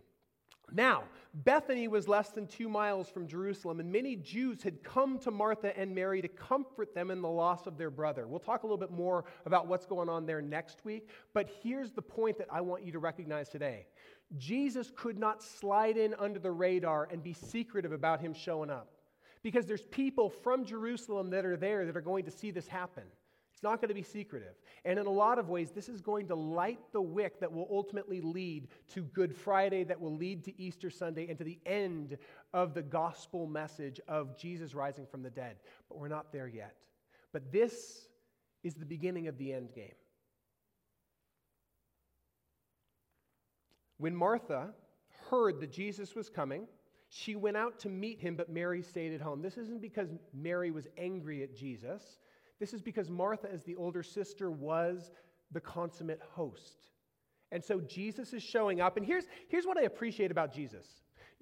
Now, 0.72 1.04
Bethany 1.34 1.88
was 1.88 2.06
less 2.06 2.30
than 2.30 2.46
two 2.46 2.68
miles 2.68 3.08
from 3.08 3.26
Jerusalem, 3.26 3.80
and 3.80 3.90
many 3.90 4.14
Jews 4.14 4.62
had 4.62 4.84
come 4.84 5.18
to 5.20 5.30
Martha 5.30 5.76
and 5.76 5.92
Mary 5.94 6.22
to 6.22 6.28
comfort 6.28 6.94
them 6.94 7.10
in 7.10 7.20
the 7.20 7.28
loss 7.28 7.66
of 7.66 7.76
their 7.76 7.90
brother. 7.90 8.28
We'll 8.28 8.38
talk 8.38 8.62
a 8.62 8.66
little 8.66 8.78
bit 8.78 8.92
more 8.92 9.24
about 9.46 9.66
what's 9.66 9.86
going 9.86 10.08
on 10.08 10.26
there 10.26 10.40
next 10.40 10.84
week, 10.84 11.08
but 11.34 11.50
here's 11.62 11.90
the 11.90 12.02
point 12.02 12.38
that 12.38 12.46
I 12.52 12.60
want 12.60 12.84
you 12.84 12.92
to 12.92 12.98
recognize 12.98 13.48
today 13.48 13.86
Jesus 14.36 14.92
could 14.94 15.18
not 15.18 15.42
slide 15.42 15.96
in 15.96 16.14
under 16.14 16.38
the 16.38 16.52
radar 16.52 17.08
and 17.10 17.20
be 17.20 17.32
secretive 17.32 17.90
about 17.90 18.20
him 18.20 18.32
showing 18.32 18.70
up 18.70 18.92
because 19.42 19.66
there's 19.66 19.86
people 19.86 20.30
from 20.30 20.64
Jerusalem 20.64 21.30
that 21.30 21.44
are 21.44 21.56
there 21.56 21.84
that 21.86 21.96
are 21.96 22.02
going 22.02 22.24
to 22.24 22.30
see 22.30 22.52
this 22.52 22.68
happen. 22.68 23.04
It's 23.60 23.64
not 23.64 23.82
going 23.82 23.88
to 23.90 23.94
be 23.94 24.02
secretive. 24.02 24.54
And 24.86 24.98
in 24.98 25.04
a 25.04 25.10
lot 25.10 25.38
of 25.38 25.50
ways, 25.50 25.70
this 25.70 25.90
is 25.90 26.00
going 26.00 26.28
to 26.28 26.34
light 26.34 26.78
the 26.94 27.02
wick 27.02 27.40
that 27.40 27.52
will 27.52 27.68
ultimately 27.70 28.22
lead 28.22 28.68
to 28.94 29.02
Good 29.02 29.36
Friday, 29.36 29.84
that 29.84 30.00
will 30.00 30.16
lead 30.16 30.44
to 30.44 30.58
Easter 30.58 30.88
Sunday, 30.88 31.28
and 31.28 31.36
to 31.36 31.44
the 31.44 31.58
end 31.66 32.16
of 32.54 32.72
the 32.72 32.80
gospel 32.80 33.46
message 33.46 34.00
of 34.08 34.34
Jesus 34.38 34.74
rising 34.74 35.04
from 35.04 35.22
the 35.22 35.28
dead. 35.28 35.56
But 35.90 35.98
we're 35.98 36.08
not 36.08 36.32
there 36.32 36.48
yet. 36.48 36.74
But 37.34 37.52
this 37.52 38.08
is 38.62 38.76
the 38.76 38.86
beginning 38.86 39.28
of 39.28 39.36
the 39.36 39.52
end 39.52 39.74
game. 39.74 39.92
When 43.98 44.16
Martha 44.16 44.70
heard 45.28 45.60
that 45.60 45.70
Jesus 45.70 46.14
was 46.14 46.30
coming, 46.30 46.66
she 47.10 47.36
went 47.36 47.58
out 47.58 47.78
to 47.80 47.90
meet 47.90 48.20
him, 48.20 48.36
but 48.36 48.48
Mary 48.48 48.80
stayed 48.80 49.12
at 49.12 49.20
home. 49.20 49.42
This 49.42 49.58
isn't 49.58 49.82
because 49.82 50.08
Mary 50.32 50.70
was 50.70 50.86
angry 50.96 51.42
at 51.42 51.54
Jesus. 51.54 52.16
This 52.60 52.74
is 52.74 52.82
because 52.82 53.10
Martha, 53.10 53.50
as 53.50 53.64
the 53.64 53.74
older 53.74 54.02
sister, 54.02 54.50
was 54.50 55.10
the 55.50 55.60
consummate 55.60 56.20
host. 56.32 56.90
And 57.50 57.64
so 57.64 57.80
Jesus 57.80 58.32
is 58.32 58.42
showing 58.42 58.80
up. 58.80 58.96
And 58.96 59.04
here's, 59.04 59.24
here's 59.48 59.66
what 59.66 59.78
I 59.78 59.82
appreciate 59.82 60.30
about 60.30 60.52
Jesus 60.52 60.86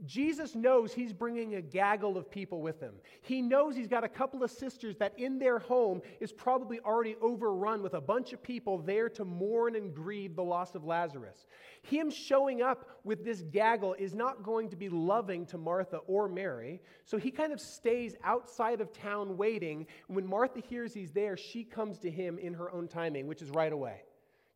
Jesus 0.07 0.55
knows 0.55 0.93
he's 0.93 1.13
bringing 1.13 1.57
a 1.57 1.61
gaggle 1.61 2.17
of 2.17 2.31
people 2.31 2.63
with 2.63 2.79
him. 2.81 2.95
He 3.21 3.43
knows 3.43 3.75
he's 3.75 3.89
got 3.89 4.05
a 4.05 4.09
couple 4.09 4.45
of 4.45 4.51
sisters 4.51 4.97
that 4.99 5.19
in 5.19 5.41
their 5.41 5.59
home 5.59 6.03
is 6.21 6.33
probably 6.33 6.79
already 6.81 7.17
overrun 7.21 7.83
with 7.83 7.95
a 7.95 8.01
bunch 8.01 8.33
of 8.33 8.41
people 8.41 8.79
there 8.79 9.09
to 9.11 9.25
mourn 9.25 9.75
and 9.75 9.93
grieve 9.93 10.37
the 10.37 10.45
loss 10.45 10.77
of 10.77 10.85
Lazarus. 10.85 11.47
Him 11.83 12.11
showing 12.11 12.63
up 12.63 13.01
with 13.03 13.25
this 13.25 13.43
gaggle 13.43 13.95
is 13.99 14.15
not 14.15 14.45
going 14.45 14.69
to 14.69 14.77
be 14.77 14.89
loving 14.89 15.45
to 15.47 15.59
Martha 15.59 15.97
or 16.07 16.29
Mary, 16.29 16.81
so 17.05 17.19
he 17.19 17.33
kind 17.33 17.53
of 17.53 17.61
stays 17.61 18.15
outside 18.23 18.81
of 18.81 18.93
town 18.93 19.37
waiting. 19.37 19.85
When 20.07 20.27
Martha 20.27 20.61
hears 20.61 20.95
he's 20.95 21.11
there, 21.11 21.37
she 21.37 21.65
comes 21.65 21.99
to 21.99 22.11
him 22.11 22.39
in 22.39 22.55
her 22.55 22.71
own 22.71 22.87
timing, 22.87 23.27
which 23.27 23.43
is 23.43 23.51
right 23.51 23.73
away. 23.73 24.03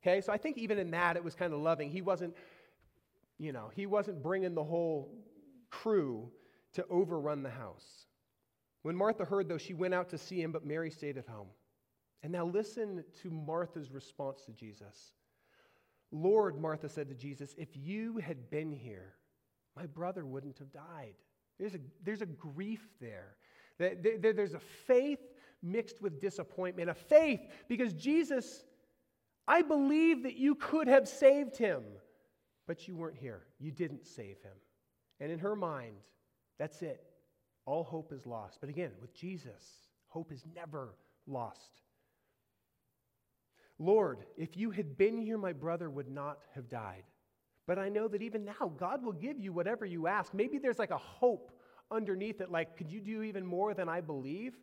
Okay, 0.03 0.21
so 0.21 0.33
I 0.33 0.37
think 0.37 0.57
even 0.59 0.79
in 0.79 0.93
that 0.93 1.17
it 1.17 1.25
was 1.25 1.35
kind 1.35 1.53
of 1.53 1.61
loving. 1.61 1.91
He 1.91 2.01
wasn't, 2.01 2.37
you 3.39 3.53
know, 3.53 3.71
he 3.75 3.87
wasn't 3.87 4.23
bringing 4.23 4.55
the 4.55 4.65
whole 4.65 5.13
crew 5.73 6.31
to 6.75 6.85
overrun 6.89 7.43
the 7.43 7.51
house. 7.51 8.07
When 8.83 8.95
Martha 8.95 9.25
heard, 9.25 9.49
though, 9.49 9.59
she 9.59 9.75
went 9.75 9.95
out 9.95 10.11
to 10.11 10.19
see 10.19 10.41
him, 10.41 10.53
but 10.53 10.65
Mary 10.65 10.91
stayed 10.91 11.17
at 11.17 11.27
home. 11.27 11.49
And 12.23 12.33
now 12.33 12.47
listen 12.47 13.05
to 13.23 13.31
Martha's 13.31 13.91
response 13.91 14.45
to 14.47 14.53
Jesus. 14.53 15.13
Lord, 16.13 16.61
Martha 16.61 16.89
said 16.89 17.09
to 17.09 17.15
Jesus, 17.15 17.55
if 17.59 17.69
you 17.75 18.19
had 18.19 18.51
been 18.51 18.71
here, 18.71 19.15
my 19.75 19.87
brother 19.87 20.25
wouldn't 20.25 20.59
have 20.59 20.73
died. 20.73 21.15
There's 21.59 21.75
a, 21.75 21.81
there's 22.05 22.23
a 22.23 22.27
grief 22.27 22.87
there. 23.01 23.37
There's 23.79 24.55
a 24.55 24.61
faith 24.87 25.21
mixed 25.63 26.03
with 26.03 26.21
disappointment, 26.21 26.91
a 26.91 26.95
faith 26.95 27.41
because 27.69 27.93
Jesus, 27.95 28.65
I 29.49 29.63
believe 29.63 30.25
that 30.25 30.37
you 30.37 30.55
could 30.55 30.89
have 30.89 31.09
saved 31.09 31.57
him, 31.57 31.83
but 32.67 32.87
you 32.87 32.95
weren't 32.95 33.17
here. 33.17 33.43
You 33.59 33.71
didn't 33.71 34.07
save 34.07 34.41
him. 34.43 34.53
And 35.23 35.31
in 35.31 35.39
her 35.39 35.57
mind, 35.57 35.95
that's 36.59 36.83
it. 36.83 37.03
All 37.65 37.85
hope 37.85 38.13
is 38.13 38.27
lost. 38.27 38.59
But 38.61 38.69
again, 38.69 38.91
with 39.01 39.15
Jesus, 39.15 39.63
hope 40.09 40.33
is 40.33 40.45
never 40.55 40.97
lost. 41.29 41.81
Lord, 43.79 44.25
if 44.37 44.57
you 44.57 44.73
had 44.73 44.99
been 44.99 45.17
here, 45.17 45.39
my 45.39 45.53
brother 45.53 45.89
would 45.89 46.11
not 46.11 46.41
have 46.55 46.69
died. 46.69 47.05
but 47.67 47.79
I 47.79 47.89
know 47.89 48.09
that 48.09 48.23
even 48.23 48.45
now, 48.45 48.73
God 48.77 49.05
will 49.05 49.13
give 49.13 49.39
you 49.39 49.53
whatever 49.53 49.87
you 49.87 50.07
ask. 50.07 50.35
Maybe 50.35 50.59
there's 50.59 50.79
like 50.79 50.91
a 50.91 50.99
hope 50.99 51.53
underneath 51.91 52.41
it, 52.41 52.51
like, 52.51 52.77
could 52.77 52.91
you 52.91 53.01
do 53.01 53.23
even 53.23 53.47
more 53.47 53.75
than 53.75 53.89
I 53.89 54.01
believe? 54.01 54.59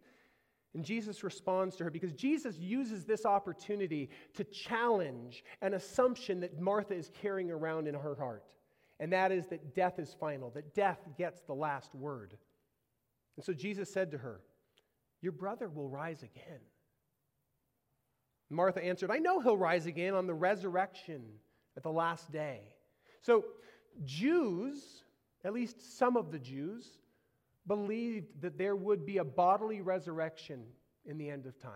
And 0.73 0.83
Jesus 0.83 1.23
responds 1.23 1.75
to 1.77 1.85
her 1.85 1.89
because 1.89 2.13
Jesus 2.13 2.57
uses 2.57 3.05
this 3.05 3.25
opportunity 3.25 4.09
to 4.35 4.43
challenge 4.43 5.43
an 5.61 5.73
assumption 5.73 6.41
that 6.41 6.59
Martha 6.59 6.93
is 6.93 7.09
carrying 7.21 7.49
around 7.49 7.87
in 7.87 7.95
her 7.95 8.15
heart. 8.15 8.43
And 8.99 9.13
that 9.13 9.31
is 9.31 9.47
that 9.47 9.73
death 9.73 9.97
is 9.97 10.15
final, 10.19 10.49
that 10.51 10.75
death 10.75 10.99
gets 11.17 11.41
the 11.41 11.53
last 11.53 11.95
word. 11.95 12.35
And 13.37 13.45
so 13.45 13.53
Jesus 13.53 13.91
said 13.91 14.11
to 14.11 14.17
her, 14.17 14.41
Your 15.21 15.31
brother 15.31 15.69
will 15.69 15.89
rise 15.89 16.23
again. 16.23 16.59
Martha 18.49 18.83
answered, 18.83 19.11
I 19.11 19.17
know 19.17 19.39
he'll 19.39 19.57
rise 19.57 19.85
again 19.85 20.15
on 20.15 20.27
the 20.27 20.33
resurrection 20.33 21.23
at 21.77 21.83
the 21.83 21.91
last 21.91 22.31
day. 22.31 22.61
So, 23.21 23.45
Jews, 24.03 25.03
at 25.43 25.53
least 25.53 25.97
some 25.97 26.17
of 26.17 26.31
the 26.31 26.39
Jews, 26.39 26.99
believed 27.67 28.41
that 28.41 28.57
there 28.57 28.75
would 28.75 29.05
be 29.05 29.17
a 29.17 29.23
bodily 29.23 29.81
resurrection 29.81 30.63
in 31.05 31.17
the 31.17 31.29
end 31.29 31.45
of 31.45 31.59
times. 31.59 31.75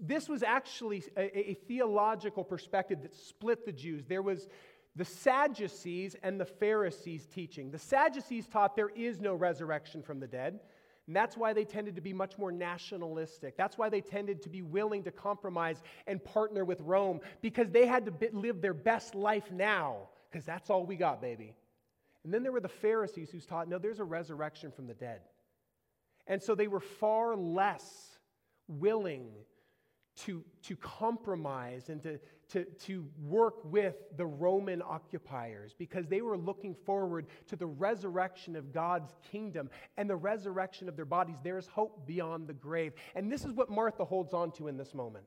This 0.00 0.28
was 0.28 0.44
actually 0.44 1.02
a, 1.16 1.50
a, 1.50 1.54
theological 1.66 2.44
perspective 2.44 3.02
that 3.02 3.14
split 3.14 3.66
the 3.66 3.72
Jews. 3.72 4.04
There 4.06 4.22
was 4.22 4.48
the 4.96 5.04
Sadducees 5.04 6.16
and 6.22 6.40
the 6.40 6.44
Pharisees 6.44 7.26
teaching. 7.26 7.70
The 7.70 7.78
Sadducees 7.78 8.46
taught 8.46 8.76
there 8.76 8.90
is 8.90 9.20
no 9.20 9.34
resurrection 9.34 10.02
from 10.02 10.20
the 10.20 10.26
dead. 10.26 10.60
And 11.06 11.14
that's 11.14 11.36
why 11.36 11.52
they 11.52 11.64
tended 11.64 11.96
to 11.96 12.00
be 12.00 12.14
much 12.14 12.38
more 12.38 12.50
nationalistic. 12.50 13.56
That's 13.56 13.76
why 13.76 13.90
they 13.90 14.00
tended 14.00 14.42
to 14.42 14.48
be 14.48 14.62
willing 14.62 15.02
to 15.02 15.10
compromise 15.10 15.82
and 16.06 16.24
partner 16.24 16.64
with 16.64 16.80
Rome 16.80 17.20
because 17.42 17.70
they 17.70 17.86
had 17.86 18.06
to 18.06 18.30
live 18.32 18.62
their 18.62 18.72
best 18.72 19.14
life 19.14 19.50
now 19.50 20.08
because 20.30 20.46
that's 20.46 20.70
all 20.70 20.86
we 20.86 20.96
got, 20.96 21.20
baby. 21.20 21.54
And 22.24 22.32
then 22.32 22.42
there 22.42 22.52
were 22.52 22.60
the 22.60 22.68
Pharisees 22.68 23.30
who 23.30 23.40
taught, 23.40 23.68
no, 23.68 23.78
there's 23.78 24.00
a 24.00 24.04
resurrection 24.04 24.72
from 24.72 24.86
the 24.86 24.94
dead. 24.94 25.20
And 26.26 26.42
so 26.42 26.54
they 26.54 26.68
were 26.68 26.80
far 26.80 27.36
less 27.36 28.18
willing 28.66 29.28
to, 30.20 30.42
to 30.62 30.76
compromise 30.76 31.90
and 31.90 32.02
to, 32.02 32.18
to, 32.54 32.64
to 32.64 33.04
work 33.20 33.64
with 33.64 33.96
the 34.16 34.24
Roman 34.24 34.80
occupiers 34.80 35.74
because 35.76 36.06
they 36.06 36.22
were 36.22 36.38
looking 36.38 36.74
forward 36.86 37.26
to 37.48 37.56
the 37.56 37.66
resurrection 37.66 38.54
of 38.54 38.72
God's 38.72 39.12
kingdom 39.30 39.68
and 39.96 40.08
the 40.08 40.16
resurrection 40.16 40.88
of 40.88 40.94
their 40.94 41.04
bodies. 41.04 41.36
There 41.42 41.58
is 41.58 41.66
hope 41.66 42.06
beyond 42.06 42.46
the 42.46 42.54
grave. 42.54 42.92
And 43.16 43.30
this 43.30 43.44
is 43.44 43.52
what 43.52 43.70
Martha 43.70 44.04
holds 44.04 44.32
on 44.32 44.52
to 44.52 44.68
in 44.68 44.76
this 44.76 44.94
moment. 44.94 45.26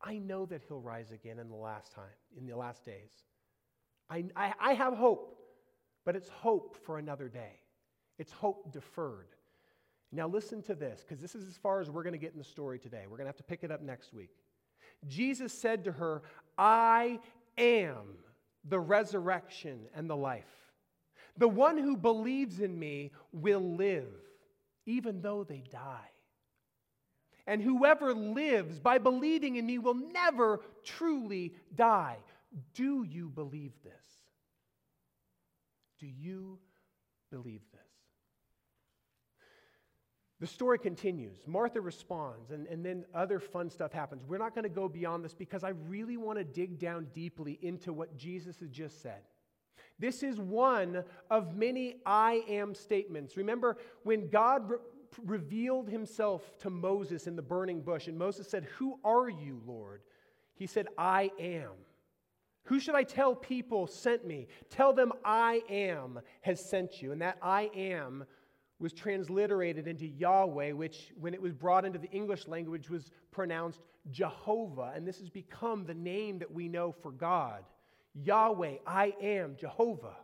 I 0.00 0.18
know 0.18 0.46
that 0.46 0.62
he'll 0.68 0.80
rise 0.80 1.10
again 1.10 1.40
in 1.40 1.48
the 1.48 1.56
last 1.56 1.92
time, 1.92 2.04
in 2.38 2.46
the 2.46 2.56
last 2.56 2.84
days. 2.84 3.10
I, 4.08 4.26
I, 4.36 4.54
I 4.60 4.72
have 4.74 4.94
hope. 4.94 5.32
But 6.04 6.14
it's 6.14 6.28
hope 6.28 6.76
for 6.86 6.98
another 6.98 7.28
day, 7.28 7.58
it's 8.16 8.30
hope 8.30 8.72
deferred. 8.72 9.34
Now, 10.12 10.28
listen 10.28 10.62
to 10.62 10.76
this, 10.76 11.00
because 11.00 11.20
this 11.20 11.34
is 11.34 11.48
as 11.48 11.56
far 11.56 11.80
as 11.80 11.90
we're 11.90 12.04
going 12.04 12.12
to 12.12 12.18
get 12.18 12.32
in 12.32 12.38
the 12.38 12.44
story 12.44 12.78
today. 12.78 13.02
We're 13.06 13.16
going 13.16 13.24
to 13.24 13.30
have 13.30 13.36
to 13.38 13.42
pick 13.42 13.64
it 13.64 13.72
up 13.72 13.82
next 13.82 14.14
week. 14.14 14.30
Jesus 15.06 15.52
said 15.52 15.84
to 15.84 15.92
her, 15.92 16.22
I 16.58 17.20
am 17.58 18.18
the 18.68 18.80
resurrection 18.80 19.80
and 19.94 20.08
the 20.08 20.16
life. 20.16 20.44
The 21.36 21.48
one 21.48 21.76
who 21.76 21.96
believes 21.96 22.60
in 22.60 22.78
me 22.78 23.12
will 23.32 23.76
live, 23.76 24.12
even 24.86 25.20
though 25.20 25.44
they 25.44 25.62
die. 25.70 26.10
And 27.46 27.62
whoever 27.62 28.14
lives 28.14 28.80
by 28.80 28.98
believing 28.98 29.56
in 29.56 29.66
me 29.66 29.78
will 29.78 29.94
never 29.94 30.60
truly 30.82 31.54
die. 31.74 32.16
Do 32.74 33.04
you 33.04 33.28
believe 33.28 33.72
this? 33.84 33.92
Do 36.00 36.06
you 36.06 36.58
believe 37.30 37.62
this? 37.72 37.85
The 40.38 40.46
story 40.46 40.78
continues. 40.78 41.38
Martha 41.46 41.80
responds, 41.80 42.50
and, 42.50 42.66
and 42.66 42.84
then 42.84 43.06
other 43.14 43.40
fun 43.40 43.70
stuff 43.70 43.92
happens. 43.92 44.22
We're 44.26 44.38
not 44.38 44.54
going 44.54 44.64
to 44.64 44.68
go 44.68 44.86
beyond 44.88 45.24
this 45.24 45.32
because 45.32 45.64
I 45.64 45.70
really 45.88 46.18
want 46.18 46.38
to 46.38 46.44
dig 46.44 46.78
down 46.78 47.06
deeply 47.14 47.58
into 47.62 47.92
what 47.92 48.16
Jesus 48.18 48.60
has 48.60 48.68
just 48.68 49.00
said. 49.00 49.22
This 49.98 50.22
is 50.22 50.38
one 50.38 51.04
of 51.30 51.56
many 51.56 51.96
I 52.04 52.42
am 52.48 52.74
statements. 52.74 53.38
Remember 53.38 53.78
when 54.02 54.28
God 54.28 54.70
re- 54.70 54.76
revealed 55.24 55.88
himself 55.88 56.42
to 56.58 56.68
Moses 56.68 57.26
in 57.26 57.34
the 57.34 57.42
burning 57.42 57.80
bush, 57.80 58.06
and 58.06 58.18
Moses 58.18 58.46
said, 58.46 58.64
Who 58.76 58.98
are 59.04 59.30
you, 59.30 59.62
Lord? 59.66 60.02
He 60.54 60.66
said, 60.66 60.88
I 60.98 61.30
am. 61.40 61.70
Who 62.64 62.80
should 62.80 62.94
I 62.94 63.04
tell 63.04 63.34
people 63.34 63.86
sent 63.86 64.26
me? 64.26 64.48
Tell 64.68 64.92
them 64.92 65.12
I 65.24 65.62
am 65.70 66.20
has 66.40 66.68
sent 66.68 67.00
you. 67.00 67.12
And 67.12 67.22
that 67.22 67.38
I 67.40 67.70
am 67.74 68.24
was 68.78 68.92
transliterated 68.92 69.86
into 69.86 70.06
Yahweh, 70.06 70.72
which, 70.72 71.12
when 71.18 71.32
it 71.32 71.40
was 71.40 71.54
brought 71.54 71.84
into 71.84 71.98
the 71.98 72.10
English 72.10 72.46
language, 72.46 72.90
was 72.90 73.10
pronounced 73.30 73.80
Jehovah. 74.10 74.92
And 74.94 75.06
this 75.06 75.18
has 75.18 75.30
become 75.30 75.84
the 75.84 75.94
name 75.94 76.38
that 76.40 76.50
we 76.50 76.68
know 76.68 76.92
for 76.92 77.10
God 77.10 77.64
Yahweh, 78.14 78.76
I 78.86 79.12
am, 79.20 79.56
Jehovah. 79.56 80.16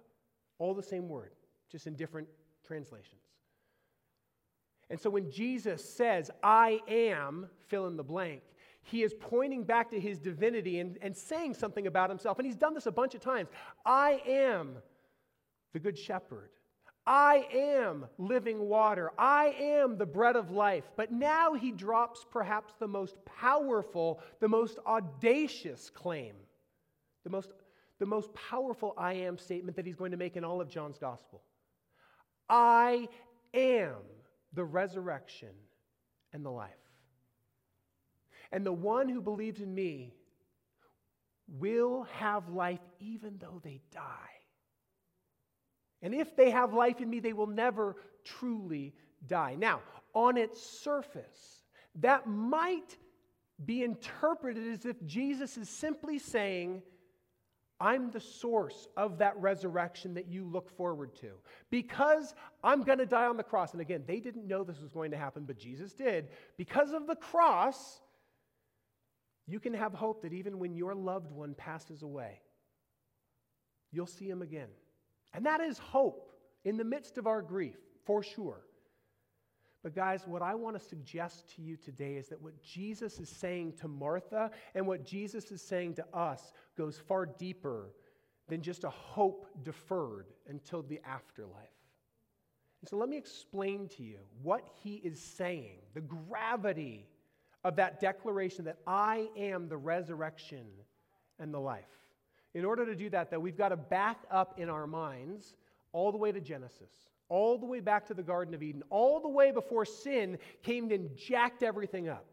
All 0.59 0.74
the 0.74 0.82
same 0.82 1.09
word, 1.09 1.32
just 1.70 1.86
in 1.86 1.94
different 1.94 2.28
translations. 2.64 3.20
And 4.88 5.00
so 5.00 5.11
when 5.11 5.30
Jesus 5.30 5.84
says, 5.84 6.30
I 6.42 6.80
am, 6.88 7.48
fill 7.68 7.86
in 7.86 7.96
the 7.96 8.05
blank, 8.05 8.42
he 8.82 9.03
is 9.03 9.14
pointing 9.18 9.64
back 9.64 9.90
to 9.90 10.00
his 10.00 10.18
divinity 10.18 10.80
and, 10.80 10.98
and 11.03 11.16
saying 11.16 11.55
something 11.55 11.86
about 11.86 12.11
himself. 12.11 12.38
And 12.38 12.46
he's 12.46 12.57
done 12.57 12.74
this 12.74 12.86
a 12.86 12.92
bunch 12.92 13.14
of 13.14 13.20
times. 13.20 13.48
I 13.84 14.22
am 14.26 14.76
the 15.72 15.78
good 15.78 15.98
shepherd. 15.98 16.50
I 17.07 17.46
am 17.53 18.07
living 18.16 18.61
water. 18.61 19.11
I 19.18 19.57
am 19.59 19.98
the 19.98 20.07
bread 20.07 20.36
of 20.36 20.50
life. 20.50 20.84
But 20.96 21.11
now 21.11 21.55
he 21.55 21.72
drops 21.72 22.24
perhaps 22.30 22.74
the 22.78 22.86
most 22.86 23.16
powerful, 23.24 24.20
the 24.40 24.48
most 24.48 24.78
audacious 24.86 25.90
claim, 25.90 26.34
the 27.24 27.30
most, 27.30 27.50
the 27.98 28.07
most 28.07 28.32
powerful 28.34 28.94
I 28.96 29.14
am 29.14 29.36
statement 29.36 29.76
that 29.76 29.86
he's 29.86 29.96
going 29.96 30.12
to 30.12 30.16
make 30.16 30.36
in 30.36 30.44
all 30.44 30.61
of 30.61 30.68
John's 30.68 30.98
gospel. 30.98 31.42
I 32.48 33.09
am 33.53 33.96
the 34.53 34.64
resurrection 34.64 35.55
and 36.32 36.44
the 36.44 36.50
life. 36.50 36.70
And 38.53 38.64
the 38.64 38.72
one 38.72 39.09
who 39.09 39.20
believes 39.20 39.61
in 39.61 39.74
me 39.74 40.14
will 41.48 42.05
have 42.18 42.48
life 42.48 42.80
even 43.00 43.38
though 43.38 43.61
they 43.64 43.80
die. 43.92 44.03
And 46.03 46.14
if 46.14 46.36
they 46.36 46.50
have 46.50 46.74
life 46.74 47.00
in 47.00 47.09
me, 47.09 47.20
they 47.20 47.32
will 47.32 47.46
never 47.46 47.96
truly 48.24 48.94
die. 49.26 49.55
Now, 49.57 49.80
on 50.14 50.36
its 50.36 50.61
surface, 50.61 51.62
that 52.00 52.26
might 52.26 52.98
be 53.64 53.82
interpreted 53.82 54.66
as 54.72 54.84
if 54.84 55.03
Jesus 55.07 55.57
is 55.57 55.68
simply 55.68 56.18
saying, 56.18 56.82
I'm 57.80 58.11
the 58.11 58.20
source 58.20 58.88
of 58.96 59.18
that 59.18 59.36
resurrection 59.38 60.14
that 60.14 60.28
you 60.28 60.44
look 60.44 60.70
forward 60.70 61.14
to. 61.16 61.32
Because 61.70 62.34
I'm 62.62 62.82
going 62.82 62.98
to 62.98 63.07
die 63.07 63.26
on 63.26 63.36
the 63.36 63.42
cross. 63.42 63.72
And 63.72 63.80
again, 63.80 64.05
they 64.07 64.20
didn't 64.20 64.46
know 64.46 64.62
this 64.62 64.80
was 64.80 64.92
going 64.92 65.11
to 65.11 65.16
happen, 65.16 65.44
but 65.44 65.59
Jesus 65.59 65.92
did. 65.92 66.28
Because 66.57 66.92
of 66.92 67.07
the 67.07 67.16
cross, 67.16 68.00
you 69.46 69.59
can 69.59 69.74
have 69.74 69.92
hope 69.92 70.22
that 70.22 70.32
even 70.32 70.59
when 70.59 70.74
your 70.74 70.94
loved 70.94 71.32
one 71.32 71.55
passes 71.55 72.03
away, 72.03 72.40
you'll 73.90 74.07
see 74.07 74.28
him 74.28 74.42
again. 74.42 74.68
And 75.35 75.47
that 75.47 75.61
is 75.61 75.78
hope 75.78 76.33
in 76.64 76.76
the 76.76 76.85
midst 76.85 77.18
of 77.18 77.26
our 77.26 77.43
grief, 77.43 77.76
for 78.05 78.22
sure. 78.22 78.61
But, 79.83 79.97
guys, 79.97 80.26
what 80.26 80.43
I 80.43 80.55
want 80.55 80.78
to 80.78 80.85
suggest 80.85 81.55
to 81.57 81.62
you 81.62 81.76
today 81.76 82.14
is 82.14 82.28
that 82.28 82.41
what 82.41 82.62
Jesus 82.62 83.18
is 83.18 83.28
saying 83.28 83.74
to 83.80 83.89
Martha 83.89 84.51
and 84.74 84.87
what 84.87 85.05
Jesus 85.05 85.51
is 85.51 85.61
saying 85.61 85.95
to 85.95 86.07
us 86.14 86.53
goes 86.76 86.99
far 86.99 87.26
deeper 87.26 87.91
than 88.49 88.62
just 88.62 88.85
a 88.85 88.91
hope 88.91 89.47
deferred 89.64 90.26
until 90.49 90.83
the 90.83 91.01
afterlife. 91.05 91.68
And 92.80 92.89
so, 92.89 92.97
let 92.97 93.09
me 93.09 93.16
explain 93.16 93.89
to 93.97 94.05
you 94.05 94.18
what 94.43 94.68
he 94.83 94.97
is 94.97 95.20
saying, 95.20 95.78
the 95.95 96.01
gravity 96.01 97.09
of 97.64 97.76
that 97.76 98.01
declaration 98.01 98.64
that 98.66 98.78
I 98.87 99.28
am 99.37 99.68
the 99.68 99.76
resurrection 99.76 100.66
and 101.39 101.53
the 101.53 101.61
life. 101.61 102.01
In 102.55 102.64
order 102.64 102.84
to 102.84 102.94
do 102.94 103.09
that, 103.11 103.30
though, 103.30 103.38
we've 103.38 103.57
got 103.57 103.70
to 103.70 103.76
back 103.76 104.18
up 104.30 104.59
in 104.59 104.68
our 104.68 104.86
minds 104.86 105.55
all 105.92 106.12
the 106.12 106.18
way 106.18 106.32
to 106.32 106.40
Genesis, 106.40 106.90
all 107.28 107.59
the 107.59 107.66
way 107.66 107.80
back 107.80 108.07
to 108.09 108.14
the 108.14 108.22
Garden 108.22 108.55
of 108.55 108.62
Eden, 108.62 108.82
all 108.90 109.20
the 109.20 109.28
way 109.28 109.50
before 109.53 109.84
sin 109.84 110.38
came 110.62 110.90
and 110.90 111.16
jacked 111.16 111.62
everything 111.62 112.09
up. 112.09 112.26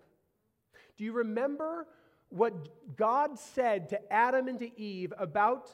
Do 0.97 1.03
you 1.05 1.13
remember 1.13 1.88
what 2.30 2.53
God 2.97 3.39
said 3.39 3.89
to 3.89 4.13
Adam 4.13 4.47
and 4.47 4.59
to 4.59 4.80
Eve 4.80 5.13
about 5.17 5.74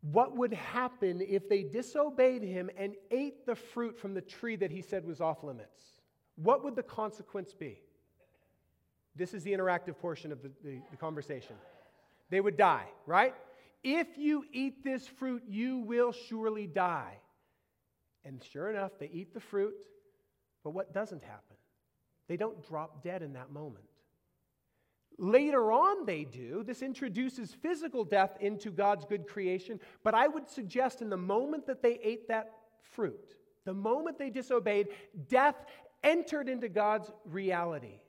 what 0.00 0.36
would 0.36 0.54
happen 0.54 1.20
if 1.20 1.48
they 1.48 1.62
disobeyed 1.62 2.42
him 2.42 2.70
and 2.76 2.94
ate 3.10 3.44
the 3.44 3.54
fruit 3.54 3.98
from 3.98 4.14
the 4.14 4.20
tree 4.20 4.56
that 4.56 4.70
he 4.70 4.80
said 4.80 5.04
was 5.04 5.20
off 5.20 5.42
limits? 5.42 5.82
What 6.36 6.64
would 6.64 6.76
the 6.76 6.82
consequence 6.82 7.54
be? 7.54 7.80
This 9.14 9.34
is 9.34 9.42
the 9.42 9.52
interactive 9.52 9.98
portion 9.98 10.32
of 10.32 10.42
the, 10.42 10.50
the, 10.62 10.80
the 10.90 10.96
conversation. 10.96 11.56
They 12.30 12.40
would 12.40 12.56
die, 12.56 12.86
right? 13.06 13.34
If 13.82 14.18
you 14.18 14.44
eat 14.52 14.82
this 14.82 15.06
fruit, 15.06 15.44
you 15.46 15.78
will 15.78 16.12
surely 16.12 16.66
die. 16.66 17.18
And 18.24 18.42
sure 18.52 18.70
enough, 18.70 18.92
they 18.98 19.08
eat 19.12 19.32
the 19.32 19.40
fruit, 19.40 19.74
but 20.64 20.70
what 20.70 20.92
doesn't 20.92 21.22
happen? 21.22 21.56
They 22.28 22.36
don't 22.36 22.66
drop 22.66 23.04
dead 23.04 23.22
in 23.22 23.34
that 23.34 23.52
moment. 23.52 23.84
Later 25.18 25.72
on, 25.72 26.04
they 26.04 26.24
do. 26.24 26.62
This 26.62 26.82
introduces 26.82 27.54
physical 27.54 28.04
death 28.04 28.36
into 28.40 28.70
God's 28.70 29.04
good 29.04 29.26
creation. 29.26 29.80
But 30.02 30.14
I 30.14 30.28
would 30.28 30.48
suggest 30.48 31.00
in 31.00 31.08
the 31.08 31.16
moment 31.16 31.66
that 31.66 31.82
they 31.82 31.98
ate 32.02 32.28
that 32.28 32.52
fruit, 32.82 33.34
the 33.64 33.72
moment 33.72 34.18
they 34.18 34.30
disobeyed, 34.30 34.88
death 35.28 35.54
entered 36.02 36.48
into 36.48 36.68
God's 36.68 37.10
reality. 37.24 38.00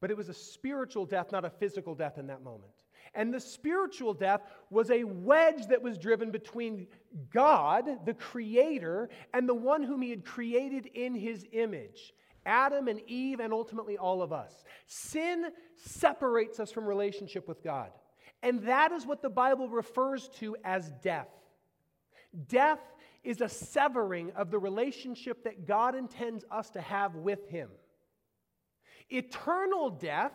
But 0.00 0.10
it 0.10 0.16
was 0.16 0.28
a 0.28 0.34
spiritual 0.34 1.04
death, 1.04 1.32
not 1.32 1.44
a 1.44 1.50
physical 1.50 1.94
death 1.94 2.16
in 2.16 2.28
that 2.28 2.42
moment. 2.42 2.71
And 3.14 3.32
the 3.32 3.40
spiritual 3.40 4.14
death 4.14 4.40
was 4.70 4.90
a 4.90 5.04
wedge 5.04 5.66
that 5.66 5.82
was 5.82 5.98
driven 5.98 6.30
between 6.30 6.86
God, 7.30 8.06
the 8.06 8.14
Creator, 8.14 9.10
and 9.34 9.48
the 9.48 9.54
one 9.54 9.82
whom 9.82 10.00
He 10.02 10.10
had 10.10 10.24
created 10.24 10.86
in 10.94 11.14
His 11.14 11.46
image. 11.52 12.14
Adam 12.46 12.88
and 12.88 13.00
Eve, 13.06 13.40
and 13.40 13.52
ultimately 13.52 13.98
all 13.98 14.22
of 14.22 14.32
us. 14.32 14.64
Sin 14.86 15.46
separates 15.76 16.58
us 16.58 16.72
from 16.72 16.86
relationship 16.86 17.46
with 17.46 17.62
God. 17.62 17.90
And 18.42 18.66
that 18.66 18.92
is 18.92 19.06
what 19.06 19.22
the 19.22 19.30
Bible 19.30 19.68
refers 19.68 20.28
to 20.40 20.56
as 20.64 20.90
death. 21.02 21.28
Death 22.48 22.80
is 23.22 23.40
a 23.40 23.48
severing 23.48 24.32
of 24.32 24.50
the 24.50 24.58
relationship 24.58 25.44
that 25.44 25.66
God 25.66 25.94
intends 25.94 26.44
us 26.50 26.70
to 26.70 26.80
have 26.80 27.14
with 27.14 27.46
Him. 27.48 27.68
Eternal 29.10 29.90
death, 29.90 30.32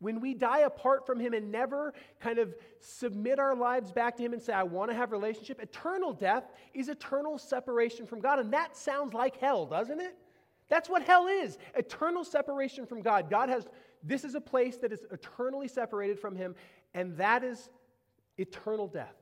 when 0.00 0.20
we 0.20 0.34
die 0.34 0.60
apart 0.60 1.06
from 1.06 1.20
Him 1.20 1.32
and 1.34 1.52
never 1.52 1.94
kind 2.18 2.38
of 2.38 2.54
submit 2.80 3.38
our 3.38 3.54
lives 3.54 3.92
back 3.92 4.16
to 4.16 4.22
Him 4.22 4.32
and 4.32 4.42
say, 4.42 4.52
I 4.52 4.64
want 4.64 4.90
to 4.90 4.96
have 4.96 5.12
relationship, 5.12 5.60
eternal 5.60 6.12
death 6.12 6.44
is 6.74 6.88
eternal 6.88 7.38
separation 7.38 8.06
from 8.06 8.20
God. 8.20 8.38
And 8.38 8.52
that 8.52 8.76
sounds 8.76 9.14
like 9.14 9.36
hell, 9.36 9.66
doesn't 9.66 10.00
it? 10.00 10.16
That's 10.68 10.88
what 10.88 11.02
hell 11.02 11.26
is 11.26 11.58
eternal 11.74 12.24
separation 12.24 12.86
from 12.86 13.02
God. 13.02 13.28
God 13.28 13.48
has, 13.48 13.66
this 14.02 14.24
is 14.24 14.34
a 14.34 14.40
place 14.40 14.78
that 14.78 14.92
is 14.92 15.04
eternally 15.10 15.68
separated 15.68 16.18
from 16.18 16.34
Him, 16.34 16.54
and 16.94 17.16
that 17.18 17.44
is 17.44 17.68
eternal 18.38 18.86
death. 18.86 19.14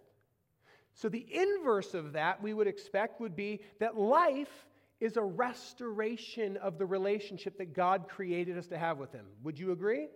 So, 0.94 1.08
the 1.08 1.26
inverse 1.30 1.94
of 1.94 2.12
that 2.12 2.42
we 2.42 2.54
would 2.54 2.66
expect 2.66 3.20
would 3.20 3.36
be 3.36 3.60
that 3.78 3.96
life 3.96 4.66
is 5.00 5.16
a 5.16 5.22
restoration 5.22 6.56
of 6.56 6.76
the 6.76 6.84
relationship 6.84 7.56
that 7.58 7.72
God 7.72 8.08
created 8.08 8.58
us 8.58 8.66
to 8.68 8.78
have 8.78 8.98
with 8.98 9.12
Him. 9.12 9.24
Would 9.42 9.58
you 9.58 9.72
agree? 9.72 10.08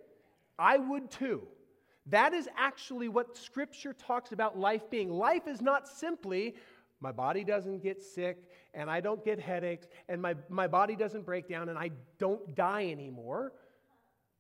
I 0.63 0.77
would 0.77 1.11
too. 1.11 1.43
That 2.07 2.33
is 2.33 2.49
actually 2.57 3.09
what 3.09 3.37
Scripture 3.37 3.93
talks 3.93 4.31
about 4.31 4.57
life 4.57 4.89
being. 4.91 5.11
Life 5.11 5.49
is 5.49 5.61
not 5.61 5.89
simply 5.89 6.55
my 7.01 7.11
body 7.11 7.43
doesn't 7.43 7.83
get 7.83 8.01
sick 8.01 8.39
and 8.75 8.89
I 8.89 9.01
don't 9.01 9.25
get 9.25 9.41
headaches 9.41 9.89
and 10.09 10.23
my, 10.23 10.37
my 10.49 10.69
body 10.69 10.95
doesn't 10.95 11.27
break 11.27 11.49
down 11.49 11.69
and 11.69 11.77
I 11.77 11.91
don't 12.19 12.55
die 12.55 12.91
anymore. 12.91 13.53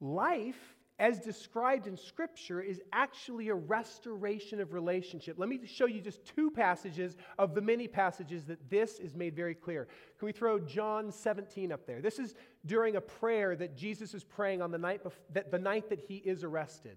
Life, 0.00 0.76
as 0.98 1.18
described 1.18 1.86
in 1.86 1.96
Scripture, 1.96 2.60
is 2.60 2.80
actually 2.92 3.48
a 3.48 3.54
restoration 3.54 4.60
of 4.60 4.72
relationship. 4.72 5.38
Let 5.38 5.48
me 5.48 5.60
show 5.66 5.86
you 5.86 6.00
just 6.00 6.24
two 6.24 6.50
passages 6.50 7.16
of 7.38 7.54
the 7.54 7.60
many 7.60 7.88
passages 7.88 8.44
that 8.44 8.70
this 8.70 8.98
is 8.98 9.14
made 9.14 9.34
very 9.34 9.54
clear. 9.54 9.88
Can 10.18 10.26
we 10.26 10.32
throw 10.32 10.58
John 10.58 11.10
17 11.10 11.72
up 11.72 11.86
there? 11.86 12.00
This 12.00 12.18
is 12.18 12.34
during 12.66 12.96
a 12.96 13.00
prayer 13.00 13.56
that 13.56 13.76
Jesus 13.76 14.14
is 14.14 14.22
praying 14.22 14.62
on 14.62 14.70
the 14.70 14.78
night, 14.78 15.02
bef- 15.02 15.12
that, 15.32 15.50
the 15.50 15.58
night 15.58 15.88
that 15.88 15.98
he 15.98 16.16
is 16.16 16.44
arrested. 16.44 16.96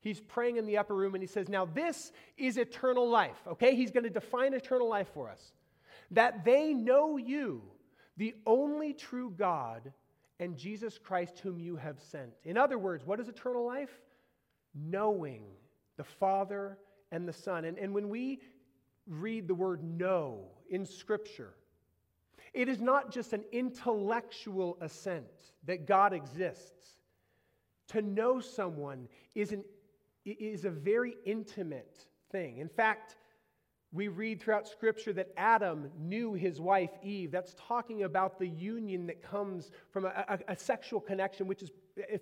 He's 0.00 0.20
praying 0.20 0.56
in 0.56 0.66
the 0.66 0.78
upper 0.78 0.94
room 0.94 1.14
and 1.14 1.22
he 1.22 1.28
says, 1.28 1.48
Now 1.48 1.64
this 1.64 2.12
is 2.36 2.56
eternal 2.56 3.08
life, 3.08 3.40
okay? 3.46 3.74
He's 3.74 3.90
going 3.90 4.04
to 4.04 4.10
define 4.10 4.54
eternal 4.54 4.88
life 4.88 5.08
for 5.14 5.28
us. 5.28 5.52
That 6.10 6.44
they 6.44 6.74
know 6.74 7.16
you, 7.16 7.62
the 8.16 8.34
only 8.46 8.92
true 8.94 9.32
God, 9.36 9.92
and 10.42 10.56
Jesus 10.56 10.98
Christ, 10.98 11.38
whom 11.38 11.60
you 11.60 11.76
have 11.76 12.00
sent. 12.00 12.32
In 12.42 12.58
other 12.58 12.76
words, 12.76 13.06
what 13.06 13.20
is 13.20 13.28
eternal 13.28 13.64
life? 13.64 14.00
Knowing 14.74 15.44
the 15.96 16.02
Father 16.02 16.78
and 17.12 17.28
the 17.28 17.32
Son. 17.32 17.64
And, 17.64 17.78
and 17.78 17.94
when 17.94 18.08
we 18.08 18.40
read 19.06 19.46
the 19.46 19.54
word 19.54 19.84
know 19.84 20.40
in 20.68 20.84
Scripture, 20.84 21.54
it 22.52 22.68
is 22.68 22.80
not 22.80 23.12
just 23.12 23.32
an 23.32 23.44
intellectual 23.52 24.78
assent 24.80 25.52
that 25.64 25.86
God 25.86 26.12
exists. 26.12 26.96
To 27.88 28.02
know 28.02 28.40
someone 28.40 29.06
is 29.36 29.52
an 29.52 29.62
is 30.24 30.64
a 30.64 30.70
very 30.70 31.14
intimate 31.24 32.06
thing. 32.30 32.58
In 32.58 32.68
fact, 32.68 33.16
we 33.92 34.08
read 34.08 34.40
throughout 34.40 34.66
Scripture 34.66 35.12
that 35.12 35.28
Adam 35.36 35.90
knew 35.98 36.32
his 36.32 36.60
wife 36.60 36.90
Eve. 37.02 37.30
That's 37.30 37.54
talking 37.58 38.04
about 38.04 38.38
the 38.38 38.48
union 38.48 39.06
that 39.06 39.22
comes 39.22 39.70
from 39.90 40.06
a, 40.06 40.24
a, 40.28 40.52
a, 40.52 40.56
sexual 40.56 40.98
connection, 40.98 41.46
which 41.46 41.62
is, 41.62 41.70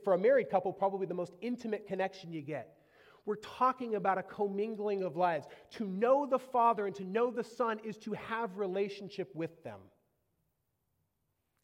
for 0.02 0.14
a 0.14 0.18
married 0.18 0.50
couple, 0.50 0.72
probably 0.72 1.06
the 1.06 1.14
most 1.14 1.34
intimate 1.40 1.86
connection 1.86 2.32
you 2.32 2.42
get. 2.42 2.76
We're 3.24 3.36
talking 3.36 3.94
about 3.94 4.18
a 4.18 4.22
commingling 4.24 5.04
of 5.04 5.16
lives. 5.16 5.46
To 5.72 5.84
know 5.86 6.26
the 6.26 6.40
Father 6.40 6.86
and 6.86 6.96
to 6.96 7.04
know 7.04 7.30
the 7.30 7.44
Son 7.44 7.78
is 7.84 7.96
to 7.98 8.14
have 8.14 8.56
relationship 8.58 9.30
with 9.34 9.62
them 9.62 9.78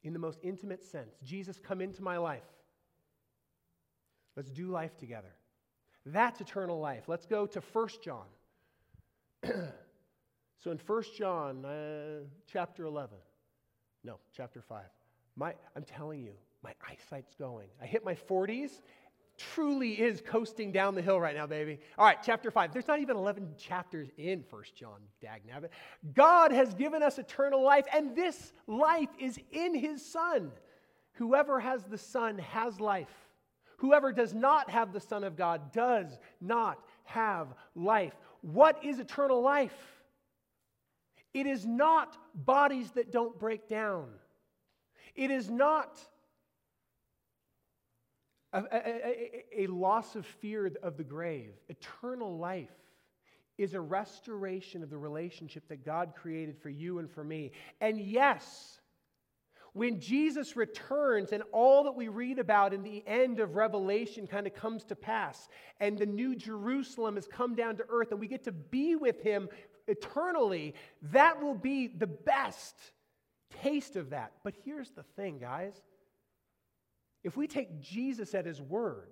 in 0.04 0.12
the 0.12 0.20
most 0.20 0.38
intimate 0.44 0.84
sense. 0.84 1.16
Jesus, 1.24 1.58
come 1.58 1.80
into 1.80 2.02
my 2.02 2.16
life. 2.16 2.44
Let's 4.36 4.50
do 4.50 4.68
life 4.68 4.96
together. 4.96 5.34
That's 6.04 6.40
eternal 6.40 6.78
life. 6.78 7.08
Let's 7.08 7.26
go 7.26 7.46
to 7.46 7.60
1 7.72 7.88
John. 8.04 8.26
so 10.66 10.72
in 10.72 10.80
1 10.84 11.02
John 11.16 11.64
uh, 11.64 12.24
chapter 12.52 12.86
11, 12.86 13.16
no, 14.02 14.18
chapter 14.36 14.60
5, 14.60 14.82
my, 15.36 15.54
I'm 15.76 15.84
telling 15.84 16.20
you, 16.20 16.32
my 16.64 16.72
eyesight's 16.84 17.36
going. 17.36 17.68
I 17.80 17.86
hit 17.86 18.04
my 18.04 18.16
40s, 18.16 18.80
truly 19.38 19.92
is 19.92 20.20
coasting 20.26 20.72
down 20.72 20.96
the 20.96 21.02
hill 21.02 21.20
right 21.20 21.36
now, 21.36 21.46
baby. 21.46 21.78
All 21.96 22.04
right, 22.04 22.18
chapter 22.20 22.50
5. 22.50 22.72
There's 22.72 22.88
not 22.88 22.98
even 22.98 23.16
11 23.16 23.54
chapters 23.56 24.08
in 24.18 24.42
1 24.50 24.62
John, 24.74 25.02
dagnabbit. 25.22 25.68
God 26.14 26.50
has 26.50 26.74
given 26.74 27.00
us 27.00 27.20
eternal 27.20 27.62
life, 27.62 27.84
and 27.94 28.16
this 28.16 28.52
life 28.66 29.10
is 29.20 29.38
in 29.52 29.72
his 29.72 30.04
Son. 30.04 30.50
Whoever 31.12 31.60
has 31.60 31.84
the 31.84 31.98
Son 31.98 32.38
has 32.38 32.80
life. 32.80 33.28
Whoever 33.76 34.10
does 34.10 34.34
not 34.34 34.68
have 34.70 34.92
the 34.92 34.98
Son 34.98 35.22
of 35.22 35.36
God 35.36 35.70
does 35.70 36.18
not 36.40 36.82
have 37.04 37.54
life. 37.76 38.14
What 38.40 38.84
is 38.84 38.98
eternal 38.98 39.40
life? 39.40 39.95
It 41.36 41.46
is 41.46 41.66
not 41.66 42.16
bodies 42.34 42.92
that 42.92 43.12
don't 43.12 43.38
break 43.38 43.68
down. 43.68 44.06
It 45.14 45.30
is 45.30 45.50
not 45.50 46.00
a, 48.54 48.60
a, 48.60 48.64
a, 48.72 49.44
a, 49.64 49.66
loss 49.66 50.16
of 50.16 50.24
fear 50.24 50.72
of 50.82 50.96
the 50.96 51.04
grave. 51.04 51.50
Eternal 51.68 52.38
life 52.38 52.72
is 53.58 53.74
a 53.74 53.80
restoration 53.82 54.82
of 54.82 54.88
the 54.88 54.96
relationship 54.96 55.68
that 55.68 55.84
God 55.84 56.14
created 56.16 56.56
for 56.56 56.70
you 56.70 57.00
and 57.00 57.10
for 57.10 57.22
me. 57.22 57.52
And 57.82 58.00
yes, 58.00 58.80
when 59.74 60.00
Jesus 60.00 60.56
returns 60.56 61.32
and 61.32 61.42
all 61.52 61.84
that 61.84 61.94
we 61.94 62.08
read 62.08 62.38
about 62.38 62.72
in 62.72 62.82
the 62.82 63.06
end 63.06 63.40
of 63.40 63.56
Revelation 63.56 64.26
kind 64.26 64.46
of 64.46 64.54
comes 64.54 64.84
to 64.84 64.96
pass, 64.96 65.50
and 65.80 65.98
the 65.98 66.06
new 66.06 66.34
Jerusalem 66.34 67.16
has 67.16 67.26
come 67.26 67.54
down 67.54 67.76
to 67.76 67.84
earth, 67.90 68.10
and 68.10 68.18
we 68.18 68.26
get 68.26 68.44
to 68.44 68.52
be 68.52 68.96
with 68.96 69.20
him 69.20 69.50
eternally, 69.88 70.74
that 71.02 71.42
will 71.42 71.54
be 71.54 71.86
the 71.88 72.06
best 72.06 72.74
taste 73.62 73.96
of 73.96 74.10
that. 74.10 74.32
But 74.44 74.54
here's 74.64 74.90
the 74.90 75.02
thing, 75.16 75.38
guys. 75.38 75.74
If 77.24 77.36
we 77.36 77.46
take 77.46 77.80
Jesus 77.80 78.34
at 78.34 78.46
his 78.46 78.60
word, 78.60 79.08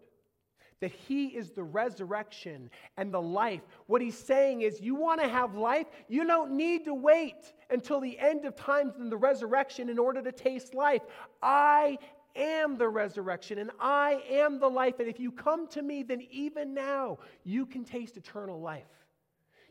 that 0.81 0.93
He 0.93 1.29
is 1.29 1.51
the 1.51 1.63
resurrection 1.63 2.69
and 2.99 3.13
the 3.13 3.23
life. 3.23 3.63
What 3.87 4.03
He's 4.03 4.19
saying 4.19 4.61
is, 4.63 4.81
you 4.81 4.95
want 4.95 5.21
to 5.23 5.29
have 5.29 5.55
life? 5.55 5.87
You 6.09 6.27
don't 6.27 6.53
need 6.53 6.85
to 6.85 6.95
wait 6.95 7.55
until 7.71 8.01
the 8.01 8.19
end 8.19 8.45
of 8.45 8.55
times 8.55 8.97
and 8.97 9.11
the 9.11 9.17
resurrection 9.17 9.89
in 9.89 9.99
order 9.99 10.21
to 10.21 10.31
taste 10.31 10.75
life. 10.75 11.03
I 11.43 11.99
am 12.37 12.77
the 12.77 12.89
resurrection 12.89 13.59
and 13.59 13.71
I 13.81 14.23
am 14.29 14.59
the 14.59 14.69
life. 14.69 14.99
And 14.99 15.09
if 15.09 15.21
you 15.21 15.33
come 15.33 15.69
to 15.69 15.83
me, 15.83 16.03
then 16.03 16.21
even 16.31 16.75
now 16.75 17.19
you 17.45 17.65
can 17.65 17.85
taste 17.85 18.17
eternal 18.17 18.61
life. 18.61 19.04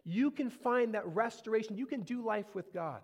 You 0.06 0.32
can 0.32 0.50
find 0.50 0.94
that 0.96 1.08
restoration. 1.08 1.78
You 1.78 1.86
can 1.86 2.02
do 2.02 2.26
life 2.26 2.54
with 2.54 2.74
God. 2.74 3.02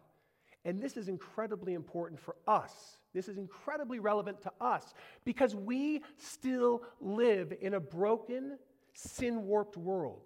And 0.66 0.82
this 0.82 0.98
is 0.98 1.08
incredibly 1.08 1.74
important 1.74 2.20
for 2.20 2.36
us 2.48 3.00
this 3.14 3.28
is 3.28 3.38
incredibly 3.38 4.00
relevant 4.00 4.42
to 4.44 4.52
us 4.62 4.94
because 5.26 5.56
we 5.56 6.04
still 6.18 6.84
live 7.02 7.54
in 7.60 7.74
a 7.74 7.80
broken, 7.80 8.58
sin 8.94 9.44
warped 9.46 9.78
world 9.78 10.22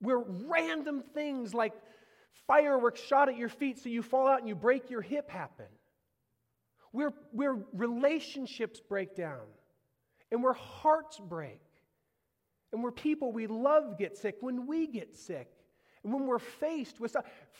where 0.00 0.18
random 0.18 1.04
things 1.14 1.54
like 1.54 1.72
fireworks 2.48 3.00
shot 3.00 3.28
at 3.28 3.36
your 3.36 3.48
feet 3.48 3.78
so 3.78 3.88
you 3.88 4.02
fall 4.02 4.26
out 4.26 4.40
and 4.40 4.48
you 4.48 4.54
break 4.54 4.90
your 4.90 5.02
hip 5.02 5.30
happen. 5.30 5.66
Where, 6.90 7.12
where 7.30 7.56
relationships 7.72 8.80
break 8.80 9.14
down 9.14 9.46
and 10.32 10.42
where 10.42 10.54
hearts 10.54 11.20
break. 11.20 11.60
And 12.72 12.82
we're 12.82 12.90
people, 12.90 13.32
we 13.32 13.46
love 13.46 13.98
get 13.98 14.16
sick 14.16 14.36
when 14.40 14.66
we 14.66 14.86
get 14.86 15.14
sick. 15.14 15.50
And 16.02 16.12
when 16.12 16.26
we're 16.26 16.38
faced 16.38 16.98
with 16.98 17.16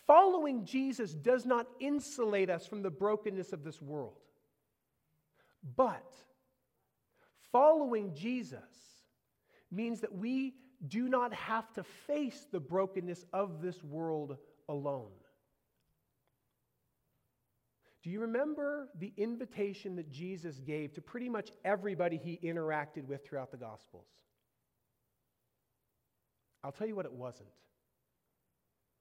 following 0.06 0.64
Jesus 0.64 1.14
does 1.14 1.46
not 1.46 1.66
insulate 1.78 2.50
us 2.50 2.66
from 2.66 2.82
the 2.82 2.90
brokenness 2.90 3.52
of 3.52 3.62
this 3.62 3.80
world. 3.80 4.18
But 5.76 6.12
following 7.52 8.14
Jesus 8.14 8.60
means 9.70 10.00
that 10.00 10.14
we 10.14 10.54
do 10.88 11.08
not 11.08 11.32
have 11.32 11.72
to 11.74 11.84
face 11.84 12.46
the 12.50 12.58
brokenness 12.58 13.24
of 13.32 13.62
this 13.62 13.82
world 13.84 14.36
alone. 14.68 15.12
Do 18.02 18.10
you 18.10 18.20
remember 18.20 18.88
the 18.98 19.12
invitation 19.16 19.94
that 19.96 20.10
Jesus 20.10 20.58
gave 20.58 20.92
to 20.94 21.00
pretty 21.00 21.28
much 21.28 21.50
everybody 21.64 22.16
he 22.16 22.40
interacted 22.42 23.06
with 23.06 23.24
throughout 23.24 23.52
the 23.52 23.56
Gospels? 23.56 24.08
I'll 26.64 26.72
tell 26.72 26.86
you 26.86 26.96
what 26.96 27.06
it 27.06 27.12
wasn't. 27.12 27.48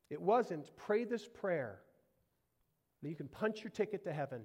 It 0.09 0.21
wasn't 0.21 0.75
pray 0.75 1.05
this 1.05 1.27
prayer, 1.27 1.79
then 3.01 3.09
you 3.11 3.15
can 3.15 3.27
punch 3.27 3.63
your 3.63 3.71
ticket 3.71 4.03
to 4.03 4.13
heaven, 4.13 4.41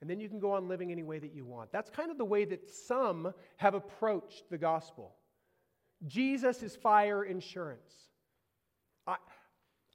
and 0.00 0.10
then 0.10 0.20
you 0.20 0.28
can 0.28 0.40
go 0.40 0.52
on 0.52 0.68
living 0.68 0.90
any 0.90 1.02
way 1.02 1.18
that 1.18 1.34
you 1.34 1.44
want. 1.44 1.72
That's 1.72 1.90
kind 1.90 2.10
of 2.10 2.18
the 2.18 2.24
way 2.24 2.44
that 2.46 2.68
some 2.68 3.32
have 3.56 3.74
approached 3.74 4.44
the 4.50 4.58
gospel. 4.58 5.14
Jesus 6.06 6.62
is 6.62 6.76
fire 6.76 7.24
insurance. 7.24 7.92
I, 9.06 9.16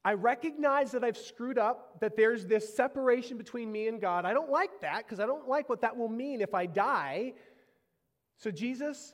I 0.05 0.13
recognize 0.13 0.91
that 0.91 1.03
I've 1.03 1.17
screwed 1.17 1.57
up, 1.57 1.99
that 1.99 2.15
there's 2.15 2.45
this 2.45 2.75
separation 2.75 3.37
between 3.37 3.71
me 3.71 3.87
and 3.87 3.99
God. 3.99 4.25
I 4.25 4.33
don't 4.33 4.49
like 4.49 4.81
that 4.81 5.05
because 5.05 5.19
I 5.19 5.25
don't 5.25 5.47
like 5.47 5.67
what 5.67 5.81
that 5.81 5.97
will 5.97 6.09
mean 6.09 6.41
if 6.41 6.53
I 6.53 6.65
die. 6.65 7.33
So, 8.37 8.49
Jesus, 8.51 9.13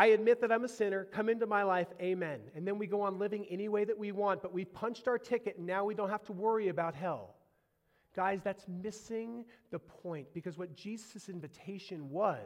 I 0.00 0.06
admit 0.06 0.40
that 0.40 0.50
I'm 0.50 0.64
a 0.64 0.68
sinner. 0.68 1.04
Come 1.12 1.28
into 1.28 1.46
my 1.46 1.62
life. 1.62 1.88
Amen. 2.00 2.40
And 2.54 2.66
then 2.66 2.78
we 2.78 2.86
go 2.86 3.02
on 3.02 3.18
living 3.18 3.44
any 3.50 3.68
way 3.68 3.84
that 3.84 3.98
we 3.98 4.12
want, 4.12 4.40
but 4.40 4.50
we've 4.50 4.72
punched 4.72 5.06
our 5.06 5.18
ticket 5.18 5.58
and 5.58 5.66
now 5.66 5.84
we 5.84 5.94
don't 5.94 6.08
have 6.08 6.24
to 6.24 6.32
worry 6.32 6.68
about 6.68 6.94
hell. 6.94 7.34
Guys, 8.16 8.40
that's 8.42 8.64
missing 8.66 9.44
the 9.70 9.78
point 9.78 10.32
because 10.32 10.56
what 10.56 10.74
Jesus' 10.74 11.28
invitation 11.28 12.08
was, 12.08 12.38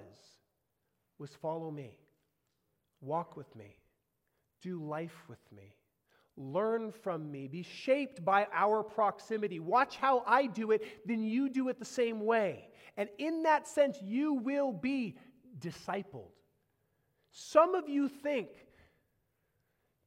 was 1.21 1.31
follow 1.31 1.71
me, 1.71 1.97
walk 3.01 3.37
with 3.37 3.55
me, 3.55 3.77
do 4.61 4.85
life 4.85 5.23
with 5.29 5.53
me. 5.55 5.77
Learn 6.37 6.91
from 6.91 7.31
me. 7.31 7.47
Be 7.47 7.63
shaped 7.63 8.25
by 8.25 8.49
our 8.53 8.83
proximity. 8.83 9.61
Watch 9.61 9.95
how 9.95 10.25
I 10.27 10.47
do 10.47 10.73
it, 10.73 11.07
then 11.07 11.23
you 11.23 11.49
do 11.49 11.69
it 11.69 11.79
the 11.79 11.85
same 11.85 12.19
way. 12.25 12.71
And 12.97 13.09
in 13.19 13.45
that 13.45 13.69
sense, 13.69 13.99
you 14.03 14.35
will 14.35 14.73
be 14.73 15.17
discipled. 15.61 16.33
Some 17.37 17.74
of 17.74 17.89
you 17.89 18.09
think 18.09 18.49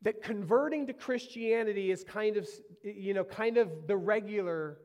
that 0.02 0.24
converting 0.24 0.88
to 0.88 0.94
Christianity 0.94 1.92
is 1.92 2.06
kind 2.06 2.38
of, 2.38 2.48
you 2.82 3.14
know, 3.14 3.26
kind 3.26 3.58
of 3.58 3.86
the 3.86 3.98
regular 3.98 4.78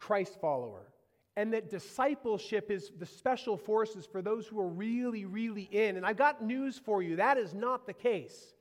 Christ 0.00 0.40
follower. 0.40 0.90
And 1.36 1.52
that 1.52 1.68
discipleship 1.68 2.70
is 2.70 2.90
the 2.98 3.04
special 3.04 3.58
forces 3.58 4.06
for 4.06 4.22
those 4.22 4.46
who 4.46 4.58
are 4.60 4.68
really, 4.68 5.26
really 5.26 5.68
in. 5.70 5.98
And 5.98 6.06
I've 6.06 6.16
got 6.16 6.42
news 6.42 6.78
for 6.78 7.02
you 7.02 7.16
that 7.16 7.36
is 7.36 7.52
not 7.52 7.86
the 7.86 7.92
case. 7.92 8.54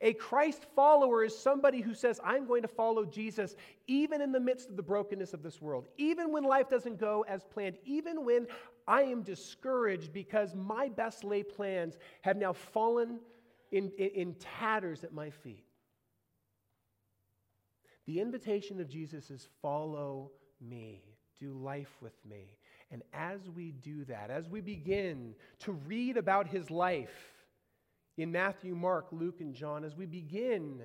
A 0.00 0.12
Christ 0.12 0.66
follower 0.74 1.22
is 1.22 1.38
somebody 1.38 1.80
who 1.80 1.94
says, 1.94 2.18
I'm 2.24 2.44
going 2.44 2.62
to 2.62 2.68
follow 2.68 3.04
Jesus 3.04 3.54
even 3.86 4.20
in 4.20 4.32
the 4.32 4.40
midst 4.40 4.68
of 4.68 4.76
the 4.76 4.82
brokenness 4.82 5.32
of 5.32 5.44
this 5.44 5.62
world, 5.62 5.86
even 5.96 6.32
when 6.32 6.42
life 6.42 6.68
doesn't 6.68 6.98
go 6.98 7.24
as 7.28 7.44
planned, 7.44 7.76
even 7.84 8.24
when 8.24 8.48
I 8.86 9.02
am 9.02 9.22
discouraged 9.22 10.12
because 10.12 10.54
my 10.54 10.88
best 10.88 11.24
laid 11.24 11.48
plans 11.48 11.96
have 12.22 12.36
now 12.36 12.52
fallen 12.52 13.20
in, 13.70 13.90
in, 13.98 14.08
in 14.08 14.34
tatters 14.34 15.04
at 15.04 15.12
my 15.12 15.30
feet. 15.30 15.64
The 18.06 18.20
invitation 18.20 18.80
of 18.80 18.88
Jesus 18.88 19.30
is 19.30 19.48
follow 19.60 20.32
me, 20.60 21.02
do 21.38 21.52
life 21.52 21.96
with 22.00 22.16
me. 22.28 22.56
And 22.90 23.02
as 23.12 23.48
we 23.48 23.70
do 23.70 24.04
that, 24.06 24.30
as 24.30 24.48
we 24.48 24.60
begin 24.60 25.34
to 25.60 25.72
read 25.72 26.16
about 26.16 26.46
his 26.46 26.70
life, 26.70 27.32
in 28.18 28.30
Matthew, 28.30 28.74
Mark, 28.74 29.06
Luke, 29.10 29.40
and 29.40 29.54
John 29.54 29.84
as 29.84 29.96
we 29.96 30.06
begin 30.06 30.82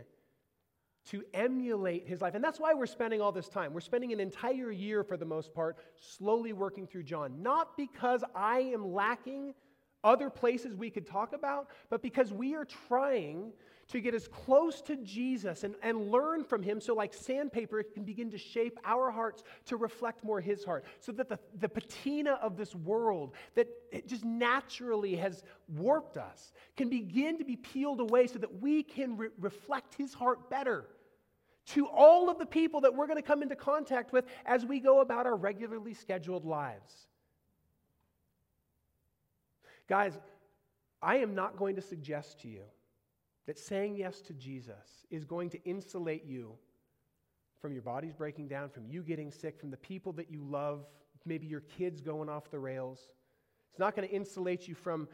to 1.08 1.24
emulate 1.34 2.08
his 2.08 2.22
life. 2.22 2.36
And 2.36 2.44
that's 2.44 2.60
why 2.60 2.74
we're 2.74 2.86
spending 2.86 3.22
all 3.22 3.32
this 3.32 3.48
time. 3.48 3.74
We're 3.74 3.80
spending 3.80 4.12
an 4.14 4.20
entire 4.20 4.72
year, 4.72 5.04
for 5.04 5.18
the 5.18 5.26
most 5.26 5.54
part, 5.54 5.78
slowly 5.96 6.54
working 6.54 6.88
through 6.88 7.04
John. 7.04 7.42
Not 7.42 7.78
because 7.78 8.24
I 8.36 8.60
am 8.60 8.94
lacking 8.94 9.54
other 10.04 10.30
places 10.30 10.76
we 10.76 10.90
could 10.90 11.08
talk 11.08 11.34
about, 11.34 11.70
but 11.90 12.02
because 12.02 12.32
we 12.32 12.56
are 12.56 12.66
trying 12.88 13.52
to 13.90 14.02
get 14.02 14.14
as 14.14 14.28
close 14.28 14.82
to 14.82 14.98
Jesus 14.98 15.64
and, 15.64 15.76
and 15.82 16.12
learn 16.12 16.44
from 16.44 16.62
him 16.62 16.82
so, 16.82 16.94
like 16.94 17.14
sandpaper, 17.14 17.80
it 17.80 17.94
can 17.94 18.04
begin 18.04 18.30
to 18.32 18.38
shape 18.38 18.78
our 18.84 19.10
hearts 19.10 19.44
to 19.66 19.78
reflect 19.78 20.24
more 20.24 20.42
his 20.42 20.64
heart. 20.64 20.86
So 21.00 21.12
that 21.14 21.30
the, 21.30 21.40
the 21.60 21.70
patina 21.70 22.34
of 22.42 22.58
this 22.58 22.76
world 22.76 23.34
that 23.56 23.68
it 23.92 24.08
just 24.08 24.26
naturally 24.26 25.16
has 25.16 25.44
warped 25.70 26.18
us 26.18 26.52
can 26.76 26.90
begin 26.90 27.38
to 27.38 27.46
be 27.46 27.56
peeled 27.56 28.02
away 28.02 28.28
so 28.28 28.40
that 28.40 28.62
we 28.62 28.84
can 28.84 29.16
re- 29.16 29.30
reflect 29.40 29.96
his 29.96 30.14
heart 30.14 30.50
better 30.50 30.86
to 31.68 31.88
all 31.88 32.30
of 32.30 32.40
the 32.40 32.46
people 32.46 32.82
that 32.82 32.96
we're 32.96 33.08
going 33.08 33.18
to 33.18 33.28
come 33.28 33.44
into 33.44 33.56
contact 33.56 34.14
with 34.14 34.26
as 34.46 34.66
we 34.66 34.80
go 34.80 35.02
about 35.02 35.26
our 35.26 35.36
regularly 35.36 35.94
scheduled 35.94 36.46
lives. 36.46 37.08
Guys, 39.88 40.18
I 41.02 41.18
am 41.18 41.36
not 41.36 41.58
going 41.58 41.76
to 41.76 41.82
suggest 41.82 42.40
to 42.42 42.48
you 42.48 42.64
that 43.46 43.60
saying 43.60 43.96
yes 43.96 44.22
to 44.22 44.34
Jesus 44.34 45.06
is 45.10 45.24
going 45.24 45.50
to 45.52 45.64
insulate 45.64 46.26
you 46.26 46.54
from 47.62 47.74
your 47.74 47.82
body's 47.82 48.14
breaking 48.14 48.48
down, 48.48 48.70
from 48.70 48.86
you 48.88 49.02
getting 49.02 49.32
sick, 49.32 49.60
from 49.60 49.72
the 49.72 49.78
people 49.78 50.12
that 50.14 50.32
you 50.32 50.44
love, 50.44 50.86
maybe 51.26 51.48
your 51.48 51.62
kids 51.62 52.02
going 52.02 52.30
off 52.30 52.52
the 52.52 52.60
rails. 52.60 53.00
It's 53.72 53.80
not 53.80 53.96
going 53.96 54.08
to 54.08 54.14
insulate 54.14 54.68
you 54.68 54.76
from 54.76 55.08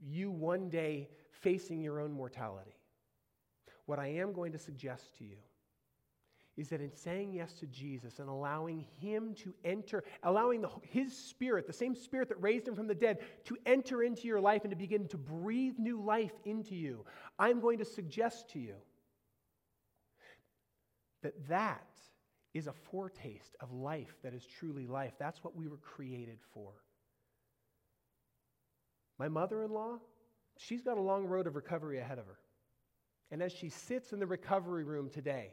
you 0.00 0.30
one 0.30 0.68
day 0.68 1.08
facing 1.30 1.82
your 1.82 2.00
own 2.00 2.12
mortality. 2.12 2.76
What 3.86 3.98
I 3.98 4.08
am 4.08 4.32
going 4.32 4.52
to 4.52 4.58
suggest 4.58 5.16
to 5.18 5.24
you 5.24 5.36
is 6.58 6.68
that 6.68 6.80
in 6.80 6.94
saying 6.94 7.32
yes 7.32 7.52
to 7.54 7.66
Jesus 7.66 8.18
and 8.18 8.28
allowing 8.28 8.84
Him 9.00 9.34
to 9.44 9.54
enter, 9.64 10.02
allowing 10.24 10.60
the, 10.60 10.68
His 10.82 11.16
Spirit, 11.16 11.68
the 11.68 11.72
same 11.72 11.94
Spirit 11.94 12.28
that 12.28 12.42
raised 12.42 12.66
Him 12.66 12.74
from 12.74 12.88
the 12.88 12.94
dead, 12.96 13.18
to 13.44 13.56
enter 13.64 14.02
into 14.02 14.26
your 14.26 14.40
life 14.40 14.62
and 14.64 14.70
to 14.72 14.76
begin 14.76 15.06
to 15.08 15.16
breathe 15.16 15.74
new 15.78 16.02
life 16.02 16.32
into 16.44 16.74
you, 16.74 17.04
I'm 17.38 17.60
going 17.60 17.78
to 17.78 17.84
suggest 17.84 18.50
to 18.50 18.58
you 18.58 18.74
that 21.22 21.48
that 21.48 21.86
is 22.54 22.66
a 22.66 22.72
foretaste 22.90 23.54
of 23.60 23.72
life 23.72 24.16
that 24.24 24.34
is 24.34 24.44
truly 24.58 24.88
life. 24.88 25.12
That's 25.16 25.44
what 25.44 25.54
we 25.54 25.68
were 25.68 25.76
created 25.76 26.38
for. 26.52 26.72
My 29.16 29.28
mother 29.28 29.62
in 29.62 29.70
law, 29.70 29.98
she's 30.56 30.82
got 30.82 30.98
a 30.98 31.00
long 31.02 31.26
road 31.26 31.46
of 31.46 31.54
recovery 31.54 31.98
ahead 31.98 32.18
of 32.18 32.26
her. 32.26 32.38
And 33.30 33.42
as 33.42 33.52
she 33.52 33.68
sits 33.68 34.12
in 34.12 34.18
the 34.18 34.26
recovery 34.26 34.82
room 34.82 35.08
today, 35.08 35.52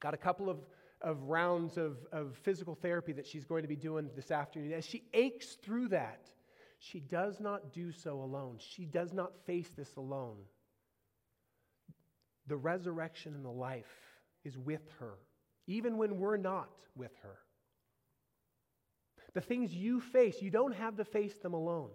Got 0.00 0.14
a 0.14 0.18
couple 0.18 0.48
of, 0.48 0.58
of 1.00 1.22
rounds 1.22 1.76
of, 1.76 1.96
of 2.12 2.36
physical 2.42 2.74
therapy 2.74 3.12
that 3.12 3.26
she's 3.26 3.44
going 3.44 3.62
to 3.62 3.68
be 3.68 3.76
doing 3.76 4.10
this 4.14 4.30
afternoon. 4.30 4.72
As 4.72 4.84
she 4.84 5.04
aches 5.12 5.56
through 5.62 5.88
that, 5.88 6.30
she 6.78 7.00
does 7.00 7.40
not 7.40 7.72
do 7.72 7.90
so 7.90 8.20
alone. 8.20 8.56
She 8.58 8.84
does 8.84 9.12
not 9.12 9.32
face 9.46 9.70
this 9.76 9.96
alone. 9.96 10.36
The 12.46 12.56
resurrection 12.56 13.34
and 13.34 13.44
the 13.44 13.50
life 13.50 13.84
is 14.44 14.56
with 14.56 14.88
her, 15.00 15.14
even 15.66 15.98
when 15.98 16.18
we're 16.18 16.36
not 16.36 16.70
with 16.96 17.12
her. 17.22 17.38
The 19.34 19.40
things 19.40 19.74
you 19.74 20.00
face, 20.00 20.40
you 20.40 20.50
don't 20.50 20.74
have 20.74 20.96
to 20.96 21.04
face 21.04 21.36
them 21.38 21.52
alone. 21.52 21.90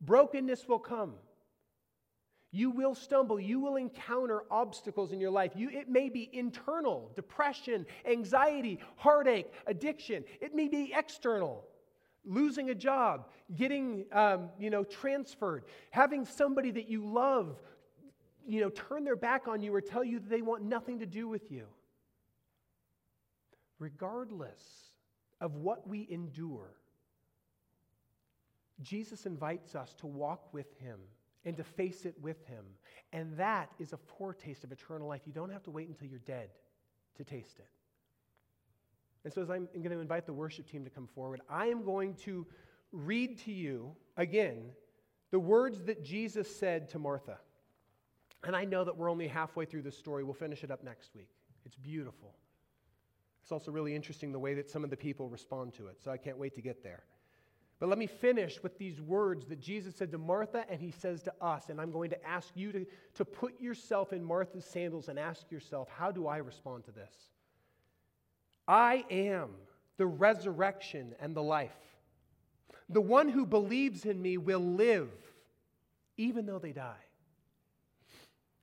Brokenness 0.00 0.68
will 0.68 0.78
come. 0.78 1.14
You 2.52 2.70
will 2.70 2.94
stumble. 2.94 3.40
You 3.40 3.60
will 3.60 3.76
encounter 3.76 4.42
obstacles 4.50 5.12
in 5.12 5.20
your 5.20 5.30
life. 5.30 5.52
You, 5.56 5.70
it 5.70 5.88
may 5.88 6.10
be 6.10 6.28
internal, 6.32 7.10
depression, 7.16 7.86
anxiety, 8.04 8.78
heartache, 8.96 9.50
addiction. 9.66 10.22
It 10.40 10.54
may 10.54 10.68
be 10.68 10.92
external, 10.94 11.64
losing 12.26 12.68
a 12.68 12.74
job, 12.74 13.28
getting 13.56 14.04
um, 14.12 14.50
you 14.58 14.68
know, 14.68 14.84
transferred, 14.84 15.64
having 15.90 16.26
somebody 16.26 16.70
that 16.72 16.88
you 16.88 17.04
love 17.04 17.56
you 18.46 18.60
know, 18.60 18.70
turn 18.70 19.04
their 19.04 19.16
back 19.16 19.48
on 19.48 19.62
you 19.62 19.74
or 19.74 19.80
tell 19.80 20.04
you 20.04 20.18
that 20.18 20.28
they 20.28 20.42
want 20.42 20.62
nothing 20.62 20.98
to 20.98 21.06
do 21.06 21.28
with 21.28 21.50
you. 21.50 21.66
Regardless 23.78 24.62
of 25.40 25.56
what 25.56 25.86
we 25.88 26.06
endure, 26.10 26.74
Jesus 28.80 29.26
invites 29.26 29.74
us 29.74 29.94
to 29.94 30.06
walk 30.06 30.52
with 30.52 30.66
him 30.80 30.98
and 31.44 31.56
to 31.56 31.64
face 31.64 32.04
it 32.04 32.14
with 32.20 32.44
Him. 32.46 32.64
And 33.12 33.36
that 33.36 33.70
is 33.78 33.92
a 33.92 33.98
foretaste 34.18 34.64
of 34.64 34.72
eternal 34.72 35.08
life. 35.08 35.22
You 35.26 35.32
don't 35.32 35.50
have 35.50 35.62
to 35.64 35.70
wait 35.70 35.88
until 35.88 36.08
you're 36.08 36.20
dead 36.20 36.50
to 37.16 37.24
taste 37.24 37.58
it. 37.58 37.68
And 39.24 39.32
so, 39.32 39.42
as 39.42 39.50
I'm 39.50 39.68
going 39.72 39.90
to 39.90 40.00
invite 40.00 40.26
the 40.26 40.32
worship 40.32 40.68
team 40.68 40.84
to 40.84 40.90
come 40.90 41.06
forward, 41.06 41.40
I 41.48 41.66
am 41.66 41.84
going 41.84 42.14
to 42.24 42.46
read 42.90 43.38
to 43.40 43.52
you 43.52 43.92
again 44.16 44.70
the 45.30 45.38
words 45.38 45.82
that 45.84 46.04
Jesus 46.04 46.54
said 46.54 46.88
to 46.90 46.98
Martha. 46.98 47.38
And 48.44 48.56
I 48.56 48.64
know 48.64 48.84
that 48.84 48.96
we're 48.96 49.10
only 49.10 49.28
halfway 49.28 49.64
through 49.64 49.82
this 49.82 49.96
story. 49.96 50.24
We'll 50.24 50.34
finish 50.34 50.64
it 50.64 50.70
up 50.70 50.82
next 50.82 51.14
week. 51.14 51.30
It's 51.64 51.76
beautiful. 51.76 52.34
It's 53.42 53.52
also 53.52 53.70
really 53.70 53.94
interesting 53.94 54.32
the 54.32 54.38
way 54.38 54.54
that 54.54 54.70
some 54.70 54.82
of 54.82 54.90
the 54.90 54.96
people 54.96 55.28
respond 55.28 55.74
to 55.74 55.86
it. 55.86 56.02
So 56.02 56.10
I 56.10 56.16
can't 56.16 56.38
wait 56.38 56.54
to 56.56 56.60
get 56.60 56.82
there. 56.82 57.04
But 57.82 57.88
let 57.88 57.98
me 57.98 58.06
finish 58.06 58.62
with 58.62 58.78
these 58.78 59.00
words 59.00 59.44
that 59.46 59.58
Jesus 59.58 59.96
said 59.96 60.12
to 60.12 60.18
Martha 60.18 60.64
and 60.70 60.80
he 60.80 60.92
says 60.92 61.20
to 61.24 61.34
us. 61.40 61.68
And 61.68 61.80
I'm 61.80 61.90
going 61.90 62.10
to 62.10 62.24
ask 62.24 62.50
you 62.54 62.70
to, 62.70 62.86
to 63.16 63.24
put 63.24 63.60
yourself 63.60 64.12
in 64.12 64.22
Martha's 64.22 64.64
sandals 64.64 65.08
and 65.08 65.18
ask 65.18 65.50
yourself, 65.50 65.88
how 65.88 66.12
do 66.12 66.28
I 66.28 66.36
respond 66.36 66.84
to 66.84 66.92
this? 66.92 67.12
I 68.68 69.04
am 69.10 69.48
the 69.96 70.06
resurrection 70.06 71.16
and 71.18 71.34
the 71.34 71.42
life. 71.42 71.74
The 72.88 73.00
one 73.00 73.28
who 73.28 73.44
believes 73.44 74.04
in 74.04 74.22
me 74.22 74.38
will 74.38 74.60
live, 74.60 75.10
even 76.16 76.46
though 76.46 76.60
they 76.60 76.70
die. 76.70 77.04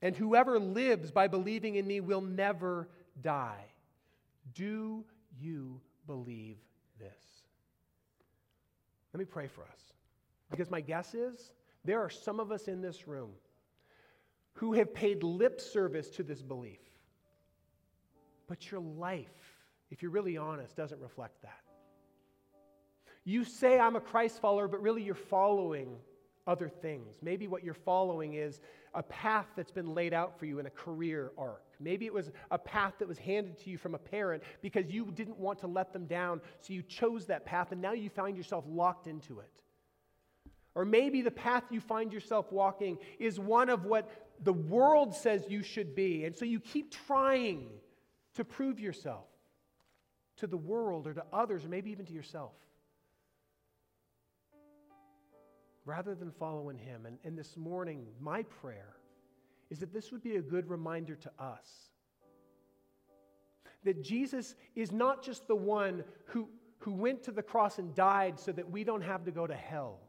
And 0.01 0.15
whoever 0.15 0.59
lives 0.59 1.11
by 1.11 1.27
believing 1.27 1.75
in 1.75 1.85
me 1.85 1.99
will 1.99 2.21
never 2.21 2.87
die. 3.21 3.65
Do 4.53 5.03
you 5.37 5.81
believe 6.07 6.55
this? 6.97 7.38
Let 9.13 9.19
me 9.19 9.25
pray 9.25 9.47
for 9.47 9.61
us. 9.61 9.81
Because 10.51 10.69
my 10.69 10.81
guess 10.81 11.13
is 11.13 11.51
there 11.85 12.01
are 12.01 12.09
some 12.09 12.39
of 12.39 12.51
us 12.51 12.67
in 12.67 12.81
this 12.81 13.07
room 13.07 13.31
who 14.53 14.73
have 14.73 14.93
paid 14.93 15.23
lip 15.23 15.61
service 15.61 16.09
to 16.11 16.23
this 16.23 16.41
belief. 16.41 16.79
But 18.47 18.71
your 18.71 18.81
life, 18.81 19.27
if 19.91 20.01
you're 20.01 20.11
really 20.11 20.37
honest, 20.37 20.75
doesn't 20.75 20.99
reflect 20.99 21.41
that. 21.43 21.61
You 23.23 23.43
say, 23.43 23.79
I'm 23.79 23.95
a 23.95 24.01
Christ 24.01 24.41
follower, 24.41 24.67
but 24.67 24.81
really 24.81 25.03
you're 25.03 25.15
following 25.15 25.95
other 26.47 26.67
things. 26.67 27.15
Maybe 27.21 27.47
what 27.47 27.63
you're 27.63 27.73
following 27.73 28.33
is 28.33 28.59
a 28.93 29.03
path 29.03 29.45
that's 29.55 29.71
been 29.71 29.93
laid 29.93 30.13
out 30.13 30.39
for 30.39 30.45
you 30.45 30.59
in 30.59 30.65
a 30.65 30.71
career 30.71 31.31
arc. 31.37 31.63
Maybe 31.79 32.05
it 32.05 32.13
was 32.13 32.31
a 32.51 32.57
path 32.57 32.93
that 32.99 33.07
was 33.07 33.17
handed 33.17 33.57
to 33.59 33.69
you 33.69 33.77
from 33.77 33.95
a 33.95 33.99
parent 33.99 34.43
because 34.61 34.89
you 34.89 35.05
didn't 35.05 35.37
want 35.37 35.59
to 35.59 35.67
let 35.67 35.93
them 35.93 36.05
down, 36.05 36.41
so 36.59 36.73
you 36.73 36.81
chose 36.81 37.25
that 37.27 37.45
path, 37.45 37.71
and 37.71 37.81
now 37.81 37.93
you 37.93 38.09
find 38.09 38.35
yourself 38.35 38.65
locked 38.67 39.07
into 39.07 39.39
it. 39.39 39.51
Or 40.75 40.85
maybe 40.85 41.21
the 41.21 41.31
path 41.31 41.63
you 41.71 41.79
find 41.79 42.11
yourself 42.11 42.51
walking 42.51 42.97
is 43.17 43.39
one 43.39 43.69
of 43.69 43.85
what 43.85 44.09
the 44.43 44.53
world 44.53 45.15
says 45.15 45.45
you 45.49 45.63
should 45.63 45.95
be, 45.95 46.25
and 46.25 46.35
so 46.35 46.45
you 46.45 46.59
keep 46.59 46.91
trying 46.91 47.69
to 48.35 48.43
prove 48.43 48.79
yourself 48.79 49.25
to 50.37 50.47
the 50.47 50.57
world 50.57 51.07
or 51.07 51.13
to 51.13 51.23
others, 51.33 51.65
or 51.65 51.69
maybe 51.69 51.91
even 51.91 52.05
to 52.05 52.13
yourself. 52.13 52.53
rather 55.89 56.13
than 56.13 56.31
following 56.31 56.77
him. 56.77 57.05
And, 57.07 57.17
and 57.23 57.37
this 57.37 57.57
morning, 57.57 58.05
my 58.21 58.43
prayer 58.43 58.93
is 59.69 59.79
that 59.79 59.93
this 59.93 60.11
would 60.11 60.23
be 60.23 60.35
a 60.35 60.41
good 60.41 60.69
reminder 60.69 61.15
to 61.15 61.31
us 61.39 61.67
that 63.83 64.03
Jesus 64.03 64.55
is 64.75 64.91
not 64.91 65.23
just 65.23 65.47
the 65.47 65.55
one 65.55 66.03
who, 66.25 66.49
who 66.79 66.91
went 66.91 67.23
to 67.23 67.31
the 67.31 67.41
cross 67.41 67.79
and 67.79 67.95
died 67.95 68.37
so 68.37 68.51
that 68.51 68.69
we 68.69 68.83
don't 68.83 69.01
have 69.01 69.23
to 69.23 69.31
go 69.31 69.47
to 69.47 69.55
hell. 69.55 70.01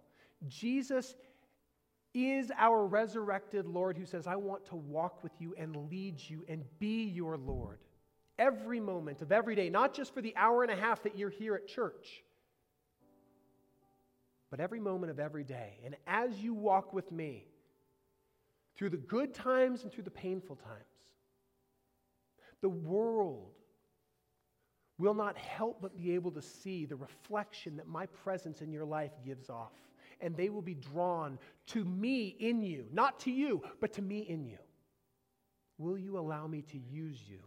Jesus 0.48 1.14
is 2.12 2.50
our 2.58 2.84
resurrected 2.84 3.66
Lord 3.66 3.96
who 3.96 4.06
says, 4.06 4.26
I 4.26 4.34
want 4.34 4.66
to 4.66 4.76
walk 4.76 5.22
with 5.22 5.32
you 5.38 5.54
and 5.56 5.88
lead 5.88 6.16
you 6.18 6.44
and 6.48 6.64
be 6.80 7.04
your 7.04 7.36
Lord 7.36 7.78
every 8.40 8.80
moment 8.80 9.22
of 9.22 9.30
every 9.30 9.54
day, 9.54 9.70
not 9.70 9.94
just 9.94 10.12
for 10.12 10.20
the 10.20 10.34
hour 10.36 10.64
and 10.64 10.72
a 10.72 10.76
half 10.76 11.04
that 11.04 11.16
you're 11.16 11.30
here 11.30 11.54
at 11.54 11.68
church 11.68 12.24
but 14.50 14.60
every 14.60 14.80
moment 14.80 15.10
of 15.10 15.18
every 15.18 15.44
day. 15.44 15.78
And 15.84 15.96
as 16.06 16.38
you 16.42 16.52
walk 16.52 16.92
with 16.92 17.10
me 17.12 17.46
through 18.80 18.88
the 18.88 18.96
good 18.96 19.34
times 19.34 19.82
and 19.82 19.92
through 19.92 20.04
the 20.04 20.10
painful 20.10 20.56
times, 20.56 20.78
the 22.62 22.68
world 22.70 23.52
will 24.96 25.12
not 25.12 25.36
help 25.36 25.82
but 25.82 25.98
be 25.98 26.14
able 26.14 26.30
to 26.30 26.40
see 26.40 26.86
the 26.86 26.96
reflection 26.96 27.76
that 27.76 27.86
my 27.86 28.06
presence 28.06 28.62
in 28.62 28.72
your 28.72 28.86
life 28.86 29.10
gives 29.22 29.50
off. 29.50 29.74
And 30.22 30.34
they 30.34 30.48
will 30.48 30.62
be 30.62 30.72
drawn 30.72 31.38
to 31.66 31.84
me 31.84 32.36
in 32.40 32.62
you, 32.62 32.86
not 32.90 33.20
to 33.20 33.30
you, 33.30 33.62
but 33.82 33.92
to 33.94 34.02
me 34.02 34.20
in 34.20 34.46
you. 34.46 34.56
Will 35.76 35.98
you 35.98 36.18
allow 36.18 36.46
me 36.46 36.62
to 36.62 36.78
use 36.78 37.20
you 37.28 37.40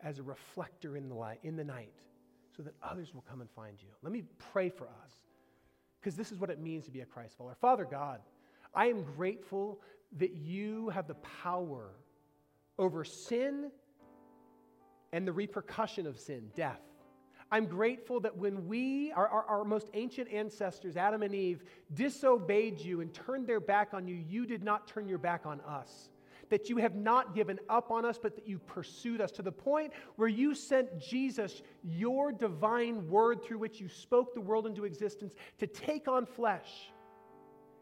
as 0.00 0.18
a 0.18 0.24
reflector 0.24 0.96
in 0.96 1.08
the 1.08 1.14
light, 1.14 1.38
in 1.44 1.54
the 1.54 1.64
night, 1.64 1.92
so 2.56 2.64
that 2.64 2.74
others 2.82 3.14
will 3.14 3.24
come 3.30 3.40
and 3.40 3.50
find 3.52 3.76
you? 3.80 3.90
Let 4.02 4.12
me 4.12 4.24
pray 4.52 4.68
for 4.68 4.88
us 5.04 5.12
because 6.00 6.16
this 6.16 6.32
is 6.32 6.40
what 6.40 6.50
it 6.50 6.60
means 6.60 6.86
to 6.86 6.90
be 6.90 7.02
a 7.02 7.06
Christ 7.06 7.36
follower. 7.38 7.56
Father 7.60 7.84
God, 7.84 8.18
I 8.74 8.86
am 8.86 9.04
grateful 9.16 9.80
that 10.18 10.34
you 10.34 10.88
have 10.90 11.06
the 11.06 11.14
power 11.42 11.90
over 12.78 13.04
sin 13.04 13.70
and 15.12 15.26
the 15.26 15.32
repercussion 15.32 16.06
of 16.06 16.18
sin, 16.18 16.50
death. 16.54 16.80
I'm 17.52 17.66
grateful 17.66 18.20
that 18.20 18.36
when 18.36 18.68
we, 18.68 19.10
our, 19.12 19.26
our, 19.26 19.44
our, 19.44 19.64
most 19.64 19.90
ancient 19.94 20.32
ancestors, 20.32 20.96
Adam 20.96 21.22
and 21.22 21.34
Eve, 21.34 21.64
disobeyed 21.92 22.78
you 22.78 23.00
and 23.00 23.12
turned 23.12 23.48
their 23.48 23.58
back 23.58 23.92
on 23.92 24.06
you, 24.06 24.14
you 24.14 24.46
did 24.46 24.62
not 24.62 24.86
turn 24.86 25.08
your 25.08 25.18
back 25.18 25.46
on 25.46 25.60
us 25.62 26.10
that 26.50 26.68
you 26.68 26.76
have 26.76 26.94
not 26.94 27.34
given 27.34 27.58
up 27.68 27.90
on 27.90 28.04
us, 28.04 28.18
but 28.20 28.34
that 28.34 28.46
you 28.46 28.58
pursued 28.58 29.20
us 29.20 29.30
to 29.30 29.42
the 29.42 29.52
point 29.52 29.92
where 30.16 30.28
you 30.28 30.54
sent 30.54 31.00
Jesus, 31.00 31.62
your 31.82 32.32
divine 32.32 33.08
word 33.08 33.42
through 33.42 33.58
which 33.58 33.80
you 33.80 33.88
spoke 33.88 34.34
the 34.34 34.40
world 34.40 34.66
into 34.66 34.84
existence, 34.84 35.34
to 35.58 35.66
take 35.66 36.08
on 36.08 36.26
flesh 36.26 36.90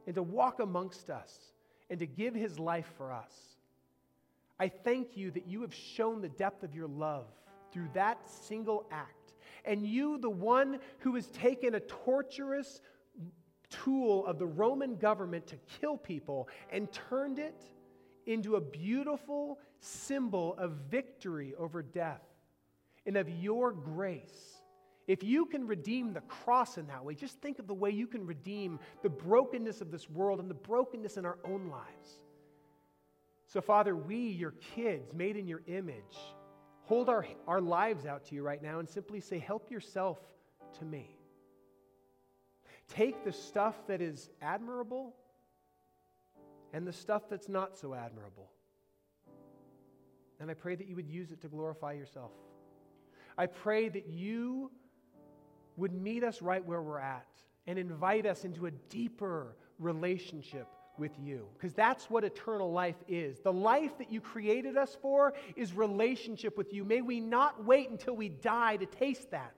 and 0.07 0.15
to 0.15 0.23
walk 0.23 0.61
amongst 0.61 1.11
us 1.11 1.53
and 1.91 1.99
to 2.01 2.07
give 2.07 2.35
his 2.35 2.59
life 2.59 2.91
for 2.97 3.13
us. 3.13 3.33
I 4.61 4.69
thank 4.69 5.17
you 5.17 5.31
that 5.33 5.47
you 5.47 5.63
have 5.63 5.75
shown 5.75 6.21
the 6.21 6.29
depth 6.29 6.63
of 6.63 6.75
your 6.75 6.89
love 6.89 7.27
through 7.73 7.89
that 7.95 8.29
single 8.29 8.87
act. 8.91 9.35
And 9.65 9.87
you, 9.87 10.19
the 10.19 10.31
one 10.31 10.79
who 10.99 11.15
has 11.15 11.27
taken 11.29 11.75
a 11.75 11.81
torturous 11.81 12.81
tool 13.71 14.27
of 14.27 14.39
the 14.39 14.47
Roman 14.47 14.97
government 14.97 15.47
to 15.49 15.57
kill 15.81 15.97
people 15.97 16.49
and 16.71 16.91
turned 16.91 17.39
it 17.39 17.65
into 18.27 18.57
a 18.57 18.61
beautiful 18.61 19.59
symbol 19.81 20.55
of 20.59 20.73
victory 20.91 21.55
over 21.59 21.83
death 21.83 22.23
and 23.07 23.17
of 23.17 23.29
your 23.29 23.73
grace. 23.73 24.58
If 25.09 25.25
you 25.25 25.47
can 25.47 25.67
redeem 25.67 26.13
the 26.13 26.21
cross 26.21 26.77
in 26.77 26.87
that 26.89 27.03
way, 27.03 27.15
just 27.15 27.41
think 27.41 27.59
of 27.59 27.67
the 27.67 27.75
way 27.75 27.91
you 27.91 28.07
can 28.07 28.27
redeem 28.27 28.79
the 29.03 29.09
brokenness 29.09 29.81
of 29.81 29.91
this 29.91 30.09
world 30.09 30.39
and 30.39 30.51
the 30.51 30.55
brokenness 30.55 31.17
in 31.17 31.25
our 31.25 31.39
own 31.47 31.69
lives. 31.69 32.21
So, 33.47 33.63
Father, 33.63 33.97
we, 33.97 34.19
your 34.19 34.51
kids, 34.75 35.15
made 35.15 35.39
in 35.39 35.49
your 35.49 35.63
image, 35.67 36.19
hold 36.83 37.09
our, 37.09 37.27
our 37.47 37.63
lives 37.63 38.05
out 38.05 38.27
to 38.27 38.35
you 38.35 38.43
right 38.43 38.63
now 38.63 38.81
and 38.81 38.89
simply 38.89 39.21
say, 39.21 39.39
Help 39.39 39.71
yourself 39.71 40.19
to 40.79 40.85
me. 40.85 41.17
Take 42.89 43.25
the 43.25 43.33
stuff 43.33 43.87
that 43.87 44.03
is 44.03 44.29
admirable 44.43 45.15
and 46.75 46.87
the 46.87 46.93
stuff 46.93 47.23
that's 47.31 47.49
not 47.49 47.79
so 47.79 47.95
admirable. 47.95 48.51
And 50.39 50.51
I 50.51 50.55
pray 50.55 50.75
that 50.75 50.87
you 50.87 50.97
would 50.97 51.09
use 51.09 51.33
it 51.33 51.41
to 51.41 51.49
glorify 51.49 51.93
yourself. 51.93 52.33
I 53.39 53.47
pray 53.47 53.89
that 53.89 54.09
you 54.09 54.71
would 55.79 55.93
meet 55.93 56.25
us 56.25 56.43
right 56.43 56.65
where 56.65 56.83
we're 56.83 56.99
at 56.99 57.27
and 57.67 57.79
invite 57.79 58.27
us 58.27 58.45
into 58.45 58.67
a 58.67 58.71
deeper 58.71 59.57
relationship 59.79 60.67
with 60.99 61.13
you. 61.19 61.47
Because 61.57 61.75
that's 61.75 62.11
what 62.11 62.25
eternal 62.25 62.73
life 62.73 62.97
is. 63.09 63.39
The 63.41 63.53
life 63.53 63.97
that 63.99 64.11
you 64.11 64.21
created 64.21 64.77
us 64.77 64.97
for 65.01 65.35
is 65.57 65.73
relationship 65.73 66.59
with 66.59 66.73
you. 66.73 66.85
May 66.85 67.01
we 67.03 67.21
not 67.21 67.65
wait 67.65 67.91
until 67.91 68.17
we 68.17 68.29
die 68.29 68.77
to 68.77 68.87
taste 68.87 69.31
that. 69.31 69.55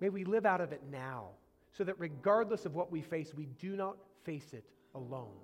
May 0.00 0.08
we 0.08 0.24
live 0.24 0.46
out 0.46 0.60
of 0.60 0.72
it 0.72 0.82
now 0.90 1.30
so 1.76 1.84
that 1.84 1.98
regardless 1.98 2.64
of 2.64 2.74
what 2.74 2.92
we 2.92 3.02
face, 3.02 3.34
we 3.34 3.46
do 3.58 3.76
not 3.76 3.96
face 4.24 4.52
it 4.52 4.64
alone 4.94 5.34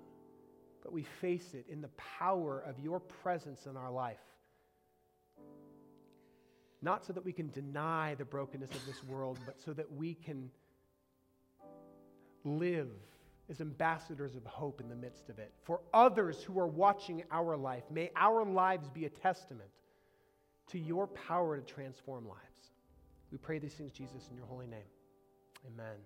but 0.81 0.91
we 0.91 1.03
face 1.03 1.53
it 1.53 1.65
in 1.69 1.81
the 1.81 1.89
power 1.89 2.63
of 2.65 2.79
your 2.79 2.99
presence 2.99 3.65
in 3.65 3.77
our 3.77 3.91
life. 3.91 4.19
Not 6.81 7.05
so 7.05 7.13
that 7.13 7.23
we 7.23 7.31
can 7.31 7.49
deny 7.49 8.15
the 8.15 8.25
brokenness 8.25 8.71
of 8.71 8.85
this 8.85 9.03
world, 9.03 9.39
but 9.45 9.59
so 9.61 9.73
that 9.73 9.91
we 9.91 10.15
can 10.15 10.49
live 12.43 12.89
as 13.49 13.61
ambassadors 13.61 14.35
of 14.35 14.45
hope 14.45 14.81
in 14.81 14.89
the 14.89 14.95
midst 14.95 15.29
of 15.29 15.37
it. 15.37 15.51
For 15.63 15.81
others 15.93 16.41
who 16.41 16.59
are 16.59 16.67
watching 16.67 17.23
our 17.31 17.55
life, 17.55 17.83
may 17.91 18.09
our 18.15 18.45
lives 18.45 18.89
be 18.89 19.05
a 19.05 19.09
testament 19.09 19.69
to 20.67 20.79
your 20.79 21.07
power 21.07 21.57
to 21.57 21.63
transform 21.63 22.27
lives. 22.27 22.39
We 23.31 23.37
pray 23.37 23.59
these 23.59 23.73
things, 23.73 23.91
Jesus, 23.91 24.27
in 24.29 24.37
your 24.37 24.45
holy 24.45 24.67
name. 24.67 24.79
Amen. 25.67 25.97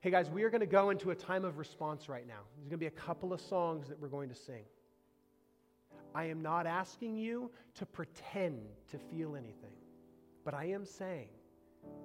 Hey 0.00 0.10
guys, 0.10 0.30
we 0.30 0.42
are 0.42 0.50
going 0.50 0.60
to 0.60 0.66
go 0.66 0.90
into 0.90 1.10
a 1.10 1.14
time 1.14 1.44
of 1.44 1.56
response 1.56 2.08
right 2.08 2.26
now. 2.26 2.40
There's 2.56 2.68
going 2.68 2.70
to 2.70 2.76
be 2.76 2.86
a 2.86 2.90
couple 2.90 3.32
of 3.32 3.40
songs 3.40 3.88
that 3.88 3.98
we're 3.98 4.08
going 4.08 4.28
to 4.28 4.34
sing. 4.34 4.64
I 6.14 6.24
am 6.24 6.42
not 6.42 6.66
asking 6.66 7.16
you 7.16 7.50
to 7.76 7.86
pretend 7.86 8.60
to 8.90 8.98
feel 8.98 9.34
anything, 9.34 9.72
but 10.44 10.54
I 10.54 10.66
am 10.66 10.84
saying 10.84 11.28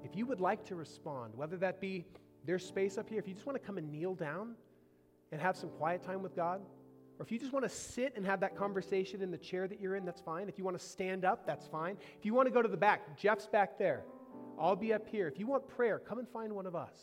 if 0.03 0.15
you 0.15 0.25
would 0.25 0.39
like 0.41 0.65
to 0.65 0.75
respond, 0.75 1.33
whether 1.35 1.57
that 1.57 1.79
be 1.79 2.05
there's 2.45 2.65
space 2.65 2.97
up 2.97 3.09
here, 3.09 3.19
if 3.19 3.27
you 3.27 3.33
just 3.33 3.45
want 3.45 3.59
to 3.59 3.65
come 3.65 3.77
and 3.77 3.91
kneel 3.91 4.15
down 4.15 4.55
and 5.31 5.41
have 5.41 5.55
some 5.57 5.69
quiet 5.69 6.01
time 6.03 6.23
with 6.23 6.35
God, 6.35 6.61
Or 7.19 7.23
if 7.23 7.31
you 7.33 7.37
just 7.37 7.51
want 7.51 7.65
to 7.65 7.69
sit 7.69 8.13
and 8.15 8.25
have 8.25 8.39
that 8.39 8.55
conversation 8.55 9.21
in 9.21 9.29
the 9.29 9.37
chair 9.37 9.67
that 9.67 9.81
you're 9.81 9.97
in, 9.97 10.05
that's 10.05 10.21
fine. 10.21 10.47
If 10.47 10.57
you 10.57 10.63
want 10.63 10.79
to 10.79 10.83
stand 10.83 11.25
up, 11.25 11.45
that's 11.45 11.67
fine. 11.67 11.97
If 12.17 12.25
you 12.25 12.33
want 12.33 12.47
to 12.47 12.53
go 12.53 12.61
to 12.61 12.69
the 12.69 12.77
back, 12.77 13.17
Jeff's 13.17 13.45
back 13.45 13.77
there. 13.77 14.05
I'll 14.57 14.77
be 14.77 14.93
up 14.93 15.07
here. 15.07 15.27
If 15.27 15.37
you 15.37 15.45
want 15.45 15.67
prayer, 15.67 15.99
come 15.99 16.19
and 16.19 16.27
find 16.29 16.53
one 16.53 16.65
of 16.65 16.75
us. 16.75 16.95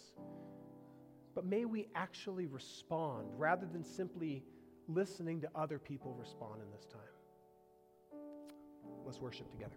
But 1.34 1.44
may 1.44 1.66
we 1.66 1.88
actually 1.94 2.46
respond 2.46 3.28
rather 3.36 3.66
than 3.66 3.84
simply 3.84 4.42
listening 4.88 5.42
to 5.42 5.50
other 5.54 5.78
people 5.78 6.16
respond 6.18 6.62
in 6.62 6.70
this 6.70 6.86
time. 6.86 7.00
Let's 9.04 9.20
worship 9.20 9.50
together. 9.50 9.76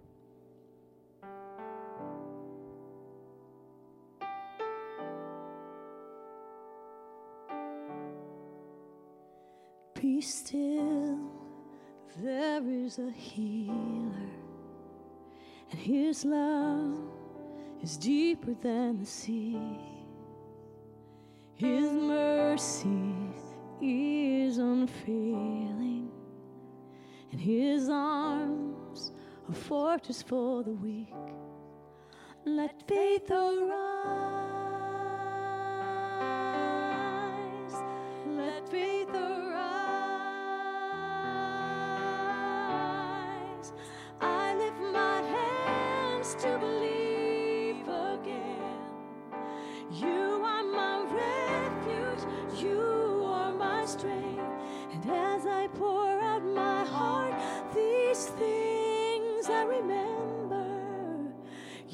Be 10.01 10.21
still, 10.21 11.19
there 12.17 12.61
is 12.69 12.99
a 12.99 13.11
healer, 13.11 14.29
and 15.71 15.79
his 15.79 16.23
love 16.23 16.97
is 17.81 17.97
deeper 17.97 18.53
than 18.53 18.99
the 18.99 19.05
sea. 19.05 19.59
His 21.55 21.91
mercy 21.91 23.13
is 23.81 24.57
unfailing, 24.57 26.09
and 27.31 27.41
his 27.41 27.89
arms 27.89 28.78
a 29.49 29.53
fortress 29.53 30.21
for 30.21 30.63
the 30.63 30.71
weak. 30.71 31.13
Let 32.45 32.87
faith 32.87 33.31
arise. 33.31 34.28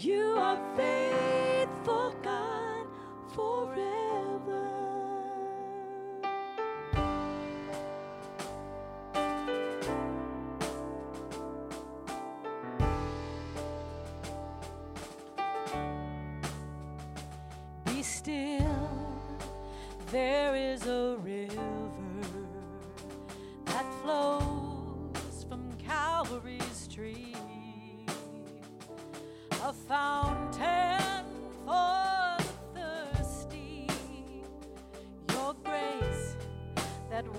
You 0.06 0.36
are 0.38 0.60
faithful, 0.76 0.95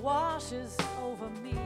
washes 0.06 0.76
over 1.02 1.28
me. 1.42 1.65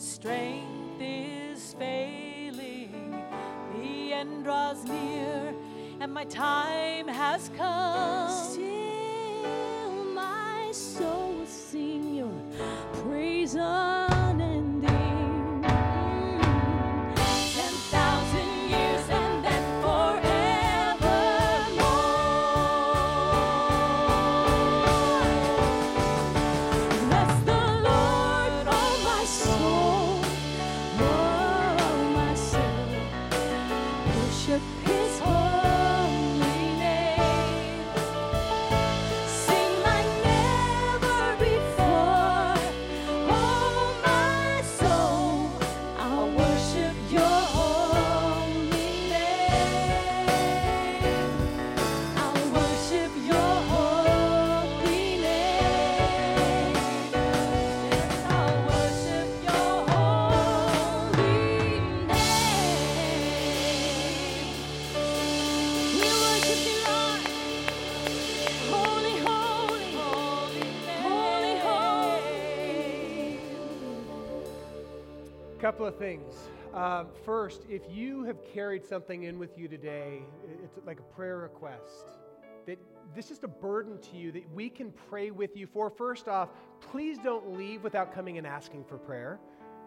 Strength 0.00 0.98
is 0.98 1.74
failing, 1.78 3.22
the 3.74 4.14
end 4.14 4.44
draws 4.44 4.82
near 4.84 5.54
and 6.00 6.12
my 6.12 6.24
time 6.24 6.89
couple 75.70 75.86
of 75.86 75.94
things. 75.94 76.34
Uh, 76.74 77.04
first, 77.24 77.64
if 77.68 77.82
you 77.88 78.24
have 78.24 78.44
carried 78.52 78.84
something 78.84 79.22
in 79.22 79.38
with 79.38 79.56
you 79.56 79.68
today, 79.68 80.20
it's 80.64 80.80
like 80.84 80.98
a 80.98 81.14
prayer 81.14 81.36
request 81.36 82.08
that 82.66 82.76
this 83.14 83.30
is 83.30 83.38
a 83.44 83.46
burden 83.46 83.96
to 84.00 84.16
you 84.16 84.32
that 84.32 84.52
we 84.52 84.68
can 84.68 84.90
pray 85.08 85.30
with 85.30 85.56
you 85.56 85.68
for. 85.68 85.88
First 85.88 86.26
off, 86.26 86.48
please 86.80 87.18
don't 87.22 87.56
leave 87.56 87.84
without 87.84 88.12
coming 88.12 88.36
and 88.36 88.48
asking 88.48 88.82
for 88.82 88.98
prayer. 88.98 89.38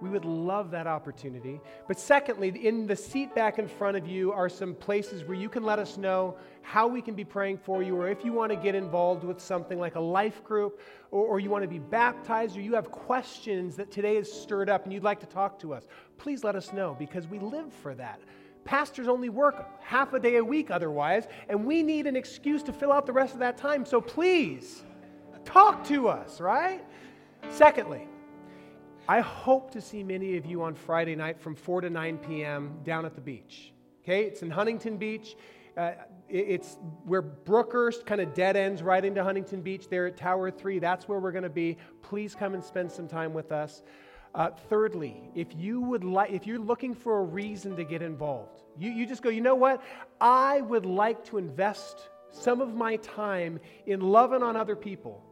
We 0.03 0.09
would 0.09 0.25
love 0.25 0.69
that 0.71 0.85
opportunity. 0.85 1.61
But 1.87 1.97
secondly, 1.97 2.49
in 2.49 2.85
the 2.87 2.95
seat 2.95 3.33
back 3.33 3.57
in 3.57 3.69
front 3.69 3.95
of 3.95 4.05
you 4.05 4.33
are 4.33 4.49
some 4.49 4.75
places 4.75 5.23
where 5.23 5.37
you 5.37 5.47
can 5.47 5.63
let 5.63 5.79
us 5.79 5.97
know 5.97 6.35
how 6.61 6.87
we 6.87 7.01
can 7.01 7.15
be 7.15 7.23
praying 7.23 7.59
for 7.59 7.81
you, 7.81 7.95
or 7.95 8.09
if 8.09 8.25
you 8.25 8.33
want 8.33 8.51
to 8.51 8.57
get 8.57 8.75
involved 8.75 9.23
with 9.23 9.39
something 9.39 9.79
like 9.79 9.95
a 9.95 9.99
life 10.01 10.43
group, 10.43 10.81
or, 11.11 11.25
or 11.25 11.39
you 11.39 11.49
want 11.49 11.63
to 11.63 11.69
be 11.69 11.79
baptized, 11.79 12.57
or 12.57 12.59
you 12.59 12.75
have 12.75 12.91
questions 12.91 13.77
that 13.77 13.91
today 13.91 14.17
is 14.17 14.29
stirred 14.29 14.69
up 14.69 14.83
and 14.83 14.91
you'd 14.91 15.03
like 15.03 15.21
to 15.21 15.25
talk 15.25 15.57
to 15.59 15.73
us. 15.73 15.87
Please 16.17 16.43
let 16.43 16.57
us 16.57 16.73
know 16.73 16.97
because 16.99 17.25
we 17.27 17.39
live 17.39 17.71
for 17.71 17.95
that. 17.95 18.19
Pastors 18.65 19.07
only 19.07 19.29
work 19.29 19.69
half 19.79 20.11
a 20.11 20.19
day 20.19 20.35
a 20.35 20.43
week 20.43 20.69
otherwise, 20.69 21.27
and 21.47 21.65
we 21.65 21.81
need 21.81 22.07
an 22.07 22.17
excuse 22.17 22.61
to 22.63 22.73
fill 22.73 22.91
out 22.91 23.05
the 23.05 23.13
rest 23.13 23.33
of 23.33 23.39
that 23.39 23.55
time. 23.57 23.85
So 23.85 24.01
please 24.01 24.83
talk 25.45 25.85
to 25.85 26.09
us, 26.09 26.41
right? 26.41 26.83
Secondly, 27.49 28.09
I 29.07 29.19
hope 29.19 29.71
to 29.71 29.81
see 29.81 30.01
many 30.01 30.37
of 30.37 30.45
you 30.45 30.63
on 30.63 30.75
Friday 30.75 31.15
night 31.15 31.41
from 31.41 31.55
4 31.55 31.81
to 31.81 31.89
9 31.89 32.17
p.m. 32.19 32.79
down 32.85 33.05
at 33.05 33.15
the 33.15 33.21
beach. 33.21 33.73
Okay, 34.01 34.23
it's 34.23 34.43
in 34.43 34.49
Huntington 34.49 34.97
Beach. 34.97 35.35
Uh, 35.75 35.91
it's 36.29 36.77
where 37.03 37.21
Brookhurst 37.21 38.05
kind 38.05 38.21
of 38.21 38.33
dead 38.33 38.55
ends 38.55 38.81
right 38.81 39.03
into 39.03 39.21
Huntington 39.21 39.61
Beach 39.61 39.89
there 39.89 40.07
at 40.07 40.15
Tower 40.15 40.51
3. 40.51 40.79
That's 40.79 41.07
where 41.07 41.19
we're 41.19 41.33
going 41.33 41.43
to 41.43 41.49
be. 41.49 41.77
Please 42.01 42.33
come 42.33 42.53
and 42.53 42.63
spend 42.63 42.89
some 42.91 43.07
time 43.09 43.33
with 43.33 43.51
us. 43.51 43.83
Uh, 44.35 44.51
thirdly, 44.69 45.29
if 45.35 45.47
you 45.55 45.81
would 45.81 46.05
like, 46.05 46.31
if 46.31 46.47
you're 46.47 46.57
looking 46.57 46.95
for 46.95 47.19
a 47.19 47.23
reason 47.23 47.75
to 47.75 47.83
get 47.83 48.01
involved, 48.01 48.61
you, 48.77 48.89
you 48.89 49.05
just 49.05 49.21
go, 49.21 49.29
you 49.29 49.41
know 49.41 49.55
what? 49.55 49.83
I 50.21 50.61
would 50.61 50.85
like 50.85 51.25
to 51.25 51.37
invest 51.37 52.09
some 52.31 52.61
of 52.61 52.73
my 52.73 52.95
time 52.97 53.59
in 53.85 53.99
loving 53.99 54.41
on 54.41 54.55
other 54.55 54.75
people. 54.77 55.23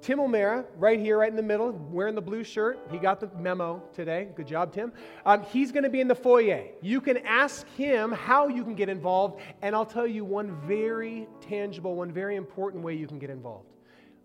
Tim 0.00 0.20
O'Mara, 0.20 0.64
right 0.76 0.98
here, 0.98 1.18
right 1.18 1.28
in 1.28 1.36
the 1.36 1.42
middle, 1.42 1.72
wearing 1.72 2.14
the 2.14 2.22
blue 2.22 2.44
shirt. 2.44 2.78
He 2.90 2.98
got 2.98 3.20
the 3.20 3.28
memo 3.38 3.82
today. 3.92 4.28
Good 4.36 4.46
job, 4.46 4.72
Tim. 4.72 4.92
Um, 5.26 5.42
he's 5.42 5.72
going 5.72 5.82
to 5.82 5.90
be 5.90 6.00
in 6.00 6.08
the 6.08 6.14
foyer. 6.14 6.64
You 6.80 7.00
can 7.00 7.18
ask 7.18 7.68
him 7.74 8.12
how 8.12 8.48
you 8.48 8.62
can 8.62 8.74
get 8.74 8.88
involved, 8.88 9.40
and 9.60 9.74
I'll 9.74 9.86
tell 9.86 10.06
you 10.06 10.24
one 10.24 10.56
very 10.66 11.26
tangible, 11.40 11.96
one 11.96 12.12
very 12.12 12.36
important 12.36 12.84
way 12.84 12.94
you 12.94 13.06
can 13.06 13.18
get 13.18 13.28
involved. 13.28 13.66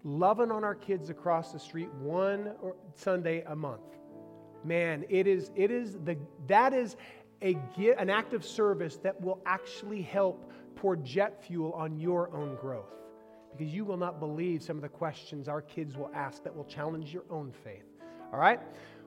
Loving 0.04 0.52
on 0.52 0.64
our 0.64 0.76
kids 0.76 1.10
across 1.10 1.52
the 1.52 1.60
street 1.60 1.92
one 1.96 2.52
Sunday 2.96 3.44
a 3.48 3.56
month. 3.56 3.82
Man, 4.64 5.06
it 5.10 5.28
is, 5.28 5.52
it 5.56 5.72
is 5.72 5.98
the, 6.06 6.18
that 6.48 6.74
is 6.74 6.98
a, 7.42 7.58
an 7.98 8.10
act 8.10 8.34
of 8.34 8.46
service 8.46 8.98
that 8.98 9.20
will 9.20 9.42
actually 9.46 10.02
help 10.02 10.52
pour 10.76 10.96
jet 10.96 11.44
fuel 11.44 11.74
on 11.74 12.00
your 12.00 12.34
own 12.34 12.56
growth 12.56 12.94
because 13.58 13.74
you 13.74 13.86
will 13.86 13.98
not 13.98 14.20
believe 14.20 14.62
some 14.62 14.76
of 14.76 14.82
the 14.82 14.90
questions 14.90 15.48
our 15.48 15.62
kids 15.62 15.96
will 15.96 16.12
ask 16.14 16.44
that 16.44 16.56
will 16.56 16.66
challenge 16.66 17.14
your 17.14 17.24
own 17.30 17.52
faith. 17.64 17.86
All 18.32 18.40
right? 18.40 18.60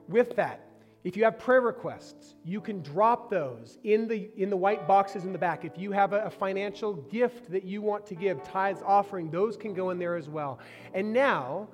With 0.07 0.35
that, 0.35 0.67
if 1.03 1.15
you 1.15 1.23
have 1.23 1.39
prayer 1.39 1.61
requests, 1.61 2.35
you 2.43 2.59
can 2.59 2.81
drop 2.81 3.29
those 3.29 3.77
in 3.83 4.07
the, 4.07 4.29
in 4.35 4.49
the 4.49 4.57
white 4.57 4.87
boxes 4.87 5.23
in 5.23 5.31
the 5.31 5.37
back. 5.37 5.63
If 5.63 5.77
you 5.77 5.91
have 5.91 6.13
a, 6.13 6.25
a 6.25 6.29
financial 6.29 6.93
gift 6.93 7.51
that 7.51 7.63
you 7.63 7.81
want 7.81 8.05
to 8.07 8.15
give, 8.15 8.43
tithes, 8.43 8.81
offering, 8.85 9.29
those 9.29 9.55
can 9.55 9.73
go 9.73 9.91
in 9.91 9.99
there 9.99 10.15
as 10.15 10.27
well. 10.27 10.59
And 10.93 11.13
now, 11.13 11.69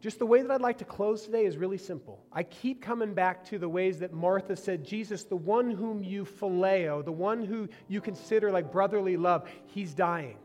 just 0.00 0.20
the 0.20 0.26
way 0.26 0.42
that 0.42 0.50
I'd 0.50 0.60
like 0.60 0.78
to 0.78 0.84
close 0.84 1.24
today 1.24 1.44
is 1.44 1.56
really 1.56 1.78
simple. 1.78 2.22
I 2.32 2.44
keep 2.44 2.80
coming 2.80 3.14
back 3.14 3.44
to 3.46 3.58
the 3.58 3.68
ways 3.68 3.98
that 3.98 4.12
Martha 4.12 4.54
said, 4.54 4.84
Jesus, 4.84 5.24
the 5.24 5.34
one 5.34 5.70
whom 5.70 6.04
you 6.04 6.24
phileo, 6.24 7.04
the 7.04 7.10
one 7.10 7.44
who 7.44 7.68
you 7.88 8.00
consider 8.00 8.52
like 8.52 8.70
brotherly 8.70 9.16
love, 9.16 9.48
he's 9.66 9.92
dying. 9.92 10.36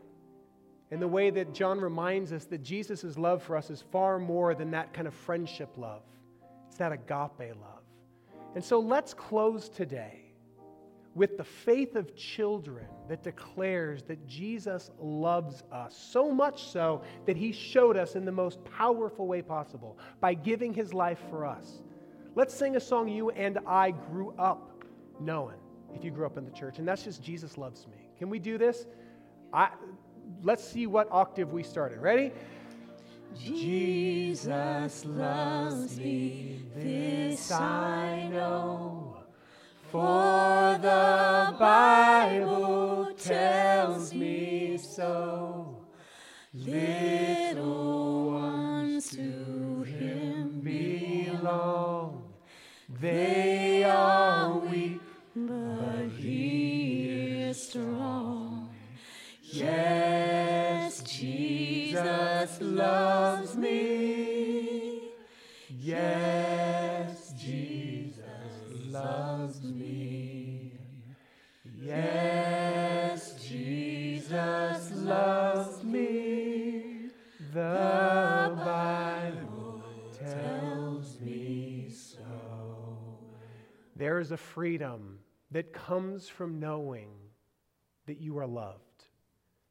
And 0.94 1.02
the 1.02 1.08
way 1.08 1.28
that 1.30 1.52
John 1.52 1.80
reminds 1.80 2.32
us 2.32 2.44
that 2.44 2.62
Jesus' 2.62 3.18
love 3.18 3.42
for 3.42 3.56
us 3.56 3.68
is 3.68 3.82
far 3.90 4.20
more 4.20 4.54
than 4.54 4.70
that 4.70 4.94
kind 4.94 5.08
of 5.08 5.12
friendship 5.12 5.70
love, 5.76 6.02
it's 6.68 6.76
that 6.76 6.92
agape 6.92 7.56
love. 7.60 7.82
And 8.54 8.64
so 8.64 8.78
let's 8.78 9.12
close 9.12 9.68
today 9.68 10.20
with 11.16 11.36
the 11.36 11.42
faith 11.42 11.96
of 11.96 12.14
children 12.14 12.86
that 13.08 13.24
declares 13.24 14.04
that 14.04 14.24
Jesus 14.28 14.92
loves 15.00 15.64
us, 15.72 15.96
so 15.96 16.30
much 16.30 16.68
so 16.68 17.02
that 17.26 17.36
he 17.36 17.50
showed 17.50 17.96
us 17.96 18.14
in 18.14 18.24
the 18.24 18.30
most 18.30 18.64
powerful 18.64 19.26
way 19.26 19.42
possible 19.42 19.98
by 20.20 20.32
giving 20.32 20.72
his 20.72 20.94
life 20.94 21.18
for 21.28 21.44
us. 21.44 21.82
Let's 22.36 22.54
sing 22.54 22.76
a 22.76 22.80
song 22.80 23.08
you 23.08 23.30
and 23.30 23.58
I 23.66 23.90
grew 23.90 24.32
up 24.38 24.84
knowing, 25.18 25.58
if 25.92 26.04
you 26.04 26.12
grew 26.12 26.26
up 26.26 26.38
in 26.38 26.44
the 26.44 26.52
church, 26.52 26.78
and 26.78 26.86
that's 26.86 27.02
just 27.02 27.20
Jesus 27.20 27.58
loves 27.58 27.88
me. 27.88 28.12
Can 28.16 28.30
we 28.30 28.38
do 28.38 28.58
this? 28.58 28.86
I, 29.52 29.70
let's 30.42 30.66
see 30.66 30.86
what 30.86 31.08
octave 31.10 31.52
we 31.52 31.62
started. 31.62 31.98
Ready? 31.98 32.32
Jesus 33.36 35.04
loves 35.04 35.98
me, 35.98 36.62
this 36.74 37.50
I 37.50 38.28
know. 38.30 39.16
For 39.90 40.78
the 40.80 41.54
Bible 41.58 43.12
tells 43.16 44.12
me 44.14 44.78
so. 44.78 45.86
Little 46.52 48.30
ones 48.32 49.10
to 49.10 49.82
him 49.82 50.60
belong. 50.62 52.32
They 53.00 53.84
are 53.84 54.58
weak, 54.58 55.00
but 55.34 56.08
he 56.16 57.08
is 57.48 57.68
strong. 57.68 58.33
Yes, 59.56 61.00
Jesus 61.02 62.58
loves 62.60 63.56
me. 63.56 65.12
Yes, 65.70 67.32
Jesus 67.38 68.16
loves 68.90 69.62
me. 69.62 70.72
Yes, 71.80 73.34
Jesus 73.48 74.90
loves 74.96 75.84
me. 75.84 77.10
The 77.52 78.58
Bible 78.64 79.84
tells 80.18 81.20
me 81.20 81.86
so. 81.90 82.18
There 83.94 84.18
is 84.18 84.32
a 84.32 84.36
freedom 84.36 85.20
that 85.52 85.72
comes 85.72 86.28
from 86.28 86.58
knowing 86.58 87.10
that 88.06 88.20
you 88.20 88.36
are 88.38 88.48
loved 88.48 88.93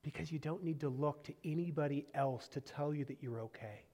because 0.03 0.31
you 0.31 0.39
don't 0.39 0.63
need 0.63 0.79
to 0.81 0.89
look 0.89 1.23
to 1.23 1.33
anybody 1.43 2.05
else 2.13 2.47
to 2.49 2.61
tell 2.61 2.93
you 2.93 3.05
that 3.05 3.17
you're 3.21 3.39
okay. 3.39 3.85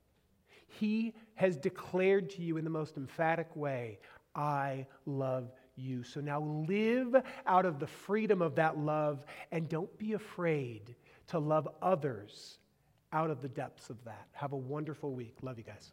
He 0.67 1.13
has 1.35 1.55
declared 1.55 2.29
to 2.31 2.41
you 2.41 2.57
in 2.57 2.63
the 2.63 2.69
most 2.69 2.97
emphatic 2.97 3.55
way, 3.55 3.99
I 4.35 4.85
love 5.05 5.51
you. 5.75 6.03
So 6.03 6.19
now 6.19 6.41
live 6.67 7.15
out 7.47 7.65
of 7.65 7.79
the 7.79 7.87
freedom 7.87 8.41
of 8.41 8.55
that 8.55 8.77
love 8.77 9.23
and 9.51 9.67
don't 9.69 9.95
be 9.97 10.13
afraid 10.13 10.95
to 11.27 11.39
love 11.39 11.67
others 11.81 12.59
out 13.11 13.29
of 13.29 13.41
the 13.41 13.49
depths 13.49 13.89
of 13.89 14.03
that. 14.05 14.27
Have 14.33 14.53
a 14.53 14.57
wonderful 14.57 15.13
week. 15.13 15.37
Love 15.41 15.57
you 15.57 15.63
guys. 15.63 15.91